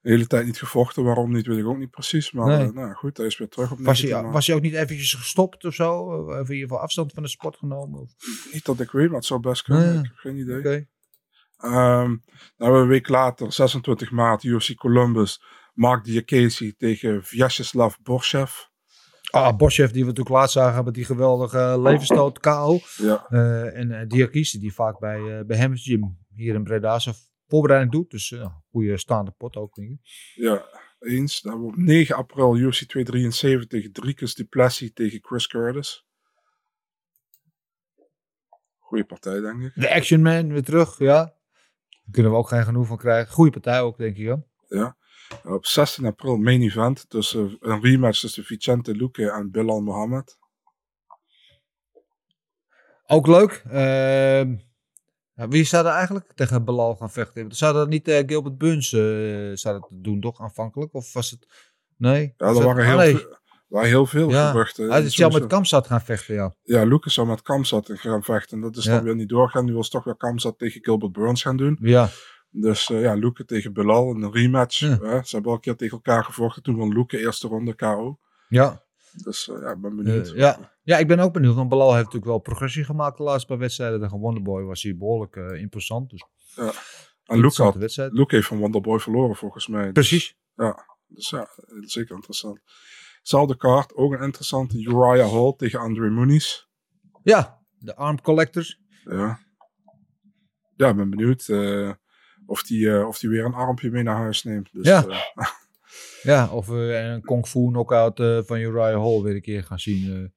[0.00, 1.04] de hele tijd niet gevochten.
[1.04, 2.32] Waarom niet, weet ik ook niet precies.
[2.32, 2.66] Maar Nee.
[2.66, 4.74] uh, nou goed, hij is weer terug op Was 19 hij, was hij ook niet
[4.74, 5.92] eventjes gestopt of zo?
[6.00, 8.00] Of in ieder geval afstand van de sport genomen?
[8.00, 8.10] Of?
[8.52, 9.98] Niet dat ik weet, maar het zou best kunnen.
[9.98, 10.58] Ik heb geen idee.
[10.58, 10.86] Oké.
[11.56, 12.16] Ehm,
[12.56, 15.42] nou, een week later, 26 maart, UFC Columbus.
[15.74, 18.52] Mark Diakese tegen Vyacheslav Borshev.
[19.30, 22.78] Ah, Boschev, die we natuurlijk laatst zagen met die geweldige uh, levensstoot KO.
[22.96, 27.14] Ja, Uh, en uh, Diakise, die vaak bij, bij Hemmers Gym hier in Breda zijn
[27.46, 28.10] voorbereiding doet.
[28.10, 29.98] Dus uh, goede staande pot ook, denk ik.
[30.34, 30.64] Ja,
[30.98, 31.40] eens.
[31.40, 36.06] Dan op 9 april UFC 273 Dricus Duplessis tegen Chris Curtis.
[38.78, 39.72] Goeie partij, denk ik.
[39.74, 41.14] De Action Man weer terug, ja.
[41.14, 43.32] Daar kunnen we ook geen genoeg van krijgen.
[43.32, 44.22] Goeie partij ook, denk ik.
[44.22, 44.44] Ja.
[44.68, 44.96] Ja.
[45.44, 50.38] Op 16 april main event tussen een rematch tussen Vicente Luque en Bilal Mohammed.
[53.06, 53.62] Ook leuk.
[53.66, 54.42] Uh,
[55.48, 57.52] wie zou er eigenlijk tegen Bilal gaan vechten?
[57.52, 59.00] Zou dat niet uh, Gilbert Burns uh,
[59.54, 60.94] zou dat doen, toch aanvankelijk?
[60.94, 61.46] Of was het...
[61.96, 62.34] Nee?
[62.36, 64.50] Ja, er waren heel, veel, waren heel veel ja.
[64.50, 64.90] geruchten.
[64.90, 66.54] Hij zou met Kamzat gaan vechten, ja.
[66.62, 68.60] Ja, Lucas zou met Kamzat gaan vechten.
[68.60, 68.94] Dat is ja.
[68.94, 69.64] dan weer niet doorgaan.
[69.64, 71.78] Nu wil ze toch weer Kamzat tegen Gilbert Burns gaan doen.
[71.80, 72.08] Ja.
[72.50, 74.78] Dus uh, ja, Luke tegen Bilal, een rematch.
[74.78, 74.98] Ja.
[75.02, 76.62] Uh, ze hebben al een keer tegen elkaar gevochten.
[76.62, 78.18] Toen van Luke eerste ronde KO.
[78.48, 78.82] Ja.
[79.24, 80.32] Dus uh, ja, ik ben benieuwd.
[80.34, 80.72] ja.
[80.82, 81.54] ja, ik ben ook benieuwd.
[81.54, 84.00] Want Bilal heeft natuurlijk wel progressie gemaakt de laatste paar wedstrijden.
[84.00, 86.10] Tegen Wonderboy was hij behoorlijk imposant.
[86.10, 86.24] Dus
[86.54, 86.72] ja.
[87.24, 87.76] En Luke, had,
[88.12, 89.92] Luke heeft van Wonderboy verloren volgens mij.
[89.92, 90.36] Precies.
[90.54, 91.48] Dus, ja, dus ja,
[91.80, 92.60] zeker interessant.
[93.22, 96.64] Zelfde kaart, ook een interessante Uriah Hall tegen Andre Muniz.
[97.22, 98.80] Ja, de Arm Collectors.
[99.04, 99.40] Ja.
[100.76, 101.48] Ja, ik ben benieuwd
[102.48, 104.68] of die, uh, of die weer een armpje mee naar huis neemt.
[104.72, 105.04] Dus, ja.
[105.06, 105.46] Uh,
[106.34, 110.32] ja, of we een kung fu knockout van Uriah Hall weer een keer gaan zien.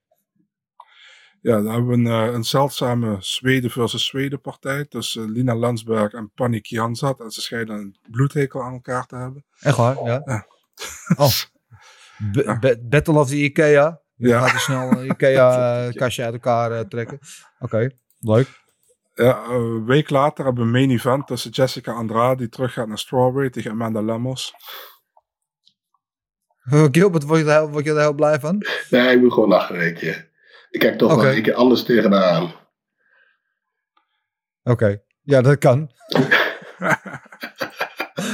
[1.42, 6.32] Ja, dan hebben we een, een zeldzame Zweden versus Zweden partij tussen Lina Landsberg en
[6.36, 7.20] Panny Kianzat.
[7.20, 9.46] En ze schijnen een bloedhekel aan elkaar te hebben.
[9.60, 10.22] Echt waar, ja.
[10.26, 10.46] ja.
[11.18, 11.30] Oh.
[12.32, 12.76] B ja.
[12.82, 14.02] Battle of the Ikea.
[14.16, 14.40] Je ja.
[14.40, 17.20] gaat er snel een Ikea-kastje uit elkaar uh, trekken.
[17.60, 18.61] Oké, okay, leuk.
[19.14, 22.88] Ja, een week later hebben we een main event tussen Jessica Andrade, die terug gaat
[22.88, 24.54] naar Strawberry, tegen Amanda Lemos.
[26.92, 28.66] Gilbert, word je, daar, word je daar heel blij van?
[28.90, 30.30] Nee, ik moet gewoon lachen, weet je.
[30.70, 31.26] Ik kijk toch okay.
[31.26, 32.44] wel een keer anders tegenaan.
[32.44, 32.56] Oké,
[34.72, 35.04] okay.
[35.22, 35.92] ja, dat kan.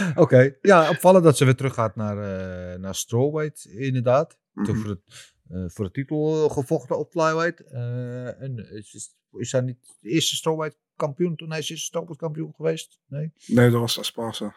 [0.10, 0.58] Oké, okay.
[0.62, 4.38] ja, opvallend dat ze weer terug gaat naar, uh, naar strawweight, inderdaad.
[4.54, 4.76] Mm -hmm.
[4.76, 7.64] voor, het, uh, voor de titel gevochten op flyweight.
[7.72, 12.22] Uh, en is, is hij niet de eerste strawweight kampioen toen hij is eerste strawweight
[12.22, 13.00] kampioen geweest?
[13.08, 14.56] Nee, nee dat was Asparza.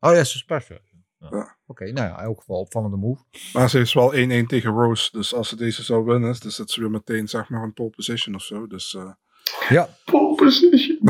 [0.00, 0.74] Oh ja, Asparza.
[0.74, 0.96] Ja.
[1.18, 1.28] Ja.
[1.28, 3.22] Oké, okay, nou ja, in elk geval opvallende move.
[3.52, 4.16] Maar ze is wel 1-1
[4.46, 5.08] tegen Rose.
[5.12, 7.90] Dus als ze deze zou winnen, dan zit ze weer meteen zeg maar een pole
[7.90, 8.66] position of zo.
[8.66, 9.10] Dus, uh...
[9.68, 9.88] Ja.
[10.04, 10.98] Pole position.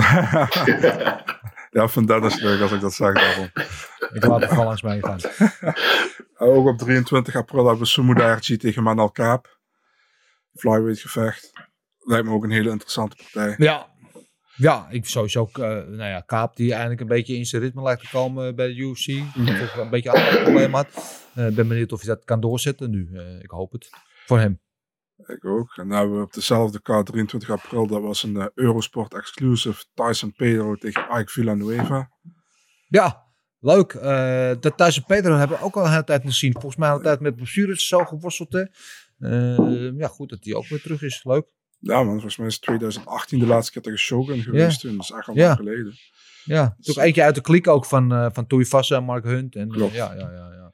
[1.70, 3.50] ja, van Dennis leuk als ik dat zeg daarom.
[4.12, 5.20] Ik laat het gewoon langs mij gaan.
[6.48, 9.58] Ook op 23 april hebben we Sumo Darchi tegen Manal Kaap.
[10.54, 11.52] Flyweight gevecht.
[12.06, 13.54] Lijkt me ook een hele interessante partij.
[13.58, 13.96] Ja,
[14.56, 17.82] ja, ik sowieso ook, uh, nou ja, Kaap die eigenlijk een beetje in zijn ritme
[17.82, 19.06] lijkt te komen bij de UFC.
[19.34, 20.86] Dat een beetje een probleem had.
[20.86, 23.08] Ik uh, ben benieuwd of hij dat kan doorzetten nu.
[23.12, 23.90] Uh, ik hoop het.
[24.26, 24.60] Voor hem.
[25.16, 25.76] Ik ook.
[25.76, 30.32] En dan hebben we op dezelfde kaart 23 april, dat was een Eurosport exclusive Tyson
[30.32, 32.10] Pedro tegen Ike Villanueva.
[32.88, 33.24] Ja,
[33.60, 33.92] leuk.
[34.60, 36.52] dat Tyson Pedro hebben we ook al een hele tijd gezien.
[36.52, 38.68] Volgens mij altijd met blessures zo geworsteld.
[39.96, 41.24] Ja, goed dat hij ook weer terug is.
[41.24, 41.46] Leuk.
[41.86, 44.80] Ja man, volgens mij is 2018 de laatste keer tegen Shogun geweest.
[44.80, 44.96] Toen.
[44.96, 45.46] Dat is echt al ja.
[45.46, 45.94] lang geleden.
[46.44, 49.56] Ja, toen eentje uit de klik ook van, uh, van Tuivasa en Mark Hunt.
[49.56, 50.72] En, uh, ja, ja, ja, ja.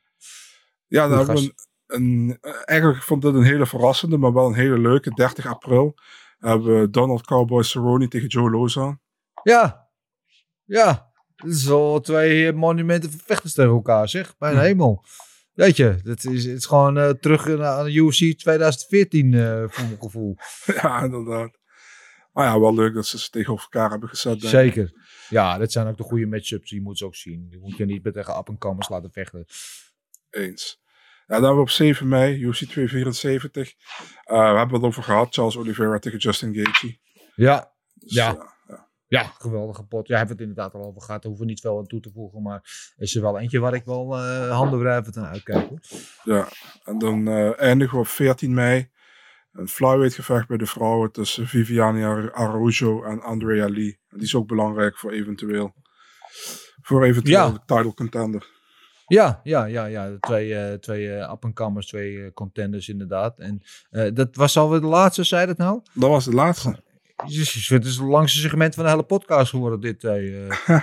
[0.86, 1.52] Ja, daar hebben we
[1.86, 5.10] een, een, eigenlijk vond ik dit een hele verrassende, maar wel een hele leuke.
[5.10, 5.94] 30 april
[6.38, 9.00] hebben we Donald Cowboy Cerrone tegen Joe Lozan.
[9.42, 9.88] Ja,
[10.64, 11.10] ja.
[11.50, 14.38] Zo twee monumenten vechters tegen elkaar, zeg.
[14.38, 15.04] Bij de hemel.
[15.53, 19.84] Weet je, het is, het is gewoon uh, terug naar de UFC 2014 uh, voor
[19.84, 20.36] mijn gevoel.
[20.82, 21.61] Ja, inderdaad.
[22.32, 24.42] Maar ja, wel leuk dat ze ze tegenover elkaar hebben gezet.
[24.42, 24.84] Zeker.
[24.84, 24.94] Ik.
[25.28, 26.70] Ja, dat zijn ook de goede matchups.
[26.70, 27.48] Die moet ze ook zien.
[27.50, 29.44] Die moet je niet met tegen up-and-comers laten vechten.
[30.30, 30.80] Eens.
[31.26, 33.72] Ja, dan hebben we op 7 mei, UFC 274.
[33.72, 35.34] Uh, we hebben het over gehad.
[35.34, 36.98] Charles Oliveira tegen Justin Gaethje.
[37.34, 38.51] Ja, dus, ja.
[39.12, 39.32] Ja.
[39.38, 40.08] Geweldige pot.
[40.08, 41.22] Ja, hebben we het inderdaad al over gehad.
[41.22, 42.42] Daar hoeven we niet veel aan toe te voegen.
[42.42, 45.68] Maar is er wel eentje waar ik wel uh, handen wrijvend aan uitkijk.
[45.68, 45.80] Hoor.
[46.24, 46.48] Ja,
[46.84, 48.90] en dan uh, eindigen we op 14 mei.
[49.52, 53.98] Een flyweight gevecht bij de vrouwen tussen Viviane Araújo en Andrea Lee.
[54.08, 55.74] En die is ook belangrijk voor eventueel,
[56.82, 57.50] voor eventueel ja.
[57.50, 58.46] de title contender.
[59.06, 60.16] Ja, ja, ja, ja.
[60.20, 63.38] Twee, uh, twee uh, up-and-comers, twee uh, contenders inderdaad.
[63.38, 63.62] En
[64.14, 65.80] dat was alweer de laatste, zei dat nou?
[65.92, 66.82] Dat was de laatste.
[67.26, 70.02] Jezus, het is het langste segment van de hele podcast geworden, dit.
[70.04, 70.50] Uh.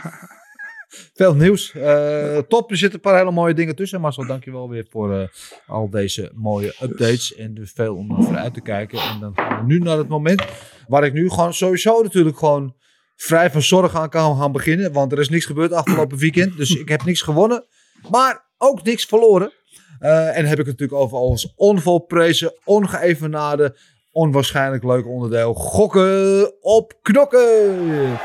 [1.14, 1.74] Veel nieuws.
[1.74, 4.02] Uh, top, er zitten een paar hele mooie dingen tussen.
[4.02, 5.32] Marcel, dankjewel weer voor
[5.68, 7.36] al deze mooie updates.
[7.36, 9.00] En er veel om vooruit te kijken.
[9.00, 10.46] En dan gaan we nu naar het moment
[10.88, 12.76] waar ik nu gewoon sowieso natuurlijk gewoon
[13.16, 14.92] vrij van zorg aan kan gaan beginnen.
[14.92, 16.58] Want er is niks gebeurd afgelopen weekend.
[16.58, 17.66] Dus ik heb niks gewonnen.
[18.10, 19.54] Maar ook niks verloren.
[20.00, 23.76] En heb ik het natuurlijk over ons onvolprezen, ongeëvenaarde,
[24.20, 25.54] onwaarschijnlijk leuk onderdeel.
[25.54, 28.20] Gokken op knokken.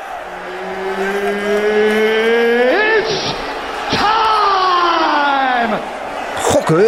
[2.97, 3.33] It's
[3.89, 5.77] time!
[6.35, 6.85] Gokken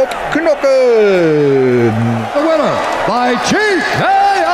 [0.00, 1.94] op knokken.
[2.32, 2.76] The winner
[3.06, 4.52] by TKO.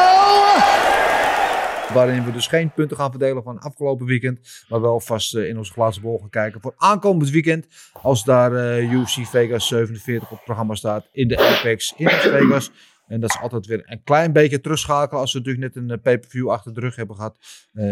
[1.94, 4.64] Waarin we dus geen punten gaan verdelen van afgelopen weekend.
[4.68, 7.66] Maar wel vast eh, in ons glazen bol gaan kijken voor aankomend weekend.
[7.92, 11.08] Als daar eh, uh, UFC Vegas 47 op het programma staat.
[11.12, 12.70] In de Apex in Las Vegas.
[13.10, 15.20] En dat is altijd weer een klein beetje terugschakelen.
[15.20, 17.38] Als we natuurlijk net een uh, pay-per-view achter de rug hebben gehad.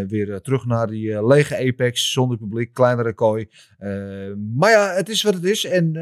[0.08, 2.72] weer terug naar die lege Apex zonder publiek.
[2.72, 3.48] Kleinere kooi.
[4.54, 5.64] maar ja, het is wat het is.
[5.64, 5.92] En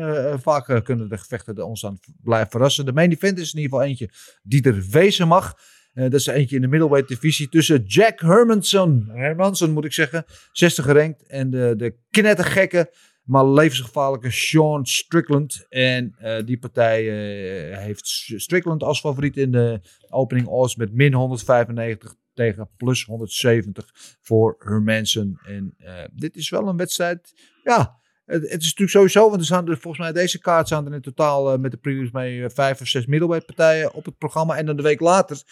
[0.42, 2.84] vaak kunnen de gevechten ons dan blijven verrassen.
[2.84, 4.10] De main event is in ieder geval eentje
[4.42, 5.54] die er wezen mag.
[5.94, 10.84] Dat is eentje in de middleweight divisie tussen Jack Hermanson, Hermanson moet ik zeggen, 60
[10.84, 11.26] gerankt.
[11.26, 12.90] En de, de knettergekke,
[13.26, 15.66] maar levensgevaarlijke Sean Strickland.
[15.68, 18.06] En uh, die partij uh, heeft
[18.36, 25.38] Strickland als favoriet in de opening odds met min 195 tegen plus 170 voor Hermanson.
[25.46, 25.76] En
[26.12, 28.04] dit is wel een wedstrijd, ja...
[28.26, 30.94] Het, het, is natuurlijk sowieso, want er staan er volgens mij deze kaart staan er
[30.94, 34.56] in totaal met de previews mee vijf of zes middleweight partijen op het programma.
[34.56, 35.42] En dan de week later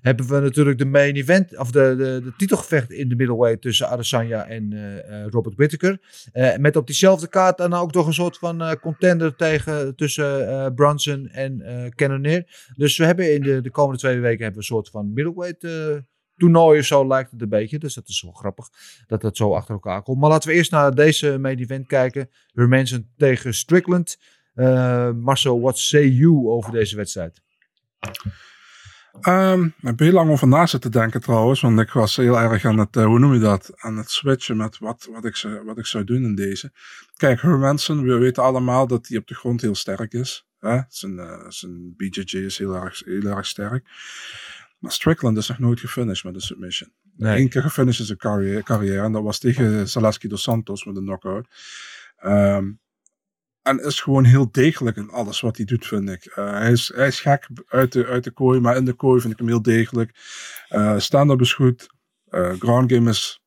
[0.00, 3.88] hebben we natuurlijk de main event, of de, de, de titelgevecht in de middleweight tussen
[3.88, 6.00] Adesanya en uh, Robert Whittaker.
[6.32, 11.28] Uh, met op diezelfde kaart dan ook nog een soort van contender tegen, tussen Brunson
[11.28, 11.62] en
[11.94, 12.72] Cannonier.
[12.76, 15.66] Dus we hebben in de, de komende twee weken hebben we een soort van middleweight
[16.36, 17.78] toernooi of zo lijkt het een beetje.
[17.78, 18.68] Dus dat is wel grappig
[19.06, 20.20] dat dat zo achter elkaar komt.
[20.20, 22.30] Maar laten we eerst naar deze main event kijken.
[22.52, 24.18] Hermanson tegen Strickland.
[25.14, 27.42] Marcel, what say you over deze wedstrijd?
[29.20, 32.64] Um, ik heb heel lang over na zitten denken trouwens, want ik was heel erg
[32.64, 35.64] aan het, uh, hoe noem je dat, aan het switchen met wat, wat, ik, zou,
[35.64, 36.72] wat ik zou doen in deze.
[37.16, 40.46] Kijk, Hermanson, we weten allemaal dat hij op de grond heel sterk is.
[40.58, 40.80] Hè?
[40.88, 43.88] Zijn, uh, zijn BJJ is heel erg, heel erg sterk.
[44.78, 46.92] Maar Strickland is nog nooit gefinished met een submission.
[47.16, 47.40] Nee.
[47.40, 50.96] Eén keer gefinished in zijn carrière, carrière en dat was tegen Zaleski dos Santos met
[50.96, 51.48] een knockout.
[52.24, 52.80] Um,
[53.64, 56.26] en is gewoon heel degelijk in alles wat hij doet, vind ik.
[56.26, 59.20] Uh, hij, is, hij is gek uit de, uit de kooi, maar in de kooi
[59.20, 60.10] vind ik hem heel degelijk.
[60.70, 61.88] Uh, Stand-up is goed.
[62.30, 63.42] Uh, ground game is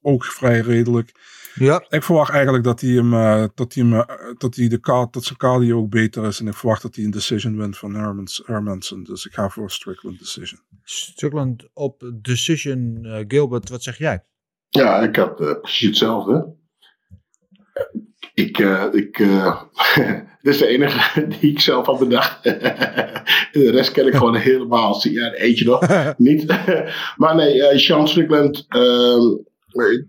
[0.00, 1.12] ook vrij redelijk.
[1.54, 1.84] Ja.
[1.88, 3.10] Ik verwacht eigenlijk dat hij hem,
[3.54, 4.04] dat hij hem,
[4.38, 6.40] dat hij de kaart, dat zijn cardio ook beter is.
[6.40, 9.02] En ik verwacht dat hij een decision wint van Hermans, Hermanson.
[9.02, 10.60] Dus ik ga voor Strickland decision.
[10.82, 12.98] Strickland op decision.
[13.28, 14.24] Gilbert, wat zeg jij?
[14.68, 16.56] Ja, ik had precies hetzelfde.
[18.34, 19.62] Ik, uh, ik, uh,
[20.42, 22.44] dit is de enige die ik zelf had bedacht.
[23.52, 25.00] de rest ken ik gewoon helemaal.
[25.02, 26.14] Ja, eentje nog.
[26.16, 26.46] Niet.
[27.16, 28.66] maar nee, uh, Sean Strickland.
[28.68, 29.20] Ehm,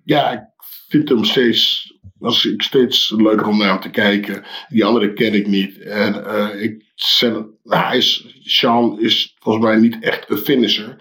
[0.03, 0.41] ja, ik
[0.87, 1.91] vind hem steeds.
[2.17, 4.43] Was ik steeds leuker om naar hem te kijken.
[4.69, 5.79] Die andere ken ik niet.
[5.79, 6.25] En
[6.61, 10.95] ik, zijn, nou, hij is, Sean is volgens mij niet echt een finisher.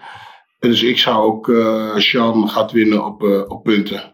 [0.59, 1.45] dus ik zou ook
[2.01, 4.12] Sean gaat winnen op, op punten.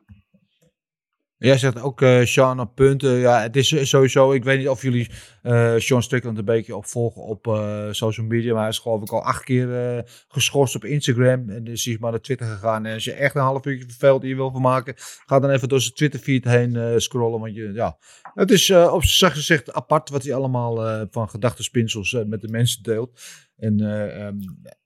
[1.40, 3.12] Jij zegt ook uh, Sean op punten.
[3.12, 4.32] Ja, het is sowieso.
[4.32, 5.10] Ik weet niet of jullie
[5.44, 8.52] uh, Sean Strickland een beetje opvolgen op uh, social media.
[8.52, 11.50] Maar hij is geloof ik al acht keer geschorst op Instagram.
[11.50, 12.86] En is hij maar naar Twitter gegaan.
[12.86, 14.94] En als je echt een half uurtje verveelt die je wil vermaken.
[14.98, 17.40] Ga dan even door zijn Twitter feed heen scrollen.
[17.40, 17.98] Want je, ja,
[18.34, 23.22] het is op zijn gezegd apart wat hij allemaal van gedachtenspinsels met de mensen deelt.
[23.60, 24.40] En um,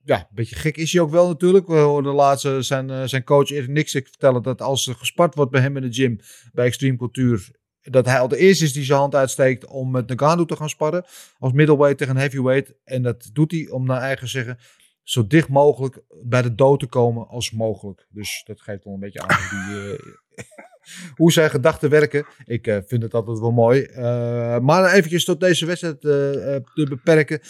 [0.04, 1.66] ja, een beetje gek is hij ook wel natuurlijk.
[1.66, 5.50] We hoorden laatst zijn, uh, zijn coach Erik Nixik vertellen dat als er gespart wordt
[5.50, 6.20] bij hem in de gym
[6.52, 7.50] bij Extreme Cultuur,
[7.82, 10.68] dat hij al de eerste is die zijn hand uitsteekt om met Nagano te gaan
[10.68, 11.04] sparren.
[11.38, 12.74] Als middleweight tegen heavyweight.
[12.84, 14.58] En dat doet hij om naar eigen zeggen
[15.02, 18.06] zo dicht mogelijk bij de dood te komen als mogelijk.
[18.08, 19.38] Dus dat geeft wel een beetje aan
[19.70, 19.98] uh,
[21.20, 22.26] hoe zijn gedachten werken.
[22.44, 23.88] Ik vind het altijd wel mooi.
[24.60, 27.40] maar eventjes tot deze wedstrijd te beperken.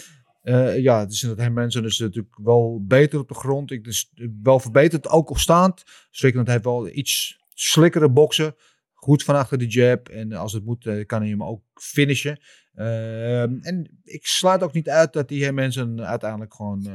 [0.44, 3.70] Uh, ja, dus dat mensen is natuurlijk wel beter op de grond.
[3.70, 5.82] Ik, dus wel verbeterd, ook op staand.
[6.10, 8.54] Strickland heeft wel iets slikkere boksen.
[8.92, 10.08] Goed van achter de jab.
[10.08, 12.40] En als het moet, uh, kan hij hem ook finishen.
[12.74, 16.88] Uh, en ik sluit ook niet uit dat die mensen uiteindelijk gewoon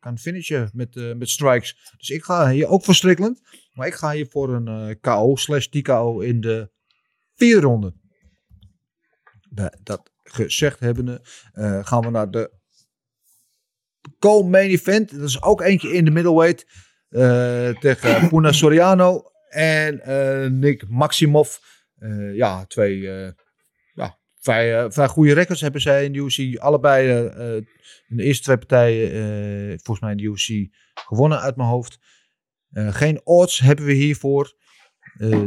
[0.00, 1.92] kan finishen met, met strikes.
[1.96, 3.40] Dus ik ga hier ook voor Strickland.
[3.72, 6.70] Maar ik ga hier voor een KO slash TKO in de
[7.34, 7.94] vierde ronde.
[9.82, 11.20] dat gezegd hebbende
[11.82, 12.55] gaan we naar de
[14.18, 15.18] co-main event.
[15.18, 16.66] Dat is ook eentje in de middleweight.
[17.10, 21.56] Uh, tegen Puna Soriano en uh, Nick Maximov.
[21.98, 23.00] Uh, ja, twee
[23.94, 26.58] ja, vrij, vrij goede records hebben zij in de UFC.
[26.58, 27.08] Allebei
[28.08, 29.10] in de eerste twee partijen,
[29.68, 31.98] volgens mij in de UFC, gewonnen uit mijn hoofd.
[32.72, 34.54] geen odds hebben we hiervoor.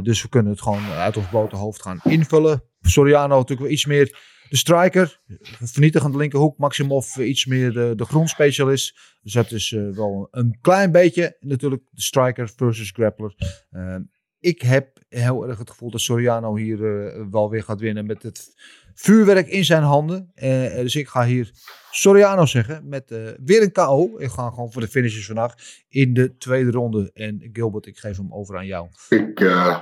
[0.01, 2.63] dus we kunnen het gewoon uit ons blote hoofd gaan invullen.
[2.81, 4.17] Soriano natuurlijk wel iets meer
[4.49, 5.19] de striker,
[5.63, 6.57] vernietigend linkerhoek.
[6.57, 8.97] Maximov iets meer de, de grondspecialist.
[9.21, 13.35] Dus dat is uh, wel een klein beetje natuurlijk de striker versus grappler.
[13.71, 13.95] Uh,
[14.39, 18.23] ik heb heel erg het gevoel dat Soriano hier eh, wel weer gaat winnen met
[18.23, 18.53] het
[18.93, 20.31] vuurwerk in zijn handen.
[20.33, 21.51] Eh, dus ik ga hier
[21.91, 24.17] Soriano zeggen met eh, weer een KO.
[24.17, 25.53] Ik ga gewoon voor de finishes vandaag
[25.89, 27.11] in de tweede ronde.
[27.13, 28.87] En Gilbert, ik geef hem over aan jou.
[29.09, 29.81] Ik, eh,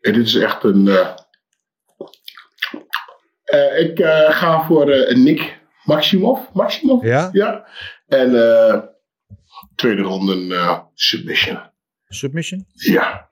[0.00, 0.88] dit is echt een.
[0.88, 1.14] eh,
[3.46, 6.40] eh, ik eh, ga voor eh, Nick Maximov.
[6.52, 7.04] Maximov?
[7.04, 7.28] Ja?
[7.32, 7.66] Ja.
[8.06, 8.82] En eh,
[9.74, 11.58] tweede ronde een eh, submission.
[12.08, 12.66] Submission?
[12.72, 13.28] Ja.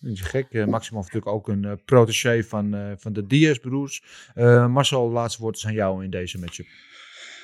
[0.00, 0.66] Niet zo gek.
[0.66, 4.02] Maximov natuurlijk ook een eh, protégé van, eh, van de Diaz-broers.
[4.34, 6.66] Eh, Marcel, laatste woord is aan jou in deze matchup.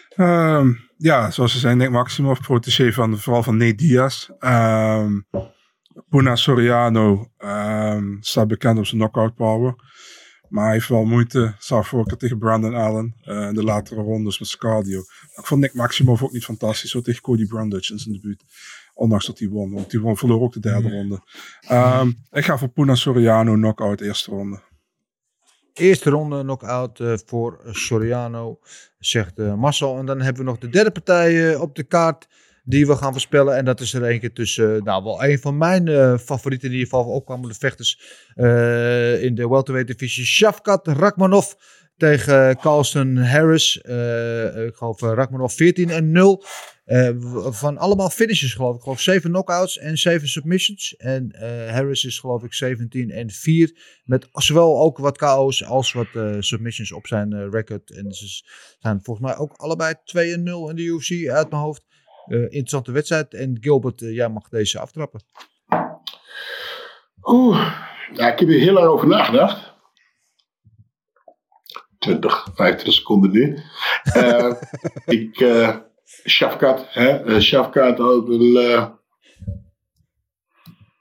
[0.09, 4.29] Ehm, ja, zoals ze zijn, Nick Maximov, protégé van, vooral van Nate Diaz.
[4.39, 5.17] Ehm
[6.09, 9.75] Puna Soriano ehm, staat bekend op zijn knockout power.
[10.49, 14.39] Maar hij heeft wel moeite, zag keer tegen Brandon Allen eh, in de latere rondes
[14.39, 14.97] met zijn cardio.
[14.97, 18.45] Maar ik vond Nick Maximov ook niet fantastisch, zo tegen Cody Brundage in zijn debuut.
[18.95, 21.21] Ondanks dat hij won, want die won, verloor ook de derde ronde.
[21.61, 24.61] Ehm, ik ga voor Puna Soriano, knockout, eerste ronde.
[25.73, 28.59] Eerste ronde knock-out eh, voor Soriano,
[28.99, 29.99] zegt eh, Marcel.
[29.99, 32.29] En dan hebben we nog de derde partij op de kaart
[32.69, 33.57] die we gaan voorspellen.
[33.57, 36.69] En dat is er een keer tussen, eh, nou wel een van mijn eh, favorieten
[36.69, 37.13] in ieder geval.
[37.15, 38.01] Ook kwamen de vechters
[38.35, 40.25] eh, in de welterweight divisie.
[40.25, 41.53] Shavkat Rakmanov
[41.97, 43.77] tegen Carlston Harris.
[43.77, 46.45] Ik geloof Rakmanov 14 en 0.
[46.85, 48.77] Eh, w- van allemaal finishes geloof ik.
[48.77, 50.97] Ik geloof 7 knockouts en 7 submissions.
[50.97, 51.35] En
[51.71, 54.01] Harris is geloof ik 17 en 4.
[54.05, 56.07] Met zowel ook wat KO's als wat
[56.39, 57.91] submissions op zijn record.
[57.91, 58.27] En ze
[58.79, 61.87] zijn volgens mij ook allebei 2 en 0 in de UFC uit mijn hoofd.
[62.29, 63.35] Eh, interessante wedstrijd.
[63.35, 65.21] En Gilbert, eh, jij mag deze aftrappen.
[67.23, 67.87] Oeh.
[68.13, 69.77] Ja, ik heb er heel lang over nagedacht.
[71.99, 73.59] 20, 25 seconden nu.
[74.03, 74.53] Eh,
[75.19, 75.77] ik, eh
[76.27, 78.89] Shafkat, hè, Shafkat eh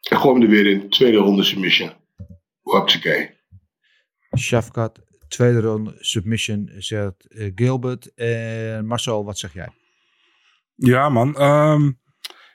[0.09, 0.89] ik gooi hem er weer in.
[0.89, 1.91] Tweede ronde submission.
[2.61, 3.29] Hopsakee.
[4.37, 8.13] Shafkat, tweede ronde submission, zegt eh, Gilbert.
[8.13, 9.69] En Marcel, wat zeg jij?
[10.77, 11.35] Ja, man.
[11.35, 11.87] Ehm,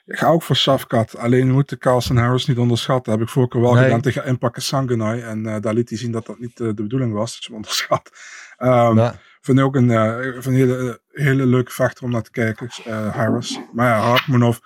[0.05, 1.17] ik ga ook voor Safkat.
[1.17, 3.11] Alleen we moeten Carlson Harris niet onderschatten.
[3.11, 3.83] Dat heb ik vorige keer wel Nee.
[3.83, 5.21] gedaan tegen Impact Sanganai.
[5.21, 7.33] En eh, daar liet hij zien dat dat niet eh, de bedoeling was.
[7.33, 8.09] Dat je hem onderschat.
[8.57, 9.19] Ja.
[9.41, 9.89] Vind ik ook een,
[10.33, 12.69] vind een hele, hele leuke vechter om naar te kijken.
[13.11, 13.59] Harris.
[13.73, 14.57] Maar ja, Rakmanov.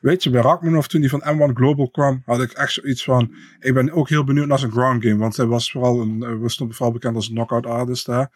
[0.00, 3.34] Weet je, bij Rakmanov toen hij van M1 Global kwam, had ik echt zoiets van.
[3.60, 5.16] Ik ben ook heel benieuwd naar zijn ground game.
[5.16, 8.30] Want hij was vooral een, we stond vooral bekend als een knockout artist daar.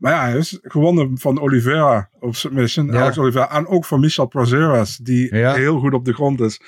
[0.00, 2.86] Maar ja, hij is gewonnen van Oliveira op submission.
[2.86, 3.00] Ja.
[3.00, 3.50] Alex Oliveira.
[3.50, 5.54] En ook van Michel Prazeras, die Ja.
[5.54, 6.60] heel goed op de grond is.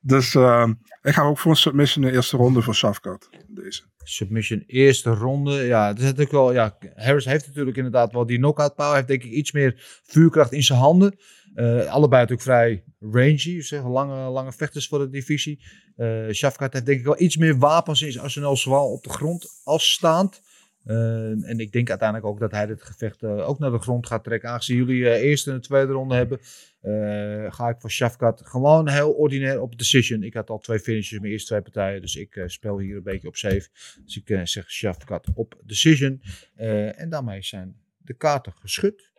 [0.00, 0.68] Dus eh,
[1.02, 3.28] ik ga ook voor een submission in de eerste ronde voor Shafkat.
[3.48, 3.82] Deze.
[4.02, 5.52] Submission eerste ronde.
[5.52, 6.52] Ja, het is natuurlijk wel.
[6.52, 8.90] Ja, Harris heeft natuurlijk inderdaad wel die knockout power.
[8.90, 11.16] Hij heeft denk ik iets meer vuurkracht in zijn handen.
[11.54, 13.60] Eh, allebei natuurlijk vrij rangy.
[13.62, 15.64] Zeg, lange, lange vechters voor de divisie.
[15.96, 18.56] Eh Shafkat heeft denk ik wel iets meer wapens in zijn arsenaal.
[18.56, 20.40] Zowel op de grond als staand.
[20.86, 24.06] Eh, en ik denk uiteindelijk ook dat hij dit gevecht eh, ook naar de grond
[24.06, 24.48] gaat trekken.
[24.48, 26.38] Aangezien jullie eh, eerste en tweede ronde hebben,
[26.80, 30.22] eh, ga ik voor Shafkat gewoon heel ordinair op decision.
[30.22, 33.02] Ik had al twee finishes in mijn eerste twee partijen, dus ik speel hier een
[33.02, 33.68] beetje op safe.
[34.04, 36.22] Dus ik zeg Shafkat op decision.
[36.54, 39.12] En daarmee zijn de kaarten geschud.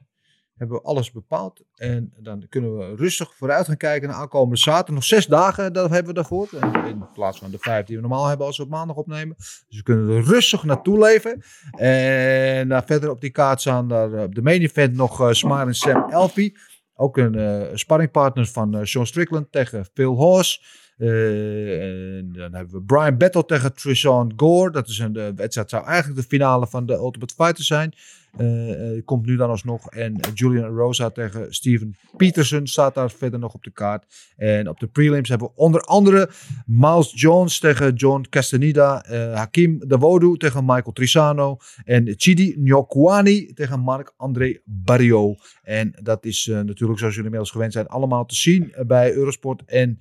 [0.58, 1.62] Hebben we alles bepaald.
[1.76, 4.96] En dan kunnen we rustig vooruit gaan kijken naar aankomende zaterdag.
[4.96, 6.50] Nog zes dagen dat hebben we daarvoor.
[6.86, 9.36] In- plaats van de vijf die we normaal hebben als we op maandag opnemen.
[9.38, 11.44] Dus we kunnen er rustig naartoe leven.
[11.72, 15.32] En daar verder op die kaart staan daar eh, op de main event nog eh
[15.32, 16.58] Smar en Sam Elfie.
[16.94, 20.60] Ook een eh sparringpartner van Sean Strickland tegen Phil Horse.
[20.98, 24.72] Eh, en dan hebben we Brian Battle tegen Trishan Gore.
[24.72, 27.94] Dat is een de wedstrijd, zou eigenlijk de finale van de Ultimate Fighter zijn.
[28.38, 29.90] Eh, eh, komt nu dan alsnog.
[29.90, 34.06] En Julian Rosa tegen Steven Peterson staat daar verder nog op de kaart.
[34.36, 36.30] En op de prelims hebben we onder andere
[36.66, 39.04] Miles Jones tegen John Castaneda.
[39.04, 41.58] eh, Hakim Dawodu tegen Michael Trisano.
[41.86, 45.36] En Chidi Nyokwani tegen Marc-André Barrio.
[45.64, 49.14] En dat is eh, natuurlijk, zoals jullie inmiddels gewend zijn, allemaal te zien eh, bij
[49.14, 50.00] Eurosport en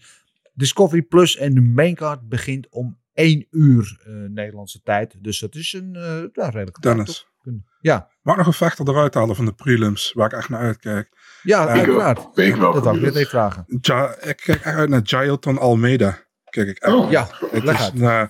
[0.57, 1.37] Discovery Plus.
[1.37, 5.17] En de maincard begint om 1 uur eh, Nederlandse tijd.
[5.25, 7.27] Dus dat is een eh ja, redelijk Dennis.
[7.81, 10.61] Ja, Mag ik nog een vechter eruit halen van de prelims, waar ik echt naar
[10.61, 11.09] uitkijk?
[11.43, 12.35] ja Ja, uiteraard.
[12.35, 13.65] ben ik wel dat wou ik net even vragen.
[13.81, 16.19] Ja, ik kijk echt uit naar Jailton Almeida.
[16.51, 16.95] Kijk ik echt.
[16.95, 17.11] Oh.
[17.11, 17.95] Ja, Het leg is uit.
[17.95, 18.23] een eh,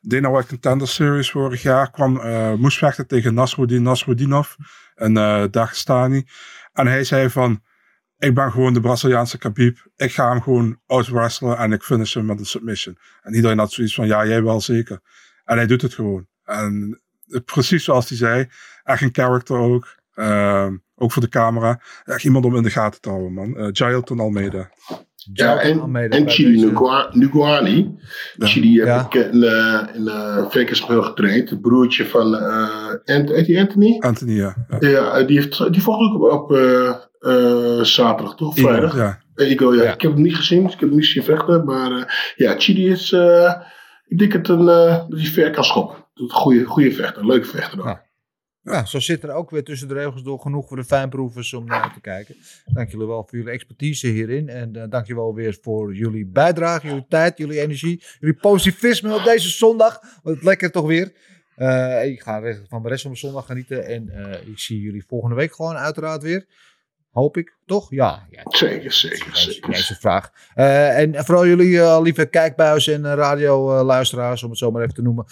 [0.00, 1.90] Dana White Contender Series vorig jaar.
[1.90, 4.54] Kwam, eh, moest vechten tegen Nasruddin Nasruddinov,
[4.94, 6.26] een eh Dagestani.
[6.72, 7.62] En hij zei van,
[8.18, 9.78] ik ben gewoon de Braziliaanse Khabib.
[9.96, 12.96] Ik ga hem gewoon outwrestelen en ik finish hem met een submission.
[13.22, 15.00] En iedereen had zoiets van, ja, jij wel zeker.
[15.44, 16.26] En hij doet het gewoon.
[16.44, 18.48] En eh, precies zoals hij zei,
[18.82, 20.02] echt een character ook.
[20.14, 21.80] Ehm, ook voor de camera.
[22.04, 23.60] Echt iemand om in de gaten te houden, man.
[23.60, 24.70] Uh, Jailton Almeida.
[25.32, 27.98] Ja, en, Almeida en deze- Ngua- Nguani.
[28.38, 29.04] Chidi heb Ja.
[29.04, 31.50] ik in, uh, in uh, getraind.
[31.50, 33.98] Het broertje van uh, Anthony.
[33.98, 34.66] Anthony, ja.
[34.68, 34.88] ja.
[34.88, 36.50] Ja, die, heeft, die vocht ook op, op
[37.82, 38.56] zaterdag, toch?
[38.56, 38.96] Eagle, Vrijdag.
[38.96, 39.22] ja.
[39.34, 39.82] Eagle, ja.
[39.82, 39.92] Ja.
[39.92, 41.64] Ik heb hem niet gezien, dus ik heb hem niet zien vechten.
[41.64, 42.04] Maar uh,
[42.36, 43.54] ja, Chidi is, uh,
[44.06, 46.06] ik denk het een, uh, dat hij ver kan schoppen.
[46.28, 47.84] Goede, goede vechter, een leuke vechter ook.
[47.84, 48.04] Ja.
[48.64, 51.64] Ja, zo zit er ook weer tussen de regels door genoeg voor de fijnproevers om
[51.64, 52.36] naar te kijken.
[52.64, 54.48] Dank jullie wel voor jullie expertise hierin.
[54.48, 59.14] En uh, dank je wel weer voor jullie bijdrage, jullie tijd, jullie energie, jullie positivisme
[59.14, 60.00] op deze zondag.
[60.22, 61.12] Wat lekker toch weer.
[61.56, 63.86] Uh, ik ga van de rest van mijn zondag genieten.
[63.86, 66.46] En uh, ik zie jullie volgende week gewoon uiteraard weer.
[67.14, 67.90] Hoop ik, toch?
[67.90, 68.26] Ja.
[68.30, 69.70] ja zeker, zeker, zeker.
[69.70, 70.32] Deze vraag.
[70.56, 74.94] Uh, en vooral jullie uh, lieve kijkbuis en uh, radioluisteraars, om het zo maar even
[74.94, 75.24] te noemen.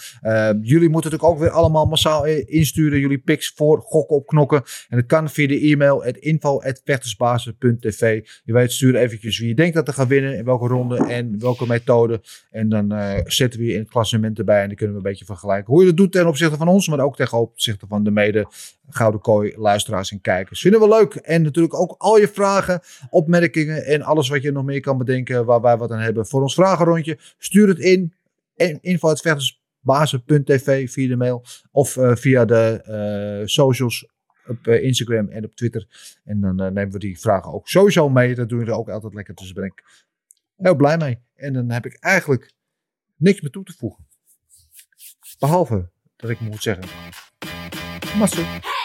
[0.61, 2.99] jullie moeten natuurlijk ook weer allemaal massaal insturen.
[2.99, 4.63] Jullie picks voor gokken op knokken.
[4.89, 8.27] En dat kan via de e-mail info.vechtersbasis.tv.
[8.43, 10.37] Je weet, stuur eventjes wie je denkt dat er gaat winnen.
[10.37, 12.21] In welke ronde en welke methode.
[12.51, 12.93] En dan
[13.25, 14.61] zetten we je in het klassement erbij.
[14.61, 16.87] En dan kunnen we een beetje vergelijken hoe je dat doet ten opzichte van ons.
[16.87, 18.47] Maar ook ten opzichte van de mede
[18.89, 20.61] Gouden Kooi luisteraars en kijkers.
[20.61, 21.15] Vinden we leuk.
[21.15, 25.45] En natuurlijk ook al je vragen, opmerkingen en alles wat je nog meer kan bedenken
[25.45, 27.17] waar wij wat aan hebben voor ons vragenrondje.
[27.37, 28.13] Stuur het in.
[28.81, 32.83] info.vechtersbasis.tv via de mail of uh, via de
[33.41, 34.07] uh, socials
[34.47, 35.87] op uh, Instagram en op Twitter.
[36.23, 38.35] En dan nemen we die vragen ook sowieso mee.
[38.35, 39.55] Dat doen we er ook altijd lekker tussen.
[39.55, 39.83] Ben ik
[40.57, 41.19] heel blij mee.
[41.35, 42.51] En dan heb ik eigenlijk
[43.15, 44.05] niks meer toe te voegen.
[45.39, 46.85] Behalve dat ik moet zeggen.
[48.17, 48.72] Muscle.